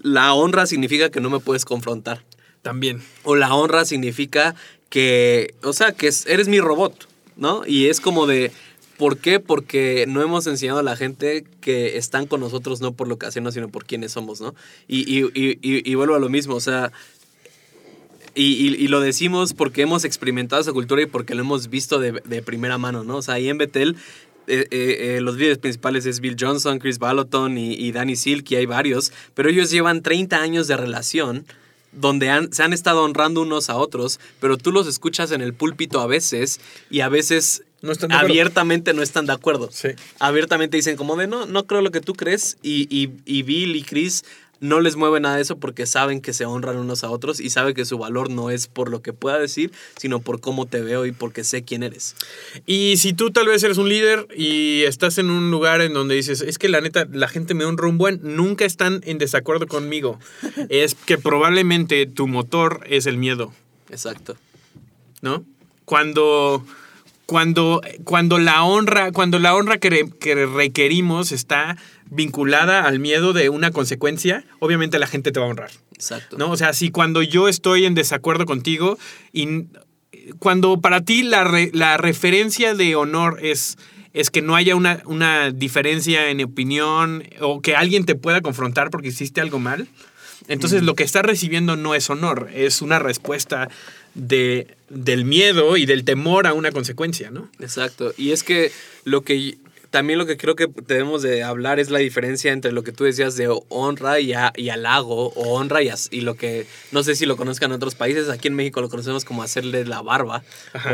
La 0.03 0.33
honra 0.35 0.67
significa 0.67 1.11
que 1.11 1.21
no 1.21 1.31
me 1.31 1.41
puedes 1.41 1.65
confrontar. 1.65 2.23
También. 2.67 3.01
O 3.23 3.37
la 3.37 3.55
honra 3.55 3.85
significa 3.85 4.57
que, 4.91 5.55
o 5.63 5.73
sea, 5.73 5.93
que 5.93 6.09
es- 6.09 6.27
eres 6.27 6.49
mi 6.49 6.59
robot, 6.59 7.07
¿no? 7.37 7.63
Y 7.65 7.87
es 7.87 8.01
como 8.01 8.27
de, 8.27 8.51
¿por 8.99 9.19
qué? 9.19 9.39
Porque 9.39 10.05
no 10.09 10.21
hemos 10.21 10.49
enseñado 10.49 10.81
a 10.81 10.83
la 10.83 10.97
gente 10.97 11.45
que 11.61 11.97
están 11.97 12.27
con 12.27 12.41
nosotros 12.41 12.81
no 12.81 12.91
por 12.93 13.07
lo 13.07 13.19
que 13.19 13.27
hacemos, 13.27 13.55
sino 13.55 13.69
por 13.69 13.85
quiénes 13.85 14.11
somos, 14.11 14.41
¿no? 14.41 14.53
Y, 14.89 14.99
y- 15.17 15.31
y- 15.63 15.95
vuelvo 15.95 16.17
a 16.17 16.19
lo 16.19 16.29
mismo, 16.29 16.57
o 16.57 16.61
sea, 16.61 16.91
y, 18.35 18.67
y- 18.69 18.75
y 18.75 18.89
lo 18.89 19.01
decimos 19.01 19.53
porque 19.55 19.83
hemos 19.83 20.05
experimentado 20.05 20.61
esa 20.61 20.73
cultura 20.73 21.03
y 21.03 21.07
porque 21.07 21.37
lo 21.37 21.43
hemos 21.43 21.71
visto 21.71 22.01
de, 22.01 22.21
de 22.25 22.43
primera 22.43 22.79
mano, 22.79 23.05
¿no? 23.05 23.19
O 23.19 23.23
sea, 23.23 23.35
ahí 23.35 23.49
en 23.49 23.59
Betel, 23.59 23.95
eh, 24.49 24.67
eh, 24.73 25.17
eh, 25.17 25.21
los 25.21 25.37
líderes 25.37 25.59
principales 25.59 26.05
es 26.05 26.19
Bill 26.19 26.35
Johnson, 26.37 26.81
Chris 26.81 26.99
Baloton 26.99 27.59
y, 27.59 27.75
y 27.75 27.93
Danny 27.93 28.17
Silk, 28.17 28.51
y 28.51 28.57
hay 28.57 28.67
varios, 28.67 29.13
pero 29.35 29.51
ellos 29.51 29.71
llevan 29.71 30.03
30 30.03 30.43
años 30.43 30.67
de 30.67 30.77
relación 30.77 31.47
donde 31.97 32.31
han- 32.31 32.53
se 32.53 32.63
han 32.63 32.73
estado 32.73 33.03
honrando 33.03 33.43
unos 33.43 33.69
a 33.71 33.77
otros, 33.77 34.21
pero 34.41 34.57
tú 34.57 34.71
los 34.71 34.87
escuchas 34.87 35.33
en 35.33 35.41
el 35.41 35.53
púlpito 35.55 36.01
a 36.01 36.07
veces 36.07 36.61
y 36.91 37.01
a 37.01 37.09
veces 37.09 37.63
No 37.83 37.91
están 37.93 38.09
de 38.11 38.15
abiertamente 38.17 38.95
no 38.95 39.03
están 39.03 39.27
de 39.27 39.33
acuerdo. 39.33 39.69
Sí. 39.73 39.89
Abiertamente 40.19 40.77
dicen 40.77 40.97
como 40.97 41.17
de 41.17 41.27
no, 41.27 41.47
no 41.47 41.67
creo 41.67 41.81
lo 41.83 41.91
que 41.91 42.01
tú 42.01 42.15
crees 42.15 42.57
y, 42.63 42.87
y- 42.95 43.11
y 43.25 43.43
Bill 43.43 43.77
y 43.77 43.83
Chris 43.83 44.25
no 44.61 44.81
les 44.81 44.97
mueve 44.97 45.21
nada 45.21 45.37
de 45.37 45.43
eso 45.43 45.59
porque 45.59 45.87
saben 45.87 46.21
que 46.21 46.33
se 46.33 46.45
honran 46.47 46.77
unos 46.79 47.05
a 47.05 47.11
otros 47.11 47.41
y 47.41 47.51
saben 47.51 47.75
que 47.75 47.85
su 47.85 47.99
valor 47.99 48.31
no 48.31 48.51
es 48.51 48.67
por 48.69 48.91
lo 48.91 49.03
que 49.03 49.13
pueda 49.13 49.39
decir, 49.39 49.71
sino 49.99 50.21
por 50.21 50.41
cómo 50.41 50.67
te 50.67 50.81
veo 50.81 51.05
y 51.07 51.13
porque 51.13 51.45
sé 51.45 51.63
quién 51.63 51.83
eres. 51.83 52.17
Y 52.67 52.97
si 52.97 53.13
tú 53.13 53.31
tal 53.31 53.47
vez 53.49 53.63
eres 53.63 53.77
un 53.79 53.89
líder 53.89 54.27
y 54.37 54.83
estás 54.85 55.19
en 55.19 55.31
un 55.31 55.51
lugar 55.51 55.81
en 55.83 55.93
donde 55.93 56.15
dices, 56.15 56.41
es 56.41 56.59
que 56.59 56.69
la 56.69 56.81
neta, 56.81 57.07
la 57.13 57.29
gente 57.29 57.55
me 57.55 57.65
honra 57.65 57.89
un 57.89 57.99
buen, 57.99 58.21
nunca 58.23 58.65
están 58.65 59.01
en 59.05 59.19
desacuerdo 59.19 59.67
conmigo. 59.67 60.19
es 60.71 60.95
que 60.95 61.19
probablemente 61.19 62.07
tu 62.07 62.27
motor 62.27 62.81
es 62.89 63.07
el 63.07 63.19
miedo, 63.19 63.53
Exacto. 63.91 64.37
¿no? 65.21 65.45
Cuando, 65.85 66.65
cuando, 67.27 67.81
cuando 68.05 68.39
la 68.39 68.65
honra, 68.65 69.13
cuando 69.13 69.39
la 69.39 69.55
honra 69.55 69.79
que, 69.79 69.91
re- 69.91 70.11
que 70.19 70.47
requerimos 70.47 71.31
está 71.33 71.77
vinculada 72.11 72.85
al 72.85 72.99
miedo 72.99 73.33
de 73.33 73.49
una 73.49 73.71
consecuencia, 73.71 74.45
obviamente 74.59 74.99
la 74.99 75.07
gente 75.07 75.33
te 75.33 75.41
va 75.41 75.47
a 75.47 75.49
honrar. 75.51 75.71
Exacto. 75.95 76.39
¿no? 76.39 76.51
O 76.51 76.57
sea, 76.57 76.73
si 76.73 76.91
cuando 76.91 77.23
yo 77.23 77.49
estoy 77.49 77.85
en 77.85 77.95
desacuerdo 77.95 78.47
contigo 78.47 78.99
y 79.33 79.67
cuando 80.39 80.81
para 80.81 81.03
ti 81.03 81.23
la, 81.23 81.45
re- 81.45 81.71
la 81.73 81.97
referencia 81.97 82.75
de 82.75 82.97
honor 82.97 83.39
es, 83.43 83.79
es 84.13 84.31
que 84.31 84.43
no 84.43 84.57
haya 84.57 84.77
una, 84.77 85.03
una 85.07 85.51
diferencia 85.51 86.31
en 86.31 86.43
opinión 86.43 87.25
o 87.41 87.61
que 87.61 87.77
alguien 87.77 88.05
te 88.05 88.15
pueda 88.15 88.41
confrontar 88.41 88.91
porque 88.91 89.09
hiciste 89.09 89.41
algo 89.41 89.59
mal, 89.59 89.87
entonces 90.49 90.83
lo 90.83 90.95
que 90.95 91.03
estás 91.05 91.23
recibiendo 91.25 91.77
no 91.77 91.95
es 91.95 92.09
honor, 92.11 92.51
es 92.55 92.83
una 92.83 92.99
respuesta 92.99 93.69
de, 94.15 94.77
del 94.91 95.25
miedo 95.25 95.77
y 95.77 95.87
del 95.87 96.05
temor 96.05 96.47
a 96.47 96.53
una 96.53 96.73
consecuencia, 96.73 97.31
¿no? 97.31 97.49
Exacto. 97.59 98.13
Y 98.17 98.31
es 98.31 98.43
que 98.43 98.71
lo 99.05 99.23
que 99.23 99.59
también 99.97 100.19
lo 100.19 100.27
que 100.27 100.37
creo 100.37 100.57
que 100.57 100.69
debemos 100.87 101.23
de 101.23 101.43
hablar 101.43 101.81
es 101.81 101.89
la 101.89 101.99
diferencia 102.01 102.53
entre 102.53 102.71
lo 102.71 102.83
que 102.83 102.93
tú 102.93 103.05
decías 103.05 103.35
de 103.37 103.49
honra 103.71 104.21
y, 104.21 104.35
a- 104.35 104.53
y 104.55 104.69
halago, 104.69 105.29
o 105.29 105.55
honra 105.55 105.83
y, 105.83 105.89
as- 105.89 106.09
y 106.11 106.21
lo 106.21 106.35
que, 106.35 106.67
no 106.93 107.03
sé 107.03 107.17
si 107.17 107.25
lo 107.25 107.39
conozcan 107.39 107.71
en 107.71 107.77
otros 107.77 107.95
países, 107.95 108.29
aquí 108.29 108.49
en 108.49 108.55
México 108.55 108.83
lo 108.83 108.91
conocemos 108.91 109.25
como 109.25 109.43
hacerle 109.43 109.87
la 109.87 110.03
barba, 110.03 110.43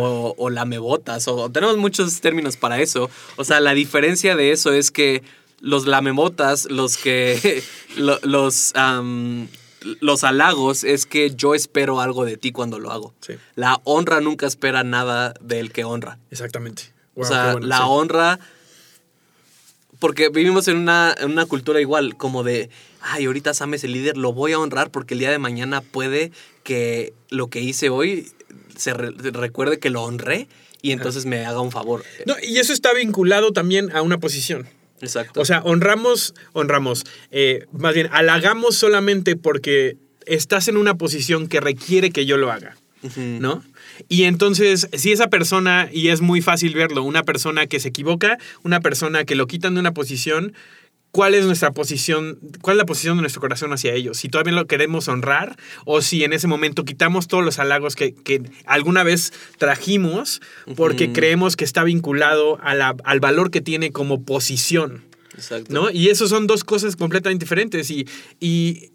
o, 0.00 0.34
o 0.38 0.50
lamebotas, 0.50 1.26
o 1.26 1.50
tenemos 1.50 1.76
muchos 1.78 2.20
términos 2.20 2.56
para 2.56 2.80
eso. 2.80 3.10
O 3.34 3.42
sea, 3.42 3.58
la 3.58 3.74
diferencia 3.74 4.36
de 4.36 4.52
eso 4.52 4.72
es 4.72 4.92
que 4.92 5.24
los 5.60 5.86
lamebotas, 5.88 6.70
los 6.70 6.96
que, 6.96 7.62
lo- 7.96 8.20
los, 8.22 8.72
los 10.00 10.22
halagos, 10.24 10.84
es 10.84 11.06
que 11.06 11.34
yo 11.34 11.54
espero 11.56 12.00
algo 12.00 12.24
de 12.24 12.36
ti 12.36 12.52
cuando 12.52 12.78
lo 12.78 12.92
hago. 12.92 13.14
Sí. 13.20 13.34
La 13.56 13.80
honra 13.84 14.20
nunca 14.20 14.46
espera 14.46 14.84
nada 14.84 15.34
del 15.40 15.72
que 15.72 15.82
honra. 15.84 16.18
Exactamente. 16.30 16.92
O 17.14 17.24
sea, 17.24 17.52
bueno, 17.52 17.66
la 17.66 17.78
sí. 17.78 17.82
honra. 17.86 18.38
Porque 20.02 20.28
vivimos 20.30 20.66
en 20.66 20.78
una, 20.78 21.14
en 21.16 21.30
una 21.30 21.46
cultura 21.46 21.80
igual, 21.80 22.16
como 22.16 22.42
de, 22.42 22.68
ay, 23.00 23.26
ahorita 23.26 23.54
Sam 23.54 23.74
es 23.74 23.84
el 23.84 23.92
líder, 23.92 24.16
lo 24.16 24.32
voy 24.32 24.50
a 24.52 24.58
honrar 24.58 24.90
porque 24.90 25.14
el 25.14 25.20
día 25.20 25.30
de 25.30 25.38
mañana 25.38 25.80
puede 25.80 26.32
que 26.64 27.14
lo 27.30 27.46
que 27.46 27.60
hice 27.60 27.88
hoy 27.88 28.32
se 28.76 28.94
re- 28.94 29.12
recuerde 29.30 29.78
que 29.78 29.90
lo 29.90 30.02
honré 30.02 30.48
y 30.82 30.90
entonces 30.90 31.24
me 31.24 31.46
haga 31.46 31.60
un 31.60 31.70
favor. 31.70 32.02
No, 32.26 32.34
y 32.42 32.58
eso 32.58 32.72
está 32.72 32.92
vinculado 32.92 33.52
también 33.52 33.94
a 33.94 34.02
una 34.02 34.18
posición. 34.18 34.66
Exacto. 35.00 35.40
O 35.40 35.44
sea, 35.44 35.62
honramos, 35.62 36.34
honramos. 36.52 37.04
eh, 37.30 37.66
más 37.72 37.94
bien, 37.94 38.08
halagamos 38.10 38.74
solamente 38.74 39.36
porque 39.36 39.96
estás 40.26 40.66
en 40.66 40.76
una 40.76 40.96
posición 40.96 41.46
que 41.46 41.60
requiere 41.60 42.10
que 42.10 42.26
yo 42.26 42.36
lo 42.38 42.50
haga. 42.50 42.76
¿no? 43.16 43.64
Y 44.08 44.24
entonces, 44.24 44.88
si 44.94 45.12
esa 45.12 45.28
persona, 45.28 45.88
y 45.92 46.08
es 46.08 46.20
muy 46.20 46.40
fácil 46.42 46.74
verlo, 46.74 47.02
una 47.02 47.22
persona 47.22 47.66
que 47.66 47.80
se 47.80 47.88
equivoca, 47.88 48.38
una 48.62 48.80
persona 48.80 49.24
que 49.24 49.34
lo 49.34 49.46
quitan 49.46 49.74
de 49.74 49.80
una 49.80 49.92
posición, 49.94 50.52
¿cuál 51.10 51.34
es 51.34 51.44
nuestra 51.44 51.72
posición? 51.72 52.38
¿Cuál 52.62 52.76
es 52.76 52.78
la 52.78 52.86
posición 52.86 53.16
de 53.18 53.20
nuestro 53.20 53.40
corazón 53.42 53.72
hacia 53.72 53.92
ellos? 53.92 54.16
Si 54.16 54.28
todavía 54.30 54.54
lo 54.54 54.66
queremos 54.66 55.08
honrar 55.08 55.56
o 55.84 56.00
si 56.00 56.24
en 56.24 56.32
ese 56.32 56.46
momento 56.48 56.84
quitamos 56.86 57.28
todos 57.28 57.44
los 57.44 57.58
halagos 57.58 57.96
que, 57.96 58.14
que 58.14 58.40
alguna 58.64 59.02
vez 59.02 59.32
trajimos 59.58 60.40
porque 60.76 61.12
creemos 61.12 61.56
que 61.56 61.64
está 61.64 61.84
vinculado 61.84 62.58
a 62.62 62.74
la- 62.74 62.96
al 63.04 63.20
valor 63.20 63.50
que 63.50 63.60
tiene 63.60 63.92
como 63.92 64.22
posición. 64.22 65.04
Exacto. 65.34 65.72
¿no? 65.72 65.90
Y 65.90 66.08
eso 66.08 66.28
son 66.28 66.46
dos 66.46 66.62
cosas 66.64 66.94
completamente 66.96 67.44
diferentes 67.44 67.90
y, 67.90 68.06
y, 68.38 68.90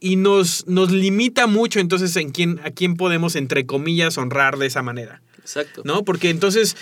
y 0.00 0.16
nos, 0.16 0.66
nos 0.66 0.90
limita 0.90 1.46
mucho 1.46 1.80
entonces 1.80 2.16
en 2.16 2.30
quién, 2.30 2.60
a 2.64 2.70
quién 2.70 2.96
podemos, 2.96 3.36
entre 3.36 3.66
comillas, 3.66 4.18
honrar 4.18 4.58
de 4.58 4.66
esa 4.66 4.82
manera, 4.82 5.22
Exacto. 5.38 5.82
¿no? 5.84 6.04
Porque 6.04 6.30
entonces 6.30 6.76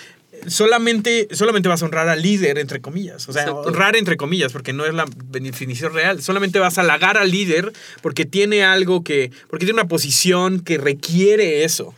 solamente, 0.47 1.29
solamente 1.33 1.69
vas 1.69 1.83
a 1.83 1.87
honrar 1.87 2.09
al 2.09 2.23
líder, 2.23 2.59
entre 2.59 2.81
comillas. 2.81 3.29
O 3.29 3.33
sea, 3.33 3.43
Exacto. 3.43 3.69
honrar 3.69 3.97
entre 3.97 4.17
comillas, 4.17 4.53
porque 4.53 4.73
no 4.73 4.85
es 4.85 4.95
la 4.95 5.07
definición 5.31 5.93
real. 5.93 6.23
Solamente 6.23 6.59
vas 6.59 6.79
a 6.79 6.83
halagar 6.83 7.17
al 7.17 7.31
líder 7.31 7.73
porque 8.03 8.25
tiene 8.25 8.65
algo 8.65 9.05
que, 9.05 9.31
porque 9.49 9.67
tiene 9.67 9.81
una 9.81 9.89
posición 9.89 10.61
que 10.61 10.79
requiere 10.79 11.65
eso. 11.65 11.95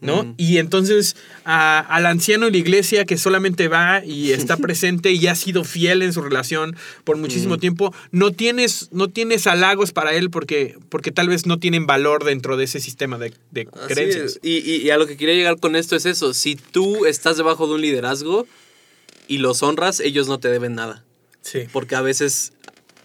¿No? 0.00 0.34
Y 0.36 0.58
entonces 0.58 1.16
a- 1.44 1.80
al 1.80 2.06
anciano 2.06 2.46
de 2.46 2.52
la 2.52 2.58
iglesia 2.58 3.04
que 3.04 3.16
solamente 3.16 3.68
va 3.68 4.04
y 4.04 4.32
está 4.32 4.56
presente 4.56 5.12
y 5.12 5.26
ha 5.26 5.34
sido 5.34 5.64
fiel 5.64 6.02
en 6.02 6.12
su 6.12 6.20
relación 6.22 6.76
por 7.04 7.16
muchísimo 7.16 7.58
tiempo, 7.58 7.94
no 8.10 8.30
tienes, 8.32 8.88
no 8.92 9.08
tienes 9.08 9.46
halagos 9.46 9.92
para 9.92 10.12
él 10.14 10.30
porque, 10.30 10.76
porque 10.88 11.12
tal 11.12 11.28
vez 11.28 11.46
no 11.46 11.58
tienen 11.58 11.86
valor 11.86 12.24
dentro 12.24 12.56
de 12.56 12.64
ese 12.64 12.80
sistema 12.80 13.18
de, 13.18 13.32
creencias. 13.88 14.38
y- 14.42 14.58
y 14.58 14.90
a 14.90 14.98
lo 14.98 15.06
que 15.06 15.16
quería 15.16 15.34
llegar 15.34 15.58
con 15.58 15.76
esto 15.76 15.96
es 15.96 16.06
eso. 16.06 16.34
Si 16.34 16.56
tú 16.56 17.06
estás 17.06 17.36
debajo 17.36 17.66
de 17.66 17.74
un 17.74 17.80
liderazgo 17.80 18.46
y 19.28 19.38
los 19.38 19.62
honras, 19.62 20.00
ellos 20.00 20.28
no 20.28 20.38
te 20.38 20.48
deben 20.48 20.74
nada. 20.74 21.04
Sí. 21.42 21.60
Porque 21.72 21.94
a 21.96 22.00
veces, 22.00 22.52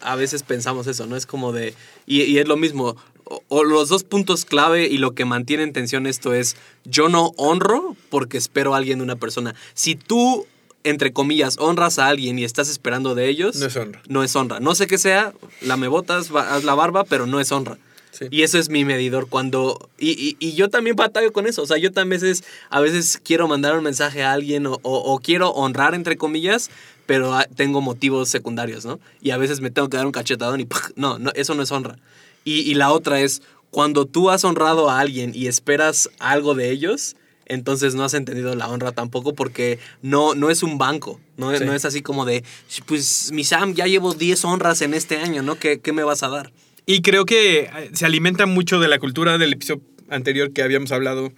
a 0.02 0.16
veces 0.16 0.44
pensamos 0.44 0.88
eso, 0.88 1.06
¿no? 1.06 1.16
Es 1.16 1.26
como 1.26 1.52
de... 1.54 1.74
Y, 2.08 2.22
y 2.24 2.40
es 2.40 2.48
lo 2.48 2.58
mismo. 2.58 2.98
O, 3.32 3.44
o 3.48 3.64
los 3.64 3.88
dos 3.88 4.04
puntos 4.04 4.44
clave 4.44 4.88
y 4.88 4.98
lo 4.98 5.14
que 5.16 5.24
mantiene 5.24 5.64
en 5.64 5.72
tensión 5.72 6.06
esto 6.06 6.34
es, 6.34 6.58
yo 6.84 7.08
no 7.08 7.32
honro 7.38 7.96
porque 8.10 8.38
espero 8.38 8.74
a 8.74 8.78
alguien 8.78 8.98
de 9.00 9.04
una 9.06 9.16
persona. 9.16 9.56
Si 9.74 9.96
tú, 9.96 10.46
entre 10.84 11.14
comillas, 11.14 11.56
honras 11.60 11.98
a 11.98 12.08
alguien 12.08 12.38
y 12.40 12.44
estás 12.44 12.68
esperando 12.70 13.16
de 13.16 13.30
ellos... 13.30 13.56
No 13.56 13.68
es 13.68 13.76
honra. 13.78 14.02
No 14.10 14.24
es 14.24 14.36
honra. 14.36 14.60
No 14.60 14.76
sé 14.76 14.88
qué 14.88 14.98
sea, 14.98 15.34
la 15.62 15.78
me 15.78 15.88
botas, 15.88 16.30
haz 16.32 16.64
la 16.66 16.76
barba, 16.76 17.06
pero 17.06 17.26
no 17.26 17.40
es 17.40 17.52
honra. 17.54 17.78
Sí. 18.12 18.26
Y 18.30 18.42
eso 18.44 18.58
es 18.60 18.68
mi 18.70 18.84
medidor 18.84 19.28
cuando... 19.30 19.90
Y, 19.98 20.10
y- 20.12 20.36
y 20.40 20.52
yo 20.54 20.70
también 20.70 20.98
batallo 20.98 21.32
con 21.32 21.48
eso. 21.48 21.62
O 21.62 21.66
sea, 21.66 21.78
yo 21.78 21.94
también 21.94 22.20
a 22.22 22.26
veces, 22.26 22.44
a 22.70 22.82
veces 22.82 23.22
quiero 23.24 23.48
mandar 23.48 23.78
un 23.78 23.84
mensaje 23.86 24.24
a 24.24 24.34
alguien 24.34 24.68
o, 24.68 24.74
o- 24.82 25.14
o 25.14 25.20
quiero 25.20 25.52
honrar, 25.52 25.96
entre 25.96 26.18
comillas, 26.18 26.70
pero 27.06 27.34
ah, 27.34 27.48
tengo 27.56 27.80
motivos 27.80 28.28
secundarios, 28.28 28.84
¿no? 28.86 29.00
Y 29.22 29.30
a 29.32 29.38
veces 29.38 29.62
me 29.62 29.72
tengo 29.72 29.88
que 29.90 29.96
dar 29.96 30.06
un 30.06 30.12
cachetadón 30.12 30.60
y 30.60 30.66
¡pac! 30.66 30.92
no, 30.98 31.18
no, 31.20 31.32
eso 31.36 31.56
no 31.56 31.64
es 31.64 31.72
honra. 31.72 31.98
Y, 32.44 32.62
y 32.62 32.74
la 32.74 32.92
otra 32.92 33.22
es, 33.22 33.42
cuando 33.70 34.06
tú 34.06 34.30
has 34.30 34.44
honrado 34.44 34.90
a 34.90 35.00
alguien 35.00 35.32
y 35.36 35.48
esperas 35.48 36.10
algo 36.20 36.56
de 36.56 36.72
ellos, 36.72 37.16
entonces 37.46 37.96
no 37.96 38.04
has 38.04 38.14
entendido 38.14 38.56
la 38.56 38.68
honra 38.70 38.92
tampoco 38.94 39.34
porque 39.36 39.78
no, 40.02 40.36
no 40.36 40.50
es 40.50 40.64
un 40.64 40.78
banco. 40.78 41.20
No, 41.38 41.56
Sí. 41.58 41.64
no 41.66 41.74
es 41.74 41.86
así 41.86 42.02
como 42.02 42.26
de, 42.26 42.44
pues 42.86 43.32
mi 43.34 43.44
Sam, 43.44 43.74
ya 43.74 43.88
llevo 43.88 44.14
10 44.14 44.46
honras 44.46 44.82
en 44.82 44.94
este 44.94 45.18
año, 45.18 45.42
¿no? 45.42 45.56
¿Qué, 45.56 45.80
qué 45.80 45.92
me 45.92 46.04
vas 46.04 46.24
a 46.24 46.30
dar? 46.30 46.52
Y 46.86 47.02
creo 47.02 47.26
que 47.26 47.62
eh, 47.62 47.90
se 47.94 48.06
alimenta 48.06 48.46
mucho 48.46 48.80
de 48.80 48.88
la 48.88 49.00
cultura 49.00 49.38
del 49.38 49.54
episodio 49.54 49.82
anterior 50.10 50.52
que 50.52 50.64
habíamos 50.64 50.92
hablado 50.92 51.32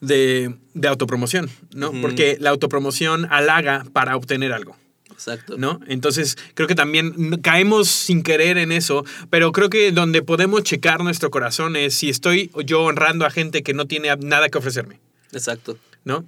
de, 0.00 0.54
de 0.74 0.88
autopromoción, 0.88 1.50
¿no? 1.74 1.92
Porque 2.02 2.36
la 2.40 2.50
autopromoción 2.50 3.26
halaga 3.30 3.84
para 3.92 4.16
obtener 4.16 4.52
algo. 4.52 4.76
Exacto. 5.16 5.56
¿no? 5.58 5.80
Entonces, 5.88 6.36
creo 6.54 6.68
que 6.68 6.74
también 6.74 7.38
caemos 7.42 7.88
sin 7.88 8.22
querer 8.22 8.58
en 8.58 8.70
eso, 8.70 9.04
pero 9.30 9.50
creo 9.50 9.70
que 9.70 9.90
donde 9.90 10.22
podemos 10.22 10.62
checar 10.62 11.02
nuestro 11.02 11.30
corazón 11.30 11.74
es 11.74 11.94
si 11.94 12.10
estoy 12.10 12.50
yo 12.66 12.82
honrando 12.82 13.24
a 13.26 13.30
gente 13.30 13.62
que 13.62 13.72
no 13.74 13.86
tiene 13.86 14.14
nada 14.20 14.48
que 14.50 14.58
ofrecerme, 14.58 15.00
Exacto. 15.32 15.78
¿no? 16.04 16.24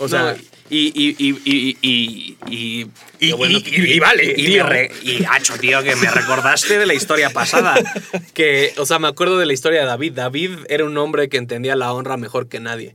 O 0.00 0.06
sea, 0.08 0.34
No, 0.34 0.38
y, 0.70 0.92
y, 0.94 1.16
y, 1.18 1.36
y, 1.44 1.76
y, 1.82 2.36
y, 2.48 2.82
Y- 2.82 2.86
qué 3.18 3.32
bueno 3.34 3.58
y- 3.58 3.62
que- 3.62 3.76
y- 3.80 3.92
y 3.94 3.98
vale, 3.98 4.32
y, 4.36 4.46
tío. 4.46 4.64
re- 4.64 4.92
y, 5.02 5.24
hacho, 5.24 5.58
tío, 5.58 5.82
que 5.82 5.96
me 5.96 6.08
recordaste 6.08 6.78
de 6.78 6.86
la 6.86 6.94
historia 6.94 7.30
pasada. 7.30 7.74
Que, 8.34 8.72
o 8.78 8.86
sea, 8.86 9.00
me 9.00 9.08
acuerdo 9.08 9.38
de 9.38 9.46
la 9.46 9.52
historia 9.52 9.80
de 9.80 9.86
David. 9.86 10.12
David 10.12 10.50
era 10.68 10.84
un 10.84 10.96
hombre 10.96 11.28
que 11.28 11.36
entendía 11.36 11.74
la 11.74 11.92
honra 11.92 12.16
mejor 12.16 12.48
que 12.48 12.60
nadie. 12.60 12.94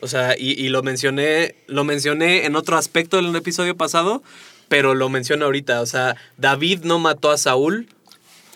O 0.00 0.06
sea, 0.08 0.36
y, 0.38 0.52
y 0.52 0.70
lo 0.70 0.82
mencioné, 0.82 1.56
lo 1.66 1.84
mencioné 1.84 2.46
en 2.46 2.56
otro 2.56 2.78
aspecto 2.78 3.16
del 3.18 3.34
episodio 3.36 3.76
pasado, 3.76 4.22
pero 4.68 4.94
lo 4.94 5.08
menciono 5.08 5.46
ahorita. 5.46 5.80
O 5.80 5.86
sea, 5.86 6.16
David 6.36 6.80
no 6.84 6.98
mató 6.98 7.30
a 7.30 7.38
Saúl 7.38 7.88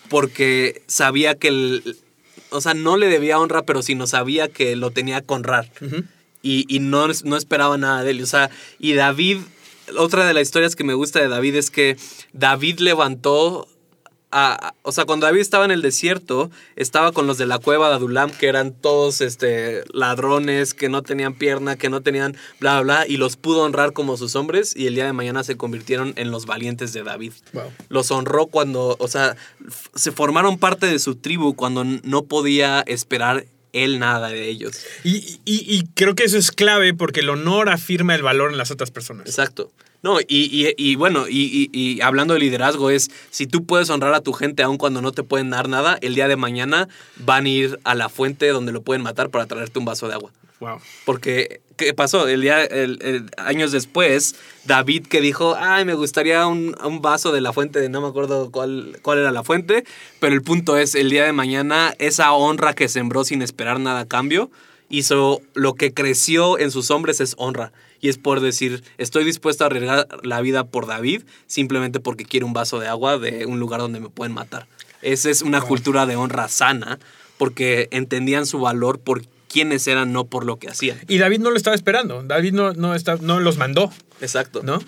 porque 0.09 0.81
sabía 0.87 1.35
que 1.35 1.47
el, 1.47 1.97
o 2.49 2.61
sea, 2.61 2.73
no 2.73 2.97
le 2.97 3.07
debía 3.07 3.39
honra, 3.39 3.63
pero 3.63 3.81
sino 3.81 4.07
sabía 4.07 4.47
que 4.47 4.75
lo 4.75 4.91
tenía 4.91 5.21
que 5.21 5.33
honrar 5.33 5.69
y, 6.41 6.65
y 6.67 6.79
no, 6.79 7.07
no 7.23 7.37
esperaba 7.37 7.77
nada 7.77 8.03
de 8.03 8.11
él. 8.11 8.21
O 8.21 8.27
sea, 8.27 8.51
y 8.79 8.93
David, 8.93 9.39
otra 9.97 10.27
de 10.27 10.33
las 10.33 10.43
historias 10.43 10.75
que 10.75 10.83
me 10.83 10.93
gusta 10.93 11.19
de 11.19 11.27
David 11.27 11.55
es 11.55 11.71
que 11.71 11.97
David 12.33 12.79
levantó 12.79 13.67
a- 14.33 14.73
o 14.81 14.91
sea, 14.91 15.05
cuando 15.05 15.25
David 15.25 15.41
estaba 15.41 15.63
en 15.65 15.71
el 15.71 15.81
desierto, 15.81 16.49
estaba 16.75 17.11
con 17.11 17.27
los 17.27 17.37
de 17.37 17.45
la 17.45 17.59
cueva 17.59 17.89
de 17.89 17.95
Adulam, 17.95 18.31
que 18.31 18.47
eran 18.47 18.73
todos 18.73 19.21
este, 19.21 19.83
ladrones, 19.93 20.73
que 20.73 20.89
no 20.89 21.01
tenían 21.03 21.33
pierna, 21.35 21.75
que 21.77 21.89
no 21.89 22.01
tenían 22.01 22.35
bla, 22.59 22.81
bla, 22.81 23.01
bla, 23.03 23.07
y 23.07 23.17
los 23.17 23.35
pudo 23.37 23.61
honrar 23.63 23.93
como 23.93 24.17
sus 24.17 24.35
hombres, 24.35 24.75
y 24.75 24.87
el 24.87 24.95
día 24.95 25.05
de 25.05 25.13
mañana 25.13 25.43
se 25.43 25.55
convirtieron 25.57 26.13
en 26.17 26.31
los 26.31 26.45
valientes 26.45 26.93
de 26.93 27.03
David. 27.03 27.33
Wow. 27.53 27.71
Los 27.89 28.11
honró 28.11 28.47
cuando, 28.47 28.95
o 28.99 29.07
sea, 29.07 29.35
se 29.95 30.11
formaron 30.11 30.57
parte 30.57 30.87
de 30.87 30.99
su 30.99 31.15
tribu 31.15 31.55
cuando 31.55 31.83
no 31.83 32.23
podía 32.23 32.81
esperar 32.81 33.45
él 33.71 33.97
nada 33.99 34.29
de 34.29 34.47
ellos. 34.49 34.77
Y, 35.03 35.39
y- 35.45 35.65
y 35.67 35.83
creo 35.95 36.13
que 36.15 36.23
eso 36.25 36.37
es 36.37 36.51
clave 36.51 36.93
porque 36.93 37.21
el 37.21 37.29
honor 37.29 37.69
afirma 37.69 38.13
el 38.13 38.21
valor 38.21 38.51
en 38.51 38.57
las 38.57 38.69
otras 38.71 38.91
personas. 38.91 39.25
Exacto. 39.27 39.71
No, 40.03 40.19
y, 40.19 40.25
y- 40.27 40.73
y 40.77 40.95
bueno, 40.95 41.27
y, 41.29 41.69
y- 41.73 41.79
y 41.79 42.01
hablando 42.01 42.33
de 42.33 42.41
liderazgo 42.41 42.89
es, 42.89 43.09
si 43.31 43.47
tú 43.47 43.63
puedes 43.65 43.89
honrar 43.89 44.13
a 44.13 44.19
tu 44.21 44.33
gente 44.33 44.61
aun 44.61 44.77
cuando 44.77 45.01
no 45.01 45.13
te 45.13 45.23
pueden 45.23 45.49
dar 45.49 45.69
nada, 45.69 45.97
el 46.01 46.13
día 46.13 46.27
de 46.27 46.35
mañana 46.35 46.89
van 47.17 47.45
a 47.45 47.49
ir 47.49 47.79
a 47.85 47.95
la 47.95 48.09
fuente 48.09 48.49
donde 48.49 48.73
lo 48.73 48.81
pueden 48.81 49.01
matar 49.01 49.29
para 49.29 49.45
traerte 49.45 49.79
un 49.79 49.85
vaso 49.85 50.07
de 50.09 50.15
agua. 50.15 50.31
Wow. 50.59 50.79
Porque, 51.05 51.61
¿qué 51.77 51.93
pasó? 51.93 52.27
El 52.27 52.41
día, 52.41 52.63
el- 52.65 52.99
el- 53.01 53.29
años 53.37 53.71
después, 53.71 54.35
David 54.65 55.07
que 55.07 55.19
dijo, 55.21 55.55
ay, 55.57 55.83
me 55.85 55.93
gustaría 55.93 56.47
un, 56.47 56.75
un 56.83 57.01
vaso 57.01 57.31
de 57.31 57.39
la 57.41 57.53
fuente, 57.53 57.79
de 57.79 57.87
no 57.89 58.01
me 58.01 58.07
acuerdo 58.07 58.51
cuál, 58.51 58.99
cuál 59.01 59.19
era 59.19 59.31
la 59.31 59.43
fuente, 59.43 59.85
pero 60.19 60.33
el 60.35 60.41
punto 60.41 60.75
es, 60.77 60.95
el 60.95 61.09
día 61.09 61.23
de 61.25 61.31
mañana, 61.33 61.93
esa 61.99 62.31
honra 62.33 62.73
que 62.73 62.87
sembró 62.89 63.23
sin 63.23 63.41
esperar 63.41 63.79
nada 63.79 64.01
a 64.01 64.05
cambio, 64.07 64.51
hizo 64.89 65.41
lo 65.53 65.73
que 65.75 65.93
creció 65.93 66.59
en 66.59 66.71
sus 66.71 66.91
hombres 66.91 67.19
es 67.21 67.35
honra. 67.37 67.71
Y 68.03 68.09
es 68.09 68.17
por 68.17 68.41
decir, 68.41 68.83
estoy 68.97 69.23
dispuesto 69.23 69.63
a 69.63 69.67
arriesgar 69.67 70.09
la 70.23 70.41
vida 70.41 70.65
por 70.65 70.87
David 70.87 71.23
simplemente 71.47 72.01
porque 72.01 72.25
quiero 72.25 72.45
un 72.45 72.51
vaso 72.51 72.81
de 72.81 72.89
agua 72.89 73.17
de 73.17 73.45
un 73.45 73.61
lugar 73.61 73.79
donde 73.79 74.01
me 74.01 74.09
pueden 74.09 74.33
matar. 74.33 74.67
Esa 75.01 75.29
es 75.29 75.41
una 75.41 75.61
cultura 75.61 76.05
de 76.05 76.17
honra 76.17 76.49
sana 76.49 76.99
porque 77.37 77.87
entendían 77.91 78.45
su 78.45 78.59
valor 78.59 78.99
por 78.99 79.21
quiénes 79.47 79.87
eran, 79.87 80.11
no 80.11 80.25
por 80.25 80.45
lo 80.45 80.59
que 80.59 80.67
hacían. 80.67 80.99
Y 81.07 81.17
David 81.17 81.39
no 81.39 81.49
lo 81.49 81.55
estaba 81.55 81.77
esperando. 81.77 82.21
David 82.23 82.51
no, 82.51 82.73
no, 82.73 82.93
está, 82.93 83.15
no 83.21 83.39
los 83.39 83.55
mandó, 83.55 83.89
Exacto. 84.19 84.63
¿no? 84.63 84.79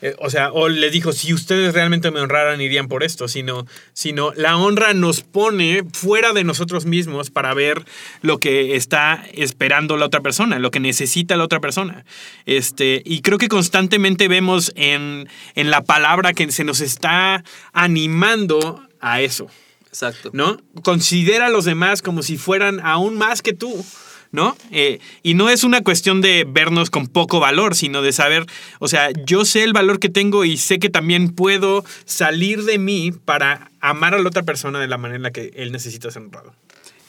Eh, 0.00 0.14
o 0.18 0.30
sea, 0.30 0.52
o 0.52 0.68
le 0.68 0.90
dijo, 0.90 1.12
si 1.12 1.34
ustedes 1.34 1.74
realmente 1.74 2.10
me 2.10 2.20
honraran, 2.20 2.60
irían 2.60 2.88
por 2.88 3.02
esto, 3.02 3.26
sino, 3.28 3.66
sino 3.92 4.32
la 4.34 4.56
honra 4.56 4.94
nos 4.94 5.22
pone 5.22 5.82
fuera 5.92 6.32
de 6.32 6.44
nosotros 6.44 6.86
mismos 6.86 7.30
para 7.30 7.52
ver 7.54 7.84
lo 8.22 8.38
que 8.38 8.76
está 8.76 9.24
esperando 9.32 9.96
la 9.96 10.06
otra 10.06 10.20
persona, 10.20 10.58
lo 10.58 10.70
que 10.70 10.80
necesita 10.80 11.36
la 11.36 11.44
otra 11.44 11.60
persona. 11.60 12.04
Este, 12.46 13.02
y 13.04 13.22
creo 13.22 13.38
que 13.38 13.48
constantemente 13.48 14.28
vemos 14.28 14.72
en, 14.76 15.28
en 15.54 15.70
la 15.70 15.82
palabra 15.82 16.32
que 16.32 16.50
se 16.52 16.64
nos 16.64 16.80
está 16.80 17.42
animando 17.72 18.82
a 19.00 19.20
eso. 19.20 19.48
Exacto. 19.88 20.30
¿no? 20.32 20.58
Considera 20.82 21.46
a 21.46 21.50
los 21.50 21.64
demás 21.64 22.02
como 22.02 22.22
si 22.22 22.36
fueran 22.36 22.80
aún 22.80 23.16
más 23.16 23.42
que 23.42 23.52
tú, 23.52 23.84
¿no? 24.32 24.56
Eh, 24.70 24.98
y 25.22 25.34
no 25.34 25.48
es 25.48 25.64
una 25.64 25.82
cuestión 25.82 26.20
de 26.20 26.44
vernos 26.46 26.90
con 26.90 27.06
poco 27.06 27.40
valor, 27.40 27.74
sino 27.74 28.02
de 28.02 28.12
saber, 28.12 28.44
o 28.78 28.88
sea, 28.88 29.10
yo 29.24 29.44
sé 29.44 29.64
el 29.64 29.72
valor 29.72 29.98
que 30.00 30.08
tengo 30.08 30.44
y 30.44 30.56
sé 30.58 30.78
que 30.78 30.90
también 30.90 31.30
puedo 31.34 31.84
salir 32.04 32.64
de 32.64 32.78
mí 32.78 33.12
para 33.24 33.70
amar 33.80 34.14
a 34.14 34.18
la 34.18 34.28
otra 34.28 34.42
persona 34.42 34.78
de 34.80 34.88
la 34.88 34.98
manera 34.98 35.16
en 35.16 35.22
la 35.22 35.30
que 35.30 35.52
él 35.56 35.72
necesita 35.72 36.10
ser 36.10 36.22
honrado. 36.22 36.52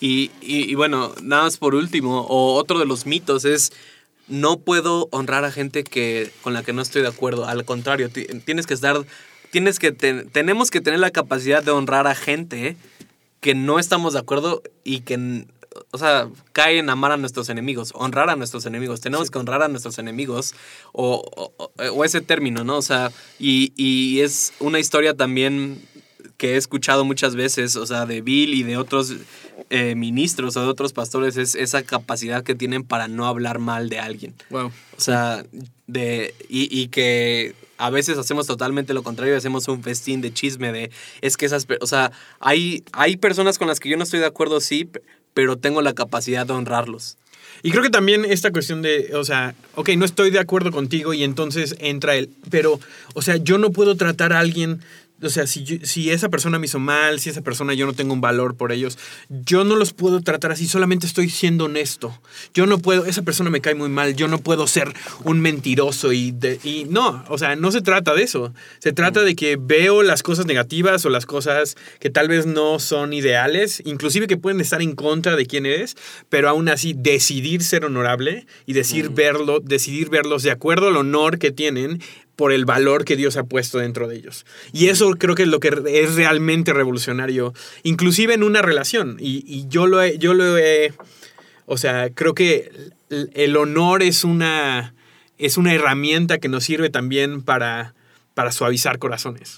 Y, 0.02 0.32
y- 0.42 0.74
bueno, 0.76 1.14
nada 1.22 1.44
más 1.44 1.58
por 1.58 1.76
último, 1.76 2.22
o 2.22 2.54
otro 2.56 2.80
de 2.80 2.86
los 2.86 3.06
mitos 3.06 3.44
es, 3.44 3.74
no 4.30 4.58
puedo 4.60 5.10
honrar 5.12 5.44
a 5.44 5.52
gente 5.52 5.84
que, 5.84 6.32
con 6.42 6.54
la 6.54 6.64
que 6.64 6.72
no 6.72 6.82
estoy 6.82 7.02
de 7.02 7.10
acuerdo. 7.10 7.46
Al 7.46 7.66
contrario, 7.66 8.10
ti- 8.10 8.28
tienes 8.46 8.66
que 8.66 8.76
estar, 8.76 8.96
tienes 9.52 9.78
que, 9.78 9.92
ten- 9.92 10.30
tenemos 10.30 10.72
que 10.72 10.80
tener 10.80 11.02
la 11.02 11.12
capacidad 11.12 11.62
de 11.64 11.72
honrar 11.72 12.08
a 12.08 12.16
gente 12.16 12.78
que 13.42 13.56
no 13.56 13.78
estamos 13.78 14.14
de 14.14 14.20
acuerdo 14.20 14.62
y 14.86 15.02
que, 15.02 15.46
o 15.92 15.98
sea, 15.98 16.30
cae 16.52 16.80
en 16.80 16.90
amar 16.90 17.12
a 17.12 17.18
nuestros 17.18 17.50
enemigos, 17.50 17.92
honrar 17.94 18.30
a 18.30 18.36
nuestros 18.36 18.66
enemigos. 18.66 19.02
Tenemos 19.02 19.30
que 19.32 19.38
honrar 19.38 19.62
a 19.62 19.68
nuestros 19.68 19.98
enemigos, 20.00 20.54
o, 20.94 21.24
o- 21.36 21.92
o 21.94 22.06
ese 22.06 22.22
término, 22.22 22.64
¿no? 22.64 22.78
O 22.78 22.82
sea, 22.82 23.12
y, 23.40 23.72
y 23.76 24.22
es 24.22 24.54
una 24.60 24.80
historia 24.80 25.14
también 25.16 25.82
que 26.38 26.54
he 26.54 26.58
escuchado 26.58 27.04
muchas 27.06 27.36
veces, 27.36 27.76
o 27.76 27.86
sea, 27.86 28.06
de 28.06 28.22
Bill 28.22 28.54
y 28.54 28.64
de 28.64 28.78
otros 28.78 29.14
eh, 29.70 29.94
ministros 29.96 30.56
o 30.56 30.62
de 30.62 30.68
otros 30.68 30.94
pastores, 30.94 31.36
es 31.36 31.54
esa 31.56 31.84
capacidad 31.84 32.44
que 32.44 32.56
tienen 32.56 32.84
para 32.84 33.08
no 33.10 33.28
hablar 33.28 33.60
mal 33.60 33.90
de 33.90 34.00
alguien. 34.00 34.34
Wow. 34.50 34.68
O 34.98 35.02
sea, 35.02 35.44
de, 35.88 36.34
y, 36.48 36.70
y 36.78 36.88
que 36.88 37.56
a 37.78 37.90
veces 37.90 38.18
hacemos 38.18 38.48
totalmente 38.48 38.94
lo 38.94 39.04
contrario, 39.04 39.36
hacemos 39.36 39.68
un 39.68 39.84
festín 39.84 40.22
de 40.22 40.34
chisme 40.34 40.72
de, 40.72 40.92
es 41.22 41.36
que 41.36 41.46
esas, 41.46 41.68
o 41.82 41.88
sea, 41.88 42.12
hay, 42.40 42.84
hay 42.94 43.18
personas 43.18 43.58
con 43.58 43.68
las 43.68 43.80
que 43.82 43.90
yo 43.90 43.98
no 43.98 44.04
estoy 44.04 44.20
de 44.22 44.26
acuerdo, 44.26 44.62
sí, 44.62 44.90
pero 45.34 45.58
tengo 45.58 45.82
la 45.82 45.94
capacidad 45.94 46.46
de 46.46 46.54
honrarlos. 46.54 47.18
Y 47.62 47.72
creo 47.72 47.84
que 47.84 47.90
también 47.90 48.26
esta 48.26 48.52
cuestión 48.52 48.82
de, 48.82 49.12
o 49.16 49.24
sea, 49.24 49.54
ok, 49.76 49.90
no 49.98 50.06
estoy 50.06 50.32
de 50.32 50.40
acuerdo 50.40 50.72
contigo 50.72 51.14
y 51.14 51.24
entonces 51.24 51.76
entra 51.80 52.16
él, 52.16 52.30
pero, 52.50 52.80
o 53.14 53.22
sea, 53.22 53.36
yo 53.38 53.58
no 53.58 53.72
puedo 53.72 53.96
tratar 53.96 54.34
a 54.34 54.40
alguien, 54.40 54.82
o 55.22 55.30
sea, 55.30 55.48
si, 55.48 55.64
yo- 55.64 55.78
si 55.84 56.10
esa 56.12 56.30
persona 56.30 56.60
me 56.60 56.66
hizo 56.66 56.80
mal, 56.80 57.20
si 57.20 57.30
esa 57.30 57.42
persona 57.42 57.74
yo 57.74 57.86
no 57.86 57.94
tengo 57.94 58.14
un 58.14 58.22
valor 58.22 58.56
por 58.56 58.72
ellos, 58.72 58.98
yo 59.30 59.64
no 59.64 59.76
los 59.76 59.94
puedo 59.94 60.22
tratar 60.22 60.52
así, 60.52 60.68
solamente 60.68 61.06
estoy 61.08 61.30
siendo 61.30 61.66
honesto. 61.66 62.20
Yo 62.54 62.66
no 62.66 62.80
puedo, 62.80 63.06
esa 63.06 63.22
persona 63.24 63.50
me 63.50 63.62
cae 63.62 63.76
muy 63.76 63.90
mal, 63.90 64.16
yo 64.16 64.28
no 64.28 64.40
puedo 64.40 64.68
ser 64.68 64.94
un 65.24 65.40
mentiroso 65.42 66.14
y, 66.14 66.32
de- 66.32 66.60
y 66.64 66.86
no, 66.90 67.24
o 67.28 67.38
sea, 67.38 67.56
no 67.56 67.72
se 67.72 67.82
trata 67.82 68.14
de 68.14 68.24
eso. 68.24 68.54
Se 68.80 68.92
trata 68.92 69.22
de 69.22 69.36
que 69.36 69.58
veo 69.60 70.04
las 70.04 70.24
cosas 70.24 70.46
negativas 70.46 71.06
o 71.06 71.10
las 71.10 71.26
cosas 71.26 71.76
que 72.00 72.10
tal 72.10 72.28
vez 72.28 72.46
no 72.46 72.80
son 72.80 73.14
ideales, 73.14 73.82
inclusive 73.86 74.28
que 74.28 74.38
pueden 74.38 74.62
estar 74.62 74.82
en 74.82 74.96
contra 74.96 75.36
de 75.36 75.46
quién 75.46 75.66
eres, 75.66 75.96
pero 76.30 76.50
aún 76.50 76.70
así 76.70 76.94
decidir 76.98 77.64
ser 77.64 77.86
honorable 77.86 78.46
y 78.66 78.74
decir 78.74 79.10
verlo, 79.10 79.60
decidir 79.60 80.10
verlos 80.10 80.44
de 80.44 80.52
acuerdo 80.52 80.88
al 80.88 80.98
honor 80.98 81.40
que 81.40 81.52
tienen 81.52 82.02
por 82.40 82.54
el 82.54 82.64
valor 82.64 83.04
que 83.04 83.18
Dios 83.18 83.36
ha 83.36 83.44
puesto 83.44 83.80
dentro 83.80 84.08
de 84.08 84.16
ellos. 84.16 84.46
Y 84.72 84.88
eso 84.88 85.10
creo 85.20 85.36
que 85.36 85.44
es 85.44 85.50
lo 85.50 85.60
que 85.60 85.74
es 85.88 86.16
realmente 86.16 86.72
revolucionario, 86.72 87.54
inclusive 87.84 88.34
en 88.34 88.44
una 88.44 88.62
relación. 88.62 89.18
Y, 89.20 89.44
y 89.46 89.66
yo 89.68 89.88
lo 89.88 90.02
he, 90.02 90.18
yo 90.20 90.34
lo 90.34 90.58
he, 90.58 90.94
o 91.66 91.76
sea, 91.76 92.10
creo 92.12 92.34
que 92.34 92.72
el 93.10 93.58
honor 93.58 94.04
es 94.04 94.24
una, 94.24 94.94
es 95.38 95.58
una 95.58 95.74
herramienta 95.74 96.38
que 96.38 96.48
nos 96.48 96.64
sirve 96.64 96.90
también 96.90 97.42
para, 97.42 97.94
para 98.36 98.54
suavizar 98.54 99.00
corazones. 99.00 99.58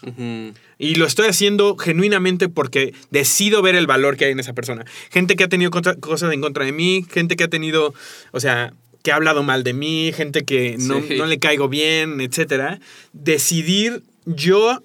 Y 0.80 0.96
lo 0.96 1.06
estoy 1.06 1.28
haciendo 1.28 1.78
genuinamente 1.78 2.50
porque 2.50 2.96
decido 3.12 3.62
ver 3.62 3.76
el 3.76 3.86
valor 3.86 4.18
que 4.18 4.26
hay 4.26 4.32
en 4.32 4.40
esa 4.40 4.54
persona. 4.54 4.86
Gente 5.12 5.36
que 5.36 5.44
ha 5.44 5.50
tenido 5.50 5.70
contra- 5.70 5.94
cosas 5.98 6.34
en 6.34 6.42
contra 6.42 6.66
de 6.66 6.72
mí, 6.72 7.06
gente 7.12 7.36
que 7.36 7.44
ha 7.44 7.48
tenido, 7.48 7.94
o 8.32 8.40
sea, 8.40 8.74
que 9.04 9.12
ha 9.12 9.16
hablado 9.16 9.44
mal 9.44 9.64
de 9.64 9.74
mí, 9.74 10.12
gente 10.14 10.44
que 10.44 10.76
no, 10.80 11.02
Sí. 11.02 11.18
no 11.18 11.26
le 11.26 11.40
caigo 11.40 11.68
bien, 11.70 12.22
etcétera. 12.22 12.80
Decidir 13.14 14.04
yo 14.26 14.82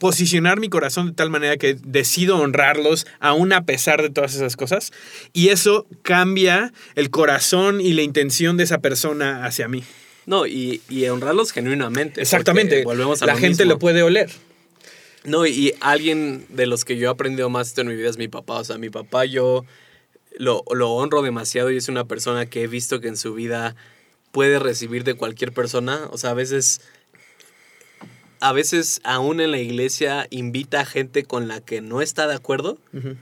posicionar 0.00 0.58
mi 0.58 0.68
corazón 0.68 1.06
de 1.08 1.12
tal 1.12 1.30
manera 1.30 1.56
que 1.56 1.74
decido 1.74 2.38
honrarlos 2.38 3.06
aún 3.20 3.52
a 3.52 3.64
pesar 3.64 4.02
de 4.02 4.10
todas 4.10 4.34
esas 4.34 4.56
cosas 4.56 4.92
y 5.32 5.50
eso 5.50 5.86
cambia 6.02 6.72
el 6.96 7.10
corazón 7.10 7.80
y 7.80 7.92
la 7.92 8.02
intención 8.02 8.56
de 8.56 8.64
esa 8.64 8.78
persona 8.80 9.44
hacia 9.44 9.68
mí. 9.68 9.84
No, 10.26 10.46
y, 10.46 10.80
y 10.88 11.04
honrarlos 11.06 11.52
genuinamente. 11.52 12.20
Exactamente. 12.20 12.82
Volvemos 12.84 13.22
a 13.22 13.26
la 13.26 13.34
lo 13.34 13.38
gente 13.38 13.64
mismo. 13.64 13.74
lo 13.74 13.78
puede 13.78 14.02
oler. 14.02 14.30
No, 15.24 15.46
y 15.46 15.72
alguien 15.80 16.46
de 16.48 16.66
los 16.66 16.84
que 16.84 16.96
yo 16.96 17.08
he 17.08 17.10
aprendido 17.12 17.48
más 17.48 17.68
esto 17.68 17.82
en 17.82 17.88
mi 17.88 17.94
vida 17.94 18.08
es 18.10 18.18
mi 18.18 18.26
papá. 18.28 18.54
O 18.54 18.64
sea, 18.64 18.78
mi 18.78 18.90
papá 18.90 19.24
yo 19.24 19.64
lo, 20.38 20.64
lo 20.72 20.90
honro 20.92 21.22
demasiado 21.22 21.70
y 21.70 21.76
es 21.76 21.88
una 21.88 22.04
persona 22.04 22.46
que 22.46 22.62
he 22.62 22.66
visto 22.66 23.00
que 23.00 23.08
en 23.08 23.16
su 23.16 23.34
vida 23.34 23.76
puede 24.32 24.58
recibir 24.58 25.04
de 25.04 25.14
cualquier 25.14 25.52
persona. 25.52 26.08
O 26.10 26.18
sea, 26.18 26.30
a 26.30 26.34
veces, 26.34 26.80
a 28.40 28.52
veces 28.52 29.00
aún 29.04 29.40
en 29.40 29.50
la 29.50 29.58
iglesia 29.58 30.26
invita 30.30 30.80
a 30.80 30.84
gente 30.84 31.24
con 31.24 31.48
la 31.48 31.60
que 31.60 31.80
no 31.80 32.02
está 32.02 32.26
de 32.26 32.34
acuerdo 32.34 32.78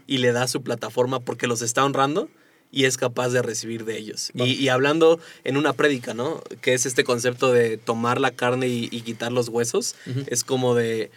y 0.07 0.19
le 0.19 0.33
da 0.33 0.49
su 0.49 0.63
plataforma 0.63 1.21
porque 1.21 1.47
los 1.47 1.63
está 1.63 1.85
honrando 1.85 2.29
y 2.73 2.85
es 2.85 2.97
capaz 2.97 3.31
de 3.31 3.43
recibir 3.43 3.85
de 3.85 3.99
ellos. 3.99 4.31
Y, 4.35 4.53
y 4.53 4.69
hablando 4.69 5.19
en 5.43 5.57
una 5.57 5.73
prédica, 5.73 6.15
¿no? 6.15 6.41
Que 6.61 6.75
es 6.75 6.87
este 6.87 7.03
concepto 7.03 7.53
de 7.53 7.77
tomar 7.77 8.21
la 8.21 8.31
carne 8.31 8.69
y, 8.69 8.89
y 8.93 9.01
quitar 9.03 9.33
los 9.33 9.49
huesos. 9.49 9.97
Es 10.29 10.45
como 10.45 10.77
de, 10.77 11.11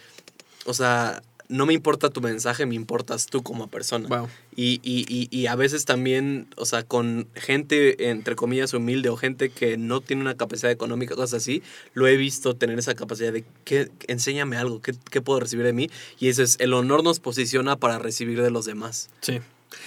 o 0.66 0.74
sea, 0.74 1.22
no 1.48 1.66
me 1.66 1.74
importa 1.74 2.10
tu 2.10 2.20
mensaje, 2.20 2.66
me 2.66 2.74
importas 2.74 3.26
tú 3.26 3.42
como 3.42 3.68
persona. 3.68 4.08
Wow. 4.08 4.28
Y, 4.56 4.80
y, 4.82 5.04
y, 5.08 5.28
y 5.30 5.46
a 5.46 5.56
veces 5.56 5.84
también, 5.84 6.48
o 6.56 6.64
sea, 6.64 6.82
con 6.82 7.28
gente, 7.34 8.10
entre 8.10 8.36
comillas, 8.36 8.72
humilde 8.74 9.08
o 9.08 9.16
gente 9.16 9.50
que 9.50 9.76
no 9.76 10.00
tiene 10.00 10.22
una 10.22 10.36
capacidad 10.36 10.70
económica, 10.70 11.14
cosas 11.14 11.42
así, 11.42 11.62
lo 11.92 12.06
he 12.06 12.16
visto 12.16 12.54
tener 12.56 12.78
esa 12.78 12.94
capacidad 12.94 13.32
de, 13.32 13.44
que 13.64 13.90
enséñame 14.06 14.56
algo, 14.56 14.80
¿qué, 14.80 14.94
¿qué 15.10 15.20
puedo 15.20 15.40
recibir 15.40 15.66
de 15.66 15.72
mí? 15.72 15.90
Y 16.18 16.28
eso 16.28 16.42
es, 16.42 16.56
el 16.60 16.72
honor 16.72 17.04
nos 17.04 17.20
posiciona 17.20 17.76
para 17.76 17.98
recibir 17.98 18.42
de 18.42 18.50
los 18.50 18.64
demás. 18.64 19.10
Sí. 19.20 19.40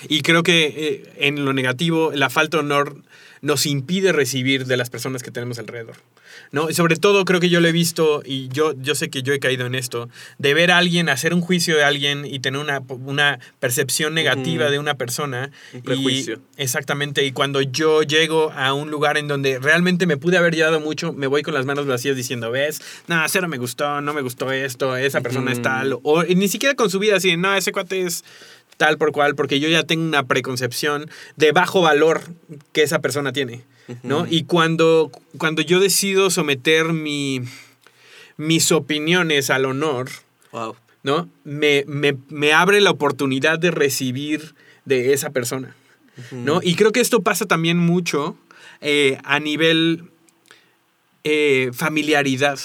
Y 0.10 0.22
creo 0.22 0.43
que 0.43 0.66
eh, 0.66 1.14
en 1.18 1.43
lo 1.45 1.53
negativo, 1.53 2.12
la 2.14 2.30
falta 2.30 2.58
de 2.58 2.64
honor 2.64 3.01
nos 3.41 3.65
impide 3.65 4.11
recibir 4.11 4.65
de 4.65 4.77
las 4.77 4.89
personas 4.89 5.23
que 5.23 5.31
tenemos 5.31 5.59
alrededor. 5.59 5.97
¿no? 6.51 6.69
Y 6.69 6.73
sobre 6.73 6.95
todo 6.95 7.25
creo 7.25 7.39
que 7.39 7.49
yo 7.49 7.59
lo 7.61 7.67
he 7.67 7.71
visto 7.71 8.21
y 8.25 8.47
yo, 8.49 8.73
yo 8.79 8.95
sé 8.95 9.09
que 9.09 9.23
yo 9.23 9.33
he 9.33 9.39
caído 9.39 9.65
en 9.65 9.75
esto, 9.75 10.09
de 10.38 10.53
ver 10.53 10.71
a 10.71 10.77
alguien, 10.77 11.09
hacer 11.09 11.33
un 11.33 11.41
juicio 11.41 11.75
de 11.75 11.83
alguien 11.83 12.25
y 12.25 12.39
tener 12.39 12.59
una, 12.59 12.81
una 12.89 13.39
percepción 13.59 14.13
negativa 14.13 14.69
de 14.69 14.79
una 14.79 14.95
persona. 14.95 15.51
Un 15.73 15.81
prejuicio. 15.81 16.41
Y, 16.57 16.61
exactamente, 16.61 17.25
y 17.25 17.31
cuando 17.31 17.61
yo 17.61 18.03
llego 18.03 18.51
a 18.51 18.73
un 18.73 18.91
lugar 18.91 19.17
en 19.17 19.27
donde 19.27 19.59
realmente 19.59 20.05
me 20.05 20.17
pude 20.17 20.38
haber 20.38 20.55
llevado 20.55 20.79
mucho, 20.79 21.13
me 21.13 21.27
voy 21.27 21.43
con 21.43 21.53
las 21.53 21.65
manos 21.65 21.85
vacías 21.85 22.15
diciendo, 22.15 22.51
ves, 22.51 22.81
nada, 23.07 23.27
cero 23.27 23.47
me 23.47 23.57
gustó, 23.57 24.01
no 24.01 24.13
me 24.13 24.21
gustó 24.21 24.51
esto, 24.51 24.95
esa 24.95 25.21
persona 25.21 25.51
es 25.51 25.61
tal, 25.61 25.97
o 26.03 26.23
ni 26.23 26.47
siquiera 26.47 26.75
con 26.75 26.89
su 26.89 26.99
vida 26.99 27.17
así, 27.17 27.38
no, 27.38 27.55
ese 27.55 27.71
cuate 27.71 28.01
es 28.01 28.23
tal 28.78 28.97
por 28.97 29.11
cual, 29.11 29.36
porque 29.36 29.59
yo 29.59 29.67
ya 29.69 29.84
tengo 29.84 30.03
una 30.05 30.28
preconcepción 30.28 31.09
de 31.36 31.51
bajo 31.51 31.82
valor 31.82 32.21
que 32.73 32.84
esa 32.84 32.99
persona 32.99 33.34
tiene, 33.34 33.63
¿no? 34.03 34.25
Y 34.30 34.43
cuando, 34.43 35.11
cuando 35.38 35.61
yo 35.61 35.80
decido 35.80 36.30
someter 36.30 36.93
mi, 36.93 37.41
mis 38.38 38.71
opiniones 38.71 39.49
al 39.49 39.65
honor, 39.65 40.09
Wow. 40.51 40.75
¿no? 41.03 41.30
Me, 41.43 41.84
me- 41.88 42.17
me 42.30 42.53
abre 42.53 42.80
la 42.82 42.91
oportunidad 42.91 43.59
de 43.59 43.71
recibir 43.71 44.55
de 44.86 45.13
esa 45.13 45.32
persona, 45.32 45.75
¿no? 46.32 46.61
Y 46.63 46.75
creo 46.75 46.91
que 46.91 46.99
esto 47.01 47.21
pasa 47.21 47.45
también 47.45 47.78
mucho 47.78 48.38
eh, 48.82 49.17
a 49.23 49.39
nivel 49.39 50.03
eh, 51.23 51.71
familiaridad. 51.73 52.59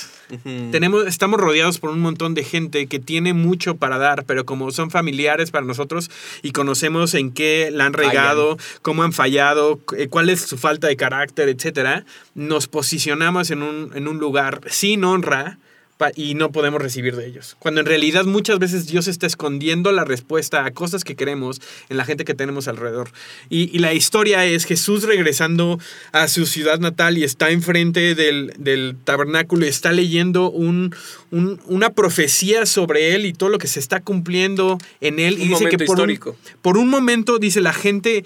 Tenemos, 0.70 1.06
estamos 1.06 1.38
rodeados 1.40 1.78
por 1.78 1.90
un 1.90 2.00
montón 2.00 2.34
de 2.34 2.44
gente 2.44 2.86
que 2.86 2.98
tiene 2.98 3.34
mucho 3.34 3.76
para 3.76 3.98
dar, 3.98 4.24
pero 4.24 4.44
como 4.46 4.70
son 4.70 4.90
familiares 4.90 5.50
para 5.50 5.66
nosotros 5.66 6.10
y 6.42 6.52
conocemos 6.52 7.14
en 7.14 7.32
qué 7.32 7.70
la 7.72 7.86
han 7.86 7.92
regado, 7.92 8.56
cómo 8.80 9.02
han 9.02 9.12
fallado, 9.12 9.80
eh, 9.96 10.08
cuál 10.08 10.30
es 10.30 10.40
su 10.40 10.56
falta 10.56 10.86
de 10.86 10.96
carácter, 10.96 11.48
etcétera, 11.48 12.04
nos 12.34 12.66
posicionamos 12.66 13.50
en 13.50 13.62
un, 13.62 13.90
en 13.94 14.08
un 14.08 14.18
lugar 14.18 14.60
sin 14.68 15.04
honra 15.04 15.58
y 16.16 16.34
no 16.34 16.50
podemos 16.50 16.82
recibir 16.82 17.14
de 17.14 17.26
ellos. 17.26 17.54
Cuando 17.60 17.80
en 17.80 17.86
realidad 17.86 18.24
muchas 18.24 18.58
veces 18.58 18.86
Dios 18.86 19.06
está 19.06 19.26
escondiendo 19.26 19.92
la 19.92 20.04
respuesta 20.04 20.64
a 20.64 20.70
cosas 20.72 21.04
que 21.04 21.14
queremos 21.14 21.60
en 21.88 21.96
la 21.98 22.04
gente 22.04 22.24
que 22.24 22.34
tenemos 22.34 22.66
alrededor. 22.66 23.10
Y, 23.50 23.70
y 23.76 23.78
la 23.78 23.94
historia 23.94 24.44
es 24.46 24.64
Jesús 24.64 25.04
regresando 25.04 25.78
a 26.12 26.26
su 26.28 26.46
ciudad 26.46 26.80
natal 26.80 27.18
y 27.18 27.24
está 27.24 27.50
enfrente 27.50 28.14
del, 28.14 28.52
del 28.58 28.96
tabernáculo 29.04 29.66
y 29.66 29.68
está 29.68 29.92
leyendo 29.92 30.50
un, 30.50 30.94
un- 31.30 31.60
una 31.66 31.90
profecía 31.90 32.66
sobre 32.66 33.14
él 33.14 33.26
y 33.26 33.32
todo 33.32 33.50
lo 33.50 33.58
que 33.58 33.68
se 33.68 33.78
está 33.78 34.00
cumpliendo 34.00 34.78
en 35.00 35.18
él. 35.18 35.34
y 35.40 35.48
dice 35.48 35.66
que 35.68 35.78
por 35.78 36.00
un, 36.00 36.10
histórico. 36.10 36.36
por 36.62 36.76
un 36.78 36.88
momento, 36.88 37.38
dice 37.38 37.60
la 37.60 37.72
gente, 37.72 38.24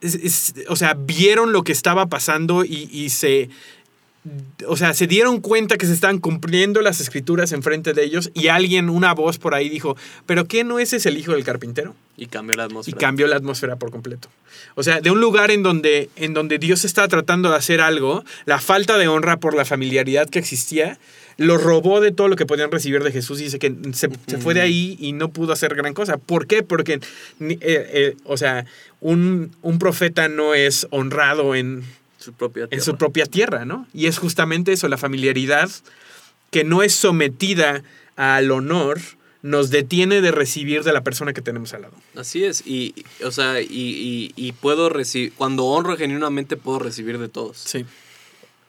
es- 0.00 0.14
es- 0.14 0.54
o 0.68 0.76
sea, 0.76 0.94
vieron 0.94 1.52
lo 1.52 1.62
que 1.64 1.72
estaba 1.72 2.06
pasando 2.06 2.64
y, 2.64 2.88
y 2.92 3.08
se 3.10 3.48
o 4.66 4.76
sea, 4.76 4.94
se 4.94 5.06
dieron 5.06 5.40
cuenta 5.40 5.76
que 5.76 5.86
se 5.86 5.92
estaban 5.92 6.18
cumpliendo 6.18 6.80
las 6.80 7.00
escrituras 7.00 7.52
enfrente 7.52 7.92
de 7.92 8.04
ellos 8.04 8.30
y 8.34 8.48
alguien, 8.48 8.88
una 8.90 9.14
voz 9.14 9.38
por 9.38 9.54
ahí 9.54 9.68
dijo, 9.68 9.96
¿pero 10.26 10.46
qué 10.46 10.64
no 10.64 10.78
ese 10.78 10.96
es 10.96 11.06
el 11.06 11.16
hijo 11.18 11.32
del 11.32 11.44
carpintero? 11.44 11.94
Y 12.16 12.26
cambió 12.26 12.56
la 12.56 12.64
Y 12.64 12.66
atmósfera. 12.66 12.98
cambió 12.98 13.26
la 13.26 13.36
atmósfera 13.36 13.76
por 13.76 13.90
completo. 13.90 14.28
O 14.74 14.82
sea, 14.82 15.00
de 15.00 15.10
un 15.10 15.20
lugar 15.20 15.50
en 15.50 15.62
donde, 15.62 16.08
en 16.16 16.34
donde 16.34 16.58
Dios 16.58 16.84
estaba 16.84 17.08
tratando 17.08 17.50
de 17.50 17.56
hacer 17.56 17.80
algo, 17.80 18.24
la 18.46 18.58
falta 18.58 18.96
de 18.98 19.06
honra 19.08 19.36
por 19.36 19.54
la 19.54 19.64
familiaridad 19.64 20.28
que 20.28 20.38
existía, 20.38 20.98
lo 21.36 21.58
robó 21.58 22.00
de 22.00 22.12
todo 22.12 22.28
lo 22.28 22.36
que 22.36 22.46
podían 22.46 22.70
recibir 22.72 23.02
de 23.04 23.12
Jesús 23.12 23.40
y 23.40 23.44
dice 23.44 23.58
que 23.58 23.74
se, 23.92 24.08
se 24.26 24.38
fue 24.38 24.54
de 24.54 24.62
ahí 24.62 24.96
y 24.98 25.12
no 25.12 25.28
pudo 25.28 25.52
hacer 25.52 25.74
gran 25.74 25.92
cosa. 25.92 26.16
¿Por 26.16 26.46
qué? 26.46 26.62
Porque, 26.62 26.94
eh, 26.94 27.58
eh, 27.60 28.16
o 28.24 28.38
sea, 28.38 28.64
un, 29.00 29.52
un 29.60 29.78
profeta 29.78 30.28
no 30.28 30.54
es 30.54 30.86
honrado 30.90 31.54
en, 31.54 31.84
Su 32.26 32.32
propia 32.32 32.64
en 32.64 32.68
tierra. 32.70 32.84
su 32.84 32.96
propia 32.96 33.26
tierra, 33.26 33.64
¿no? 33.64 33.86
Y 33.94 34.06
es 34.06 34.18
justamente 34.18 34.72
eso, 34.72 34.88
la 34.88 34.98
familiaridad 34.98 35.70
que 36.50 36.64
no 36.64 36.82
es 36.82 36.92
sometida 36.94 37.82
al 38.16 38.50
honor, 38.50 39.00
nos 39.42 39.70
detiene 39.70 40.20
de 40.22 40.32
recibir 40.32 40.82
de 40.82 40.92
la 40.92 41.02
persona 41.04 41.32
que 41.32 41.40
tenemos 41.40 41.72
al 41.72 41.82
lado. 41.82 41.94
Así 42.16 42.42
es. 42.44 42.66
Y, 42.66 42.94
o 43.24 43.30
sea, 43.30 43.60
y, 43.60 43.66
y- 43.68 44.32
y 44.34 44.52
puedo 44.52 44.88
recibir. 44.88 45.32
Cuando 45.34 45.66
honro 45.66 45.96
genuinamente, 45.96 46.56
puedo 46.56 46.80
recibir 46.80 47.18
de 47.18 47.28
todos. 47.28 47.56
Sí. 47.58 47.84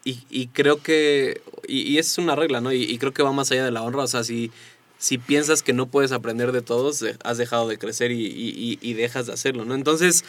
Y, 0.03 0.19
y 0.29 0.47
creo 0.47 0.81
que. 0.83 1.41
Y, 1.67 1.97
es 1.97 2.17
una 2.19 2.35
regla, 2.35 2.61
¿no? 2.61 2.71
Y, 2.71 2.97
creo 2.99 3.11
que 3.13 3.23
va 3.23 3.31
más 3.31 3.51
allá 3.51 3.65
de 3.65 3.71
la 3.71 3.81
honra. 3.81 4.03
O 4.03 4.07
sea, 4.07 4.23
si, 4.23 4.51
si 4.99 5.17
piensas 5.17 5.63
que 5.63 5.73
no 5.73 5.87
puedes 5.87 6.11
aprender 6.11 6.51
de 6.51 6.61
todos, 6.61 6.99
de- 6.99 7.15
has 7.23 7.37
dejado 7.39 7.67
de 7.67 7.77
crecer 7.79 8.11
y, 8.11 8.25
y- 8.27 8.53
y- 8.55 8.79
y 8.81 8.93
dejas 8.93 9.25
de 9.25 9.33
hacerlo, 9.33 9.65
¿no? 9.65 9.73
Entonces, 9.73 10.25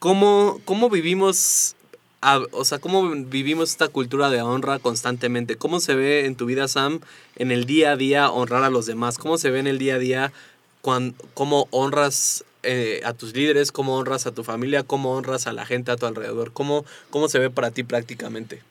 ¿cómo, 0.00 0.60
cómo 0.64 0.90
vivimos. 0.90 1.76
A- 2.22 2.40
o 2.52 2.64
sea, 2.64 2.78
¿cómo 2.78 3.10
vivimos 3.10 3.70
esta 3.70 3.88
cultura 3.88 4.30
de 4.30 4.40
honra 4.40 4.78
constantemente? 4.78 5.56
¿Cómo 5.56 5.80
se 5.80 5.94
ve 5.94 6.24
en 6.26 6.36
tu 6.36 6.46
vida, 6.46 6.68
Sam, 6.68 7.00
en 7.36 7.50
el 7.50 7.66
día 7.66 7.92
a 7.92 7.96
día 7.96 8.30
honrar 8.30 8.62
a 8.64 8.70
los 8.70 8.86
demás? 8.86 9.18
¿Cómo 9.18 9.36
se 9.38 9.50
ve 9.50 9.58
en 9.58 9.66
el 9.66 9.78
día 9.78 9.96
a 9.96 9.98
día 9.98 10.32
cuan- 10.80 11.14
cómo 11.34 11.68
honras 11.70 12.44
eh, 12.64 13.00
a 13.04 13.12
tus 13.12 13.34
líderes, 13.34 13.72
cómo 13.72 13.96
honras 13.96 14.26
a 14.26 14.32
tu 14.32 14.44
familia, 14.44 14.84
cómo 14.84 15.14
honras 15.16 15.48
a 15.48 15.52
la 15.52 15.66
gente 15.66 15.90
a 15.90 15.96
tu 15.96 16.06
alrededor? 16.06 16.52
¿Cómo, 16.52 16.84
cómo 17.10 17.28
se 17.28 17.40
ve 17.40 17.50
para 17.50 17.72
ti 17.72 17.82
prácticamente? 17.82 18.62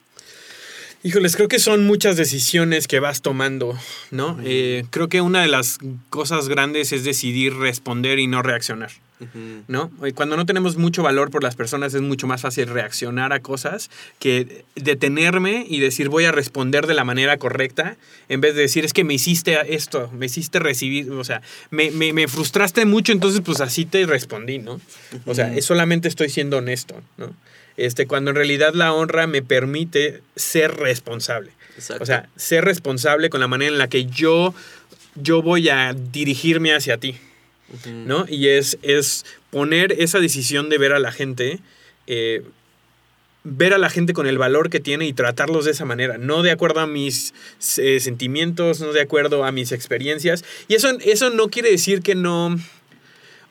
Híjoles, 1.03 1.35
creo 1.35 1.47
que 1.47 1.59
son 1.59 1.85
muchas 1.85 2.15
decisiones 2.15 2.87
que 2.87 2.99
vas 2.99 3.21
tomando, 3.21 3.77
¿no? 4.11 4.37
Eh, 4.43 4.85
creo 4.91 5.09
que 5.09 5.19
una 5.19 5.41
de 5.41 5.47
las 5.47 5.79
cosas 6.11 6.47
grandes 6.47 6.93
es 6.93 7.03
decidir 7.03 7.55
responder 7.55 8.19
y 8.19 8.27
no 8.27 8.43
reaccionar. 8.43 8.91
¿No? 9.67 9.91
Y 10.05 10.11
Cuando 10.13 10.35
no 10.37 10.45
tenemos 10.45 10.77
mucho 10.77 11.03
valor 11.03 11.29
por 11.31 11.43
las 11.43 11.55
personas 11.55 11.93
es 11.93 12.01
mucho 12.01 12.27
más 12.27 12.41
fácil 12.41 12.67
reaccionar 12.67 13.33
a 13.33 13.39
cosas 13.41 13.89
que 14.19 14.65
detenerme 14.75 15.65
y 15.69 15.79
decir 15.79 16.09
voy 16.09 16.25
a 16.25 16.31
responder 16.31 16.87
de 16.87 16.93
la 16.93 17.03
manera 17.03 17.37
correcta 17.37 17.97
en 18.29 18.41
vez 18.41 18.55
de 18.55 18.61
decir 18.61 18.85
es 18.85 18.93
que 18.93 19.03
me 19.03 19.13
hiciste 19.13 19.57
esto, 19.75 20.09
me 20.17 20.25
hiciste 20.27 20.59
recibir, 20.59 21.11
o 21.11 21.23
sea, 21.23 21.41
me, 21.69 21.91
me- 21.91 22.13
me 22.13 22.27
frustraste 22.27 22.85
mucho, 22.85 23.11
entonces 23.11 23.41
pues 23.41 23.61
así 23.61 23.85
te 23.85 24.05
respondí, 24.05 24.57
¿no? 24.59 24.79
O 25.25 25.35
sea, 25.35 25.53
es 25.55 25.65
solamente 25.65 26.07
estoy 26.07 26.29
siendo 26.29 26.57
honesto, 26.57 26.95
¿no? 27.17 27.33
Este, 27.77 28.05
cuando 28.05 28.31
en 28.31 28.35
realidad 28.35 28.73
la 28.73 28.93
honra 28.93 29.27
me 29.27 29.41
permite 29.41 30.21
ser 30.35 30.75
responsable. 30.75 31.51
Exacto. 31.77 32.03
O 32.03 32.05
sea, 32.05 32.27
ser 32.35 32.65
responsable 32.65 33.29
con 33.29 33.39
la 33.39 33.47
manera 33.47 33.71
en 33.71 33.77
la 33.77 33.87
que 33.87 34.05
yo, 34.05 34.53
yo 35.15 35.41
voy 35.41 35.69
a 35.69 35.93
dirigirme 35.93 36.73
hacia 36.75 36.97
ti. 36.97 37.15
¿No? 38.07 38.25
Y 38.29 38.47
es, 38.49 38.77
es 38.81 39.25
poner 39.49 39.93
esa 39.93 40.19
decisión 40.19 40.69
de 40.69 40.77
ver 40.77 40.93
a 40.93 40.99
la 40.99 41.11
gente, 41.11 41.59
eh, 42.07 42.43
ver 43.43 43.73
a 43.73 43.77
la 43.79 43.89
gente 43.89 44.13
con 44.13 44.27
el 44.27 44.37
valor 44.37 44.69
que 44.69 44.79
tiene 44.79 45.07
y 45.07 45.13
tratarlos 45.13 45.65
de 45.65 45.71
esa 45.71 45.85
manera, 45.85 46.17
no 46.17 46.43
de 46.43 46.51
acuerdo 46.51 46.79
a 46.79 46.87
mis 46.87 47.33
eh, 47.77 47.99
sentimientos, 47.99 48.79
no 48.81 48.93
de 48.93 49.01
acuerdo 49.01 49.43
a 49.45 49.51
mis 49.51 49.71
experiencias. 49.71 50.43
Y 50.67 50.75
eso, 50.75 50.89
eso 51.03 51.29
no 51.31 51.47
quiere 51.49 51.71
decir 51.71 52.01
que 52.01 52.15
no... 52.15 52.55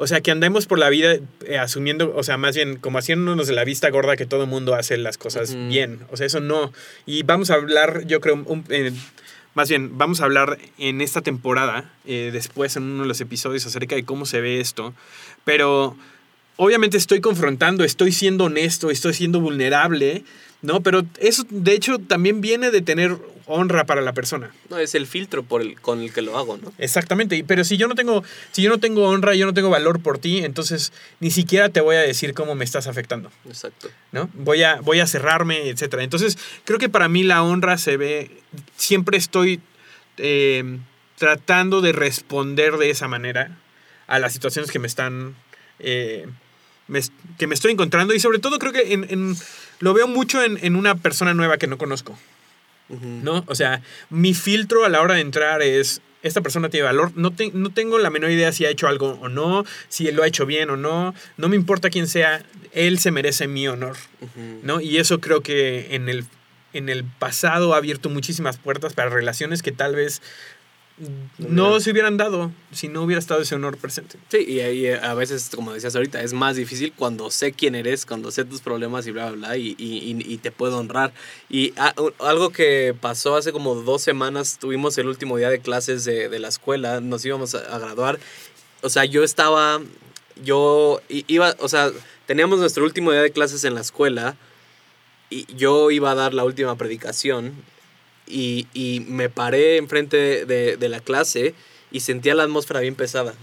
O 0.02 0.06
sea, 0.06 0.22
que 0.22 0.30
andemos 0.30 0.64
por 0.64 0.78
la 0.78 0.88
vida 0.88 1.18
eh, 1.44 1.58
asumiendo, 1.58 2.14
o 2.16 2.22
sea, 2.22 2.38
más 2.38 2.56
bien 2.56 2.76
como 2.76 2.96
haciéndonos 2.96 3.48
de 3.48 3.52
la 3.52 3.64
vista 3.64 3.90
gorda 3.90 4.16
que 4.16 4.24
todo 4.24 4.46
mundo 4.46 4.74
hace 4.74 4.96
las 4.96 5.18
cosas 5.18 5.54
bien. 5.68 6.00
O 6.10 6.16
sea, 6.16 6.24
eso 6.26 6.40
no. 6.40 6.72
Y 7.04 7.22
vamos 7.22 7.50
a 7.50 7.54
hablar, 7.56 8.06
yo 8.06 8.18
creo, 8.22 8.36
un- 8.46 8.64
eh, 8.70 8.92
más 9.54 9.68
bien, 9.68 9.98
vamos 9.98 10.20
a 10.20 10.24
hablar 10.24 10.58
en 10.78 11.00
esta 11.00 11.22
temporada, 11.22 11.92
eh, 12.06 12.30
después 12.32 12.76
en 12.76 12.84
uno 12.84 13.02
de 13.02 13.08
los 13.08 13.20
episodios, 13.20 13.66
acerca 13.66 13.96
de 13.96 14.04
cómo 14.04 14.26
se 14.26 14.40
ve 14.40 14.60
esto. 14.60 14.94
Pero 15.44 15.96
obviamente 16.56 16.96
estoy 16.96 17.20
confrontando, 17.20 17.84
estoy 17.84 18.12
siendo 18.12 18.44
honesto, 18.44 18.90
estoy 18.90 19.14
siendo 19.14 19.40
vulnerable, 19.40 20.24
¿no? 20.62 20.82
Pero 20.82 21.04
eso, 21.18 21.44
de 21.50 21.72
hecho, 21.72 21.98
también 21.98 22.40
viene 22.40 22.70
de 22.70 22.80
tener 22.82 23.16
honra 23.50 23.84
para 23.84 24.00
la 24.00 24.12
persona. 24.12 24.50
No, 24.68 24.78
es 24.78 24.94
el 24.94 25.06
filtro 25.06 25.42
por 25.42 25.60
el, 25.60 25.80
con 25.80 26.00
el 26.00 26.12
que 26.12 26.22
lo 26.22 26.38
hago, 26.38 26.56
¿no? 26.56 26.72
Exactamente, 26.78 27.42
pero 27.46 27.64
si 27.64 27.76
yo 27.76 27.88
no 27.88 27.94
tengo, 27.94 28.22
si 28.52 28.62
yo 28.62 28.70
no 28.70 28.78
tengo 28.78 29.08
honra, 29.08 29.34
yo 29.34 29.46
no 29.46 29.52
tengo 29.54 29.70
valor 29.70 30.00
por 30.00 30.18
ti, 30.18 30.38
entonces 30.44 30.92
ni 31.20 31.30
siquiera 31.30 31.68
te 31.68 31.80
voy 31.80 31.96
a 31.96 32.00
decir 32.00 32.34
cómo 32.34 32.54
me 32.54 32.64
estás 32.64 32.86
afectando, 32.86 33.30
Exacto. 33.46 33.88
¿no? 34.12 34.30
Voy 34.34 34.62
a, 34.62 34.76
voy 34.80 35.00
a 35.00 35.06
cerrarme, 35.06 35.68
etcétera. 35.68 36.02
Entonces, 36.02 36.38
creo 36.64 36.78
que 36.78 36.88
para 36.88 37.08
mí 37.08 37.22
la 37.22 37.42
honra 37.42 37.76
se 37.78 37.96
ve, 37.96 38.30
siempre 38.76 39.18
estoy 39.18 39.60
eh, 40.18 40.78
tratando 41.18 41.80
de 41.80 41.92
responder 41.92 42.76
de 42.76 42.90
esa 42.90 43.08
manera 43.08 43.56
a 44.06 44.18
las 44.18 44.32
situaciones 44.32 44.70
que 44.70 44.78
me 44.78 44.86
están, 44.86 45.34
eh, 45.78 46.26
me- 46.88 47.00
que 47.38 47.46
me 47.46 47.54
estoy 47.54 47.72
encontrando, 47.72 48.14
y 48.14 48.20
sobre 48.20 48.38
todo 48.38 48.58
creo 48.58 48.72
que 48.72 48.92
en, 48.92 49.06
en- 49.10 49.36
lo 49.78 49.94
veo 49.94 50.08
mucho 50.08 50.42
en, 50.42 50.58
en 50.64 50.76
una 50.76 50.94
persona 50.96 51.32
nueva 51.32 51.56
que 51.58 51.66
no 51.66 51.78
conozco. 51.78 52.18
¿No? 53.02 53.44
O 53.46 53.54
sea, 53.54 53.82
mi 54.10 54.34
filtro 54.34 54.84
a 54.84 54.88
la 54.88 55.00
hora 55.00 55.14
de 55.14 55.20
entrar 55.20 55.62
es, 55.62 56.00
esta 56.22 56.40
persona 56.42 56.68
tiene 56.68 56.84
valor, 56.84 57.12
no, 57.14 57.30
te- 57.30 57.50
no 57.54 57.70
tengo 57.70 57.98
la 57.98 58.10
menor 58.10 58.30
idea 58.30 58.52
si 58.52 58.64
ha 58.66 58.70
hecho 58.70 58.88
algo 58.88 59.18
o 59.22 59.28
no, 59.28 59.64
si 59.88 60.08
él 60.08 60.16
lo 60.16 60.22
ha 60.22 60.26
hecho 60.26 60.44
bien 60.46 60.68
o 60.70 60.76
no, 60.76 61.14
no 61.36 61.48
me 61.48 61.56
importa 61.56 61.88
quién 61.90 62.06
sea, 62.08 62.42
él 62.72 62.98
se 62.98 63.10
merece 63.10 63.46
mi 63.48 63.66
honor. 63.68 63.96
¿no? 64.62 64.80
Y 64.80 64.98
eso 64.98 65.20
creo 65.20 65.42
que 65.42 65.94
en 65.94 66.08
el, 66.08 66.24
en 66.72 66.88
el 66.88 67.04
pasado 67.04 67.74
ha 67.74 67.78
abierto 67.78 68.10
muchísimas 68.10 68.58
puertas 68.58 68.92
para 68.92 69.08
relaciones 69.08 69.62
que 69.62 69.72
tal 69.72 69.94
vez 69.96 70.20
no 71.38 71.80
se 71.80 71.90
hubieran 71.90 72.16
dado 72.16 72.50
si 72.72 72.88
no 72.88 73.02
hubiera 73.02 73.18
estado 73.18 73.40
ese 73.40 73.54
honor 73.54 73.76
presente. 73.78 74.18
Sí, 74.28 74.44
y 74.46 74.60
eh, 74.60 74.98
a 75.00 75.14
veces, 75.14 75.50
como 75.54 75.72
decías 75.72 75.96
ahorita, 75.96 76.22
es 76.22 76.32
más 76.32 76.56
difícil 76.56 76.92
cuando 76.94 77.30
sé 77.30 77.52
quién 77.52 77.74
eres, 77.74 78.04
cuando 78.04 78.30
sé 78.30 78.44
tus 78.44 78.60
problemas 78.60 79.06
y 79.06 79.10
bla, 79.12 79.30
bla, 79.30 79.48
bla, 79.48 79.56
y, 79.56 79.74
y, 79.78 80.16
y 80.26 80.36
te 80.38 80.50
puedo 80.52 80.78
honrar. 80.78 81.12
Y 81.48 81.72
a- 81.76 81.94
u- 81.98 82.12
algo 82.24 82.50
que 82.50 82.94
pasó 83.00 83.36
hace 83.36 83.52
como 83.52 83.74
dos 83.74 84.02
semanas, 84.02 84.58
tuvimos 84.60 84.96
el 84.98 85.06
último 85.08 85.36
día 85.38 85.48
de 85.50 85.60
clases 85.60 86.04
de, 86.04 86.28
de 86.28 86.38
la 86.38 86.48
escuela, 86.48 87.00
nos 87.00 87.24
íbamos 87.24 87.54
a, 87.54 87.58
a 87.74 87.78
graduar. 87.78 88.18
O 88.82 88.88
sea, 88.90 89.04
yo 89.04 89.24
estaba, 89.24 89.80
yo 90.44 91.00
iba, 91.08 91.54
o 91.60 91.68
sea, 91.68 91.90
teníamos 92.26 92.58
nuestro 92.58 92.84
último 92.84 93.12
día 93.12 93.22
de 93.22 93.30
clases 93.32 93.64
en 93.64 93.74
la 93.74 93.80
escuela 93.80 94.36
y 95.30 95.46
yo 95.54 95.90
iba 95.90 96.10
a 96.10 96.14
dar 96.14 96.34
la 96.34 96.44
última 96.44 96.76
predicación 96.76 97.52
y, 98.30 98.66
y 98.74 99.00
me 99.00 99.28
paré 99.28 99.76
enfrente 99.76 100.46
de, 100.46 100.76
de 100.76 100.88
la 100.88 101.00
clase 101.00 101.54
y 101.90 102.00
sentía 102.00 102.34
la 102.34 102.44
atmósfera 102.44 102.80
bien 102.80 102.94
pesada. 102.94 103.34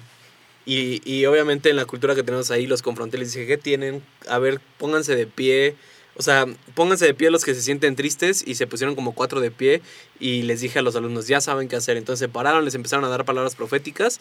Y, 0.66 1.02
y 1.06 1.26
obviamente 1.26 1.70
en 1.70 1.78
la 1.78 1.86
cultura 1.86 2.14
que 2.14 2.24
tenemos 2.24 2.52
ahí 2.52 2.68
los 2.68 2.82
confronté, 2.82 3.18
les 3.18 3.34
dije, 3.34 3.48
¿qué 3.48 3.58
tienen? 3.58 4.04
A 4.28 4.38
ver, 4.38 4.60
pónganse 4.78 5.16
de 5.16 5.26
pie. 5.26 5.76
O 6.16 6.22
sea, 6.24 6.46
pónganse 6.74 7.06
de 7.06 7.14
pie 7.14 7.30
los 7.30 7.46
que 7.46 7.54
se 7.54 7.62
sienten 7.62 7.96
tristes 7.96 8.44
y 8.46 8.56
se 8.56 8.68
pusieron 8.68 8.96
como 8.96 9.14
cuatro 9.14 9.40
de 9.40 9.52
pie 9.52 9.82
y 10.20 10.42
les 10.42 10.62
dije 10.62 10.80
a 10.80 10.82
los 10.82 10.96
alumnos, 10.96 11.28
ya 11.28 11.40
saben 11.42 11.68
qué 11.68 11.76
hacer. 11.76 11.96
Entonces 11.96 12.20
se 12.20 12.28
pararon, 12.28 12.66
les 12.66 12.76
empezaron 12.76 13.06
a 13.06 13.08
dar 13.08 13.24
palabras 13.24 13.56
proféticas 13.56 14.20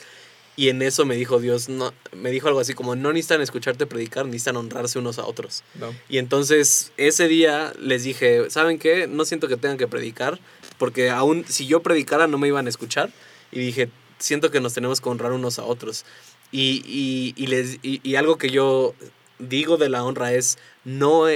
y 0.56 0.70
en 0.70 0.80
eso 0.80 1.04
me 1.04 1.16
dijo 1.16 1.38
Dios, 1.38 1.68
no, 1.68 1.92
me 2.12 2.30
dijo 2.30 2.48
algo 2.48 2.60
así 2.60 2.72
como, 2.72 2.96
no 2.96 3.12
necesitan 3.12 3.42
escucharte 3.42 3.86
predicar, 3.86 4.24
necesitan 4.24 4.56
honrarse 4.56 4.98
unos 4.98 5.18
a 5.18 5.26
otros. 5.26 5.62
No. 5.74 5.94
Y 6.08 6.18
entonces 6.18 6.92
ese 6.96 7.28
día 7.28 7.74
les 7.78 8.04
dije, 8.04 8.48
¿saben 8.50 8.78
qué? 8.78 9.06
No 9.06 9.26
siento 9.26 9.48
que 9.48 9.56
tengan 9.58 9.76
que 9.76 9.86
predicar, 9.86 10.40
porque 10.78 11.10
aún 11.10 11.44
si 11.46 11.66
yo 11.66 11.82
predicara 11.82 12.26
no 12.26 12.38
me 12.38 12.48
iban 12.48 12.66
a 12.66 12.70
escuchar. 12.70 13.10
Y 13.52 13.60
dije, 13.60 13.90
siento 14.18 14.50
que 14.50 14.60
nos 14.60 14.74
tenemos 14.74 15.00
que 15.00 15.08
honrar 15.08 15.32
unos 15.32 15.58
a 15.58 15.64
otros. 15.64 16.04
Y, 16.50 16.82
y, 16.86 17.34
y 17.36 17.46
les, 17.48 17.78
y, 17.82 18.00
y 18.02 18.16
algo 18.16 18.38
que 18.38 18.50
yo 18.50 18.94
digo 19.38 19.76
de 19.76 19.88
la 19.88 20.04
honra 20.04 20.32
es, 20.32 20.58
no, 20.84 21.28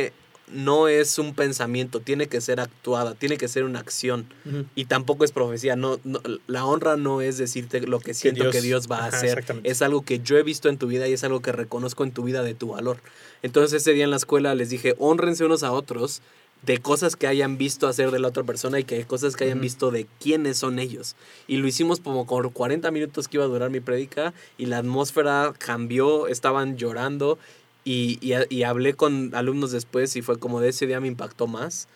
no 0.53 0.89
es 0.89 1.19
un 1.19 1.35
pensamiento, 1.35 2.01
tiene 2.01 2.27
que 2.27 2.41
ser 2.41 2.61
actuada, 2.61 3.15
tiene 3.15 3.37
que 3.39 3.49
ser 3.49 3.65
una 3.65 3.79
acción. 3.81 4.27
Y 4.75 4.87
tampoco 4.87 5.25
es 5.25 5.33
profecía. 5.33 5.77
No, 5.77 5.99
no- 6.05 6.21
la 6.47 6.65
honra 6.67 6.97
no 6.97 7.21
es 7.21 7.39
decirte 7.39 7.81
lo 7.81 8.01
que 8.01 8.15
siento 8.15 8.45
que 8.51 8.61
Dios, 8.61 8.87
Dios- 8.87 8.91
va 8.91 9.05
a 9.05 9.07
ajá, 9.09 9.17
hacer. 9.19 9.45
Es 9.65 9.83
algo 9.83 10.03
que 10.05 10.19
yo 10.21 10.37
he 10.39 10.43
visto 10.43 10.69
en 10.69 10.79
tu 10.79 10.87
vida 10.87 11.07
y 11.09 11.13
es 11.13 11.25
algo 11.25 11.41
que 11.41 11.53
reconozco 11.53 12.05
en 12.05 12.13
tu 12.13 12.23
vida 12.25 12.43
de 12.43 12.55
tu 12.55 12.69
valor. 12.69 12.99
Entonces 13.43 13.83
ese 13.83 13.93
día 13.93 14.05
en 14.05 14.11
la 14.11 14.17
escuela 14.17 14.55
les 14.55 14.71
dije, 14.71 14.95
honrense 14.99 15.45
unos 15.45 15.63
a 15.63 15.73
otros 15.73 16.21
de 16.63 16.77
cosas 16.77 17.17
que 17.17 17.27
hayan 17.27 17.57
visto 17.57 17.89
hacer 17.89 18.11
de 18.11 18.19
la 18.19 18.29
otra 18.29 18.43
persona 18.45 18.79
y 18.79 18.85
que 18.85 19.07
cosas 19.07 19.35
que 19.35 19.45
hayan 19.45 19.63
visto 19.63 19.91
de 19.91 20.07
quiénes 20.21 20.59
son 20.59 20.79
ellos. 20.79 21.17
Y 21.49 21.57
lo 21.57 21.67
hicimos 21.67 22.01
como 22.01 22.27
con 22.27 22.51
40 22.51 22.91
minutos 22.91 23.29
que 23.29 23.39
iba 23.39 23.45
a 23.45 23.49
durar 23.49 23.71
mi 23.71 23.81
prédica 23.81 24.35
y 24.59 24.67
la 24.67 24.77
atmósfera 24.77 25.55
cambió, 25.57 26.27
estaban 26.29 26.77
llorando 26.77 27.39
y, 27.91 28.19
y, 28.51 28.63
hablé 28.63 28.95
con 28.95 29.35
alumnos 29.35 29.73
después 29.73 30.15
y 30.15 30.23
fue 30.23 30.39
como 30.39 30.61
de 30.61 30.69
ese 30.69 30.87
día 30.87 31.01
me 31.01 31.09
impactó 31.09 31.47
más 31.47 31.89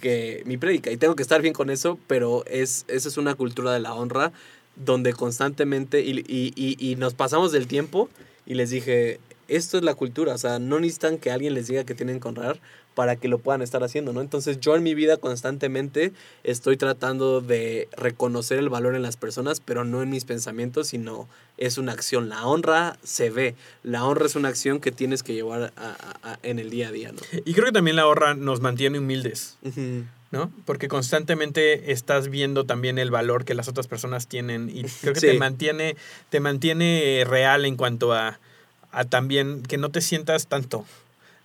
que 0.00 0.42
mi 0.46 0.56
prédica. 0.56 0.90
Y 0.90 0.96
tengo 0.96 1.16
que 1.16 1.22
estar 1.22 1.42
bien 1.42 1.54
con 1.54 1.70
eso, 1.70 1.98
pero 2.06 2.44
es, 2.46 2.84
esa 2.88 3.08
es 3.08 3.16
una 3.16 3.34
cultura 3.34 3.72
de 3.72 3.80
la 3.80 3.94
honra 3.94 4.32
donde 4.76 5.12
constantemente, 5.12 6.00
y, 6.00 6.24
y 6.26 6.96
nos 6.96 7.14
pasamos 7.14 7.52
del 7.52 7.66
tiempo 7.66 8.08
y 8.46 8.54
les 8.54 8.70
dije, 8.70 9.20
esto 9.48 9.78
es 9.78 9.84
la 9.84 9.94
cultura, 9.94 10.34
o 10.34 10.38
sea, 10.38 10.58
no 10.58 10.78
necesitan 10.78 11.18
que 11.18 11.30
alguien 11.30 11.54
les 11.54 11.66
diga 11.66 11.84
que 11.84 11.94
tienen 11.94 12.20
que 12.20 12.28
honrar 12.28 12.60
para 12.98 13.14
que 13.14 13.28
lo 13.28 13.38
puedan 13.38 13.62
estar 13.62 13.84
haciendo, 13.84 14.12
¿no? 14.12 14.20
Entonces 14.20 14.58
yo 14.58 14.74
en 14.74 14.82
mi 14.82 14.92
vida 14.92 15.18
constantemente 15.18 16.10
estoy 16.42 16.76
tratando 16.76 17.40
de 17.40 17.86
reconocer 17.96 18.58
el 18.58 18.68
valor 18.68 18.96
en 18.96 19.02
las 19.02 19.16
personas, 19.16 19.60
pero 19.60 19.84
no 19.84 20.02
en 20.02 20.10
mis 20.10 20.24
pensamientos, 20.24 20.88
sino 20.88 21.28
es 21.58 21.78
una 21.78 21.92
acción. 21.92 22.28
La 22.28 22.44
honra 22.44 22.98
se 23.04 23.30
ve, 23.30 23.54
la 23.84 24.04
honra 24.04 24.26
es 24.26 24.34
una 24.34 24.48
acción 24.48 24.80
que 24.80 24.90
tienes 24.90 25.22
que 25.22 25.32
llevar 25.32 25.72
a- 25.76 25.96
a- 26.22 26.32
a- 26.32 26.38
en 26.42 26.58
el 26.58 26.70
día 26.70 26.88
a 26.88 26.90
día, 26.90 27.12
¿no? 27.12 27.20
Y 27.44 27.54
creo 27.54 27.66
que 27.66 27.72
también 27.72 27.94
la 27.94 28.04
honra 28.08 28.34
nos 28.34 28.60
mantiene 28.60 28.98
humildes. 28.98 29.56
¿no? 30.32 30.50
Porque 30.64 30.88
constantemente 30.88 31.92
estás 31.92 32.28
viendo 32.28 32.66
también 32.66 32.98
el 32.98 33.12
valor 33.12 33.44
que 33.44 33.54
las 33.54 33.68
otras 33.68 33.86
personas 33.86 34.26
tienen 34.26 34.68
y 34.70 34.82
creo 35.00 35.14
que 35.14 35.20
Sí. 35.20 35.26
te 35.28 35.38
mantiene 35.38 35.94
te 36.30 36.40
mantiene 36.40 37.24
real 37.26 37.64
en 37.64 37.76
cuanto 37.76 38.12
a, 38.12 38.40
a 38.90 39.04
también 39.04 39.62
que 39.62 39.78
no 39.78 39.88
te 39.90 40.00
sientas 40.00 40.48
tanto, 40.48 40.84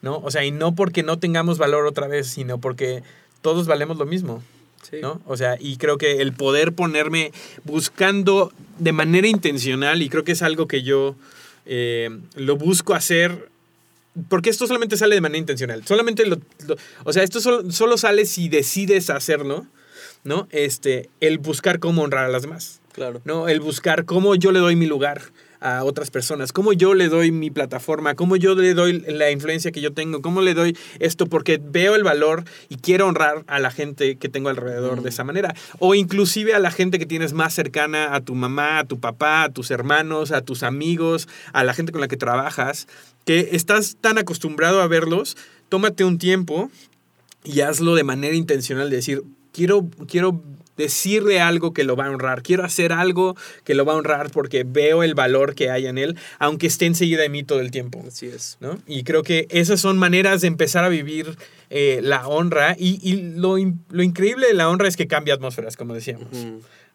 ¿no? 0.04 0.18
O 0.20 0.30
sea, 0.30 0.46
y 0.46 0.52
no 0.52 0.76
porque 0.76 1.02
no 1.02 1.18
tengamos 1.18 1.58
valor 1.58 1.88
otra 1.88 2.08
vez, 2.08 2.28
sino 2.28 2.60
porque 2.60 3.02
todos 3.42 3.66
valemos 3.66 3.98
lo 3.98 4.06
mismo, 4.06 4.44
Sí. 4.88 4.98
¿no? 5.02 5.22
O 5.26 5.38
sea, 5.38 5.56
y 5.60 5.78
creo 5.78 5.98
que 5.98 6.22
el 6.22 6.34
poder 6.34 6.74
ponerme 6.74 7.32
buscando 7.64 8.52
de 8.80 8.92
manera 8.92 9.28
intencional 9.28 10.02
y 10.02 10.10
creo 10.10 10.24
que 10.26 10.34
es 10.34 10.42
algo 10.44 10.68
que 10.68 10.84
yo 10.84 11.16
eh, 11.66 12.10
lo 12.36 12.58
busco 12.58 12.94
hacer 12.94 13.48
porque 14.30 14.50
esto 14.50 14.68
solamente 14.68 14.98
sale 14.98 15.16
de 15.16 15.22
manera 15.22 15.40
intencional. 15.40 15.84
Solamente 15.88 16.26
lo, 16.26 16.36
lo- 16.68 16.76
o 17.06 17.14
sea, 17.14 17.24
esto 17.24 17.40
solo, 17.40 17.72
solo 17.72 17.98
sale 17.98 18.26
si 18.26 18.50
decides 18.50 19.10
hacerlo, 19.10 19.66
¿no? 20.26 20.48
Este, 20.52 21.10
el 21.22 21.38
buscar 21.40 21.80
cómo 21.80 22.02
honrar 22.04 22.26
a 22.26 22.30
las 22.30 22.42
demás, 22.44 22.82
Claro. 22.92 23.22
¿no? 23.26 23.48
El 23.48 23.60
buscar 23.62 24.04
cómo 24.06 24.36
yo 24.36 24.52
le 24.52 24.60
doy 24.60 24.76
mi 24.76 24.86
lugar 24.86 25.22
a 25.64 25.86
otras 25.86 26.12
personas, 26.12 26.52
cómo 26.52 26.74
yo 26.74 26.94
le 26.94 27.08
doy 27.08 27.32
mi 27.32 27.50
plataforma, 27.50 28.16
cómo 28.16 28.36
yo 28.36 28.54
le 28.54 28.74
doy 28.74 29.00
la 29.00 29.32
influencia 29.32 29.72
que 29.72 29.80
yo 29.82 29.94
tengo, 29.94 30.22
cómo 30.22 30.42
le 30.42 30.54
doy 30.54 30.78
esto, 31.00 31.26
porque 31.28 31.60
veo 31.64 31.96
el 31.96 32.04
valor 32.04 32.44
y 32.68 32.76
quiero 32.76 33.08
honrar 33.08 33.46
a 33.48 33.60
la 33.60 33.72
gente 33.72 34.18
que 34.18 34.28
tengo 34.30 34.50
alrededor 34.50 35.02
de 35.02 35.10
esa 35.10 35.24
manera. 35.24 35.56
O 35.80 35.96
inclusive 35.96 36.54
a 36.54 36.60
la 36.60 36.70
gente 36.70 37.00
que 37.00 37.06
tienes 37.06 37.32
más 37.32 37.54
cercana, 37.54 38.14
a 38.14 38.22
tu 38.22 38.36
mamá, 38.36 38.80
a 38.80 38.84
tu 38.84 39.00
papá, 39.00 39.44
a 39.44 39.50
tus 39.50 39.72
hermanos, 39.72 40.32
a 40.32 40.42
tus 40.42 40.64
amigos, 40.64 41.30
a 41.54 41.64
la 41.64 41.74
gente 41.74 41.94
con 41.94 42.02
la 42.02 42.10
que 42.10 42.18
trabajas, 42.18 42.88
que 43.26 43.50
estás 43.54 43.96
tan 44.02 44.18
acostumbrado 44.18 44.82
a 44.82 44.88
verlos, 44.88 45.38
tómate 45.70 46.04
un 46.04 46.18
tiempo 46.18 46.70
y 47.46 47.62
hazlo 47.62 47.96
de 47.96 48.04
manera 48.04 48.36
intencional, 48.36 48.90
de 48.90 48.98
decir, 48.98 49.24
quiero, 49.54 49.88
quiero 50.08 50.42
decirle 50.78 51.40
algo 51.40 51.74
que 51.74 51.84
lo 51.84 51.96
va 51.96 52.08
a 52.08 52.10
honrar, 52.10 52.44
quiero 52.44 52.64
hacer 52.64 52.92
algo 52.92 53.36
que 53.64 53.76
lo 53.76 53.86
va 53.86 53.94
a 53.94 53.98
honrar 53.98 54.32
porque 54.32 54.64
veo 54.66 55.04
el 55.04 55.16
valor 55.16 55.56
que 55.56 55.70
hay 55.70 55.88
en 55.88 55.98
él, 55.98 56.18
aunque 56.40 56.68
esté 56.68 56.86
enseguida 56.86 57.22
de 57.22 57.30
mí 57.30 57.44
todo 57.44 57.60
el 57.60 57.72
tiempo. 57.72 58.04
Así 58.08 58.28
es. 58.28 58.58
¿no? 58.60 58.80
Y 58.88 59.04
creo 59.04 59.24
que 59.24 59.48
esas 59.50 59.80
son 59.80 59.98
maneras 59.98 60.42
de 60.42 60.48
empezar 60.48 60.84
a 60.84 60.90
vivir 60.90 61.38
eh, 61.70 62.00
la 62.04 62.28
honra 62.28 62.76
y, 62.78 63.00
y 63.02 63.36
lo, 63.36 63.58
lo 63.90 64.04
increíble 64.04 64.48
de 64.48 64.54
la 64.54 64.70
honra 64.70 64.88
es 64.88 64.98
que 64.98 65.08
cambia 65.08 65.34
atmósferas, 65.34 65.78
como 65.78 65.94
decíamos. 65.94 66.28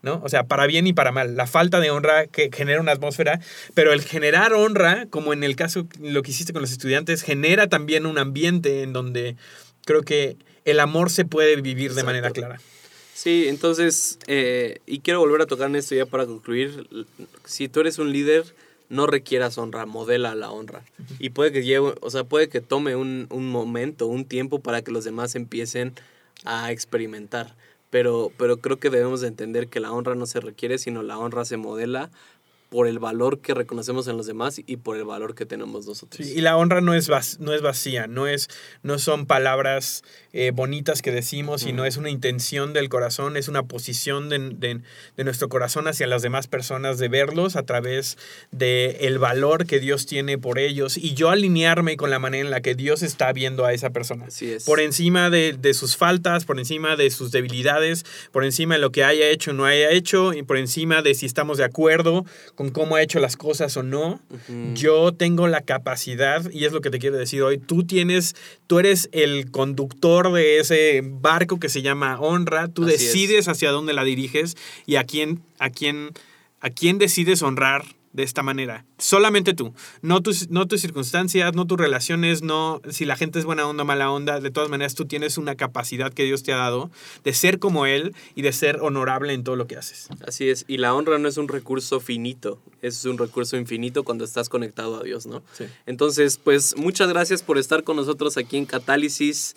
¿no? 0.02 0.20
O 0.22 0.28
sea, 0.28 0.44
para 0.44 0.66
bien 0.66 0.86
y 0.86 0.92
para 0.92 1.12
mal. 1.12 1.36
La 1.36 1.46
falta 1.46 1.80
de 1.80 1.90
honra 1.90 2.26
que 2.26 2.50
genera 2.52 2.80
una 2.80 2.92
atmósfera, 2.92 3.40
pero 3.74 3.92
el 3.92 4.02
generar 4.02 4.52
honra, 4.52 5.06
como 5.10 5.32
en 5.32 5.42
el 5.42 5.56
caso 5.56 5.86
lo 6.00 6.22
que 6.22 6.30
hiciste 6.30 6.52
con 6.52 6.62
los 6.62 6.72
estudiantes, 6.72 7.22
genera 7.22 7.68
también 7.68 8.06
un 8.06 8.18
ambiente 8.18 8.82
en 8.82 8.92
donde 8.92 9.36
creo 9.84 10.02
que 10.02 10.36
el 10.64 10.80
amor 10.80 11.10
se 11.10 11.24
puede 11.24 11.56
vivir 11.60 11.94
de 11.94 12.04
manera 12.04 12.30
clara. 12.30 12.60
Sí, 13.18 13.48
entonces, 13.48 14.20
eh, 14.28 14.78
y 14.86 15.00
quiero 15.00 15.18
volver 15.18 15.42
a 15.42 15.46
tocar 15.46 15.68
en 15.68 15.74
esto 15.74 15.92
ya 15.96 16.06
para 16.06 16.24
concluir. 16.24 16.86
Si 17.44 17.68
tú 17.68 17.80
eres 17.80 17.98
un 17.98 18.12
líder, 18.12 18.44
no 18.90 19.08
requieras 19.08 19.58
honra, 19.58 19.86
modela 19.86 20.36
la 20.36 20.52
honra. 20.52 20.84
Y 21.18 21.30
puede 21.30 21.50
que 21.50 21.64
lleve, 21.64 21.94
o 22.00 22.10
sea, 22.10 22.22
puede 22.22 22.48
que 22.48 22.60
tome 22.60 22.94
un, 22.94 23.26
un 23.30 23.50
momento, 23.50 24.06
un 24.06 24.24
tiempo 24.24 24.60
para 24.60 24.82
que 24.82 24.92
los 24.92 25.02
demás 25.02 25.34
empiecen 25.34 25.94
a 26.44 26.70
experimentar. 26.70 27.56
Pero, 27.90 28.30
pero 28.38 28.58
creo 28.58 28.78
que 28.78 28.88
debemos 28.88 29.20
de 29.20 29.26
entender 29.26 29.66
que 29.66 29.80
la 29.80 29.90
honra 29.90 30.14
no 30.14 30.26
se 30.26 30.38
requiere, 30.38 30.78
sino 30.78 31.02
la 31.02 31.18
honra 31.18 31.44
se 31.44 31.56
modela 31.56 32.12
por 32.68 32.86
el 32.86 32.98
valor 32.98 33.40
que 33.40 33.54
reconocemos 33.54 34.08
en 34.08 34.16
los 34.16 34.26
demás 34.26 34.60
y 34.66 34.76
por 34.76 34.96
el 34.96 35.04
valor 35.04 35.34
que 35.34 35.46
tenemos 35.46 35.86
nosotros. 35.86 36.26
Sí, 36.26 36.34
y 36.36 36.40
la 36.42 36.56
honra 36.56 36.80
no 36.82 36.92
es, 36.94 37.08
vac- 37.08 37.38
no 37.38 37.54
es 37.54 37.62
vacía, 37.62 38.06
no, 38.06 38.26
es, 38.26 38.48
no 38.82 38.98
son 38.98 39.24
palabras 39.26 40.02
eh, 40.32 40.50
bonitas 40.54 41.00
que 41.00 41.10
decimos, 41.10 41.62
sino 41.62 41.86
es 41.86 41.96
una 41.96 42.10
intención 42.10 42.74
del 42.74 42.88
corazón, 42.90 43.36
es 43.38 43.48
una 43.48 43.62
posición 43.62 44.28
de, 44.28 44.38
de- 44.50 44.80
de 45.16 45.24
nuestro 45.24 45.48
corazón 45.48 45.88
hacia 45.88 46.06
las 46.06 46.20
demás 46.22 46.46
personas, 46.46 46.98
de 46.98 47.08
verlos 47.08 47.56
a 47.56 47.62
través 47.64 48.18
del 48.50 48.96
el 49.00 49.18
valor 49.18 49.66
que 49.66 49.80
Dios 49.80 50.04
tiene 50.06 50.36
por 50.38 50.58
ellos 50.58 50.96
y 50.98 51.14
yo 51.14 51.30
alinearme 51.30 51.96
con 51.96 52.10
la 52.10 52.18
manera 52.18 52.44
en 52.44 52.50
la 52.50 52.60
que 52.60 52.74
Dios 52.74 53.02
está 53.02 53.32
viendo 53.32 53.64
a 53.64 53.72
esa 53.72 53.90
persona. 53.90 54.26
Así 54.26 54.52
es. 54.52 54.64
Por 54.64 54.80
encima 54.80 55.30
de, 55.30 55.54
de 55.54 55.72
sus 55.74 55.96
faltas, 55.96 56.44
por 56.44 56.58
encima 56.58 56.96
de 56.96 57.10
sus 57.10 57.30
debilidades, 57.30 58.04
por 58.30 58.44
encima 58.44 58.74
de 58.74 58.80
lo 58.80 58.92
que 58.92 59.04
haya 59.04 59.28
hecho 59.30 59.52
o 59.52 59.54
no 59.54 59.64
haya 59.64 59.90
hecho, 59.90 60.34
y 60.34 60.42
por 60.42 60.58
encima 60.58 61.00
de 61.02 61.14
si 61.14 61.24
estamos 61.26 61.56
de 61.58 61.64
acuerdo 61.64 62.26
con 62.58 62.70
cómo 62.70 62.96
ha 62.96 63.02
hecho 63.02 63.20
las 63.20 63.36
cosas 63.36 63.76
o 63.76 63.84
no. 63.84 64.20
Yo 64.74 65.12
tengo 65.12 65.46
la 65.46 65.60
capacidad, 65.60 66.50
y 66.50 66.64
es 66.64 66.72
lo 66.72 66.80
que 66.80 66.90
te 66.90 66.98
quiero 66.98 67.16
decir 67.16 67.40
hoy, 67.40 67.58
tú 67.58 67.84
tienes, 67.84 68.34
tú 68.66 68.80
eres 68.80 69.08
el 69.12 69.52
conductor 69.52 70.32
de 70.32 70.58
ese 70.58 71.02
barco 71.04 71.60
que 71.60 71.68
se 71.68 71.82
llama 71.82 72.18
honra, 72.18 72.66
tú 72.66 72.82
Así 72.82 72.94
es. 72.94 73.00
decides 73.00 73.46
hacia 73.46 73.70
dónde 73.70 73.92
la 73.92 74.02
diriges 74.02 74.56
y 74.86 74.96
a 74.96 75.04
quién, 75.04 75.40
a 75.60 75.70
quién, 75.70 76.10
a 76.58 76.70
quién 76.70 76.98
decides 76.98 77.42
honrar 77.42 77.84
de 78.18 78.24
esta 78.24 78.42
manera. 78.42 78.84
Solamente 78.98 79.54
tú. 79.54 79.72
No 80.02 80.20
tus, 80.24 80.50
no 80.50 80.66
tus 80.66 80.80
circunstancias, 80.80 81.54
no 81.54 81.68
tus 81.68 81.78
relaciones, 81.78 82.42
no 82.42 82.82
si 82.90 83.04
la 83.04 83.14
gente 83.14 83.38
es 83.38 83.44
buena 83.44 83.64
onda 83.64 83.84
o 83.84 83.86
mala 83.86 84.10
onda. 84.10 84.40
De 84.40 84.50
todas 84.50 84.68
maneras, 84.68 84.96
tú 84.96 85.04
tienes 85.04 85.38
una 85.38 85.54
capacidad 85.54 86.12
que 86.12 86.24
Dios 86.24 86.42
te 86.42 86.52
ha 86.52 86.56
dado 86.56 86.90
de 87.22 87.32
ser 87.32 87.60
como 87.60 87.86
Él 87.86 88.16
y 88.34 88.42
de 88.42 88.52
ser 88.52 88.80
honorable 88.80 89.34
en 89.34 89.44
todo 89.44 89.54
lo 89.54 89.68
que 89.68 89.76
haces. 89.76 90.08
Así 90.26 90.50
es. 90.50 90.64
Y 90.66 90.78
la 90.78 90.94
honra 90.94 91.20
no 91.20 91.28
es 91.28 91.36
un 91.36 91.46
recurso 91.46 92.00
finito, 92.00 92.60
es 92.82 93.04
un 93.04 93.18
recurso 93.18 93.56
infinito 93.56 94.02
cuando 94.02 94.24
estás 94.24 94.48
conectado 94.48 94.98
a 94.98 95.04
Dios, 95.04 95.26
¿no? 95.26 95.44
Sí. 95.52 95.66
Entonces, 95.86 96.40
pues 96.42 96.76
muchas 96.76 97.08
gracias 97.08 97.44
por 97.44 97.56
estar 97.56 97.84
con 97.84 97.94
nosotros 97.94 98.36
aquí 98.36 98.56
en 98.56 98.66
Catálisis. 98.66 99.54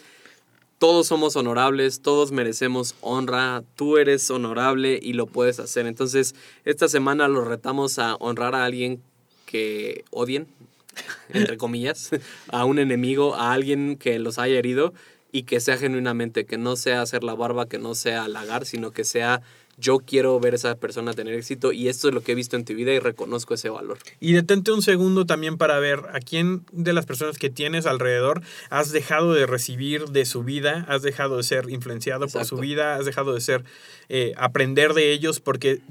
Todos 0.82 1.06
somos 1.06 1.36
honorables, 1.36 2.02
todos 2.02 2.32
merecemos 2.32 2.96
honra, 3.02 3.62
tú 3.76 4.00
eres 4.00 4.32
honorable 4.32 4.98
y 5.00 5.14
lo 5.14 5.28
puedes 5.28 5.60
hacer. 5.60 5.86
Entonces, 5.86 6.34
esta 6.66 6.88
semana 6.88 7.28
lo 7.28 7.46
retamos 7.46 8.00
a 8.00 8.16
honrar 8.16 8.56
a 8.56 8.66
alguien 8.66 9.00
que 9.46 10.06
odien, 10.10 10.48
entre 11.30 11.58
comillas, 11.58 12.10
a 12.48 12.66
un 12.66 12.80
enemigo, 12.80 13.36
a 13.36 13.54
alguien 13.54 13.96
que 13.96 14.18
los 14.18 14.40
haya 14.40 14.58
herido 14.58 14.92
y 15.32 15.44
que 15.44 15.60
sea 15.60 15.78
genuinamente, 15.78 16.48
que 16.48 16.58
no 16.58 16.76
sea 16.76 17.04
hacer 17.04 17.24
la 17.24 17.36
barba, 17.36 17.70
que 17.70 17.78
no 17.78 17.94
sea 17.94 18.24
halagar, 18.24 18.66
sino 18.66 18.90
que 18.90 19.04
sea 19.04 19.44
yo 19.82 20.00
quiero 20.00 20.40
ver 20.40 20.54
a 20.54 20.56
esa 20.56 20.76
persona 20.76 21.14
tener 21.14 21.34
éxito 21.34 21.74
y 21.74 21.90
esto 21.90 22.08
es 22.08 22.14
lo 22.14 22.22
que 22.22 22.32
he 22.32 22.36
visto 22.36 22.56
en 22.56 22.64
tu 22.64 22.74
vida 22.74 22.94
y 22.94 23.00
reconozco 23.00 23.56
ese 23.56 23.70
valor. 23.70 23.98
Y 24.20 24.34
detente 24.34 24.72
un 24.72 24.82
segundo 24.82 25.26
también 25.26 25.58
para 25.58 25.80
ver 25.80 26.00
a 26.14 26.20
quién 26.20 26.64
de 26.72 26.94
las 26.94 27.06
personas 27.06 27.38
que 27.38 27.50
tienes 27.50 27.86
alrededor 27.86 28.42
has 28.70 28.92
dejado 28.92 29.34
de 29.34 29.46
recibir 29.48 30.06
de 30.06 30.26
su 30.26 30.44
vida, 30.44 30.86
has 30.88 31.02
dejado 31.02 31.38
de 31.38 31.44
ser 31.44 31.70
influenciado 31.70 32.28
por 32.28 32.46
su 32.46 32.58
vida, 32.58 32.96
has 32.96 33.06
dejado 33.06 33.34
de 33.34 33.42
ser, 33.42 33.66
eh, 34.08 34.34
aprender 34.38 34.94
de 34.94 35.12
ellos 35.12 35.40
porque 35.40 35.82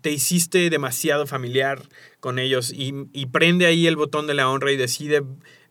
te 0.00 0.10
hiciste 0.10 0.68
demasiado 0.70 1.26
familiar 1.26 1.82
con 2.18 2.38
ellos 2.38 2.72
y, 2.72 2.92
y 3.12 3.26
prende 3.26 3.66
ahí 3.66 3.86
el 3.86 3.96
botón 3.96 4.26
de 4.26 4.34
la 4.34 4.48
honra 4.48 4.72
y 4.72 4.76
decide 4.76 5.22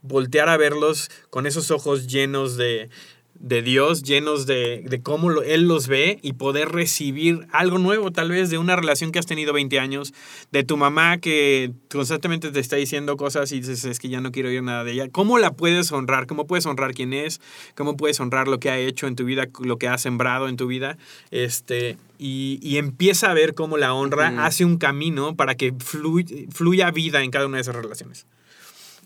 voltear 0.04 0.48
a 0.48 0.58
verlos 0.58 1.10
con 1.30 1.46
esos 1.46 1.72
ojos 1.72 2.08
llenos 2.08 2.56
de, 2.56 2.89
de 3.44 3.64
Dios, 3.64 4.04
llenos 4.04 4.46
de, 4.46 4.84
de 4.88 5.02
cómo 5.02 5.30
lo- 5.32 5.42
Él 5.42 5.68
los 5.68 5.88
ve 5.88 6.20
y 6.22 6.34
poder 6.34 6.70
recibir 6.70 7.48
algo 7.52 7.80
nuevo, 7.80 8.12
tal 8.12 8.30
vez 8.30 8.52
de 8.52 8.60
una 8.60 8.76
relación 8.76 9.12
que 9.12 9.18
has 9.18 9.26
tenido 9.26 9.52
20 9.52 9.80
años, 9.80 10.14
de 10.52 10.64
tu 10.64 10.78
mamá 10.78 11.18
que 11.18 11.72
constantemente 11.92 12.52
te 12.52 12.60
está 12.60 12.76
diciendo 12.76 13.18
cosas 13.18 13.52
y 13.52 13.60
dices, 13.62 13.84
es 13.86 13.98
que 13.98 14.10
ya 14.10 14.22
no 14.22 14.32
quiero 14.32 14.50
oír 14.50 14.62
nada 14.62 14.84
de 14.84 14.92
ella. 14.92 15.10
¿Cómo 15.10 15.39
la 15.39 15.54
puedes 15.54 15.92
honrar? 15.92 16.28
¿Cómo 16.28 16.46
puedes 16.46 16.68
honrar 16.68 16.94
quién 16.94 17.14
es? 17.14 17.42
¿Cómo 17.76 17.98
puedes 17.98 18.20
honrar 18.20 18.48
lo 18.48 18.60
que 18.60 18.70
ha 18.70 18.78
hecho 18.78 19.08
en 19.08 19.16
tu 19.16 19.26
vida, 19.26 19.48
lo 19.60 19.78
que 19.78 19.88
ha 19.88 19.98
sembrado 19.98 20.48
en 20.48 20.56
tu 20.56 20.68
vida? 20.68 21.00
Este, 21.32 21.98
y, 22.20 22.60
y 22.62 22.78
empieza 22.78 23.32
a 23.32 23.34
ver 23.34 23.56
cómo 23.56 23.78
la 23.78 23.94
honra 23.96 24.46
hace 24.46 24.66
un 24.66 24.78
camino 24.78 25.36
para 25.36 25.56
que 25.56 25.74
fluy- 25.74 26.48
fluya 26.52 26.92
vida 26.92 27.24
en 27.24 27.32
cada 27.32 27.48
una 27.48 27.58
de 27.58 27.62
esas 27.62 27.76
relaciones. 27.76 28.28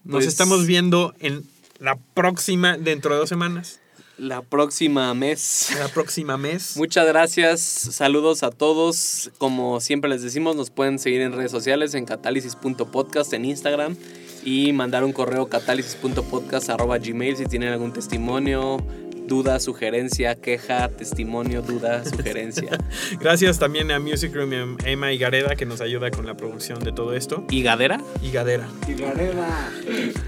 Nos 0.03 0.15
Pues- 0.15 0.27
estamos 0.27 0.65
viendo 0.65 1.13
en 1.19 1.43
la 1.79 1.97
próxima, 2.13 2.77
dentro 2.77 3.13
de 3.13 3.19
dos 3.21 3.29
semanas, 3.29 3.79
La 4.17 4.41
próxima 4.41 5.13
mes. 5.13 5.75
la 5.77 5.89
próxima 5.89 6.37
mes. 6.37 6.77
Muchas 6.77 7.05
gracias, 7.05 7.61
saludos 7.61 8.43
a 8.43 8.51
todos. 8.51 9.31
Como 9.37 9.81
siempre 9.81 10.09
les 10.09 10.21
decimos, 10.21 10.55
nos 10.55 10.69
pueden 10.69 10.99
seguir 10.99 11.21
en 11.21 11.33
redes 11.33 11.51
sociales 11.51 11.93
en 11.95 12.05
catálisis.podcast 12.05 13.33
en 13.33 13.45
Instagram 13.45 13.97
y 14.45 14.71
mandar 14.73 15.03
un 15.03 15.11
correo 15.11 15.47
catálisis.podcast.gmail 15.47 17.35
si 17.35 17.45
tienen 17.45 17.69
algún 17.73 17.91
testimonio, 17.91 18.77
duda, 19.27 19.59
sugerencia, 19.59 20.35
queja, 20.35 20.87
testimonio, 20.89 21.61
duda, 21.61 22.05
sugerencia. 22.09 22.77
Gracias 23.19 23.59
también 23.59 23.91
a 23.91 23.99
Music 23.99 24.33
Room 24.33 24.53
y 24.53 24.55
a 24.55 24.91
Emma 24.91 25.11
Higareda 25.11 25.55
que 25.55 25.65
nos 25.65 25.81
ayuda 25.81 26.11
con 26.11 26.25
la 26.25 26.37
producción 26.37 26.79
de 26.83 26.91
todo 26.91 27.15
esto. 27.15 27.43
¿Y 27.49 27.63
Gadera? 27.63 28.01
Higadera. 28.21 28.67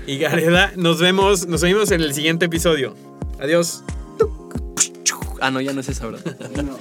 Higareda. 0.08 0.74
Nos 0.76 1.00
vemos, 1.00 1.48
nos 1.48 1.62
vemos 1.62 1.92
en 1.92 2.02
el 2.02 2.14
siguiente 2.14 2.46
episodio. 2.46 2.96
Adiós. 3.40 3.84
Ah, 5.40 5.52
no, 5.52 5.62
ya 5.62 5.74
no 5.74 5.82
es 5.82 5.90
esa, 5.90 6.08
¿verdad? 6.08 6.36
No. 6.64 6.78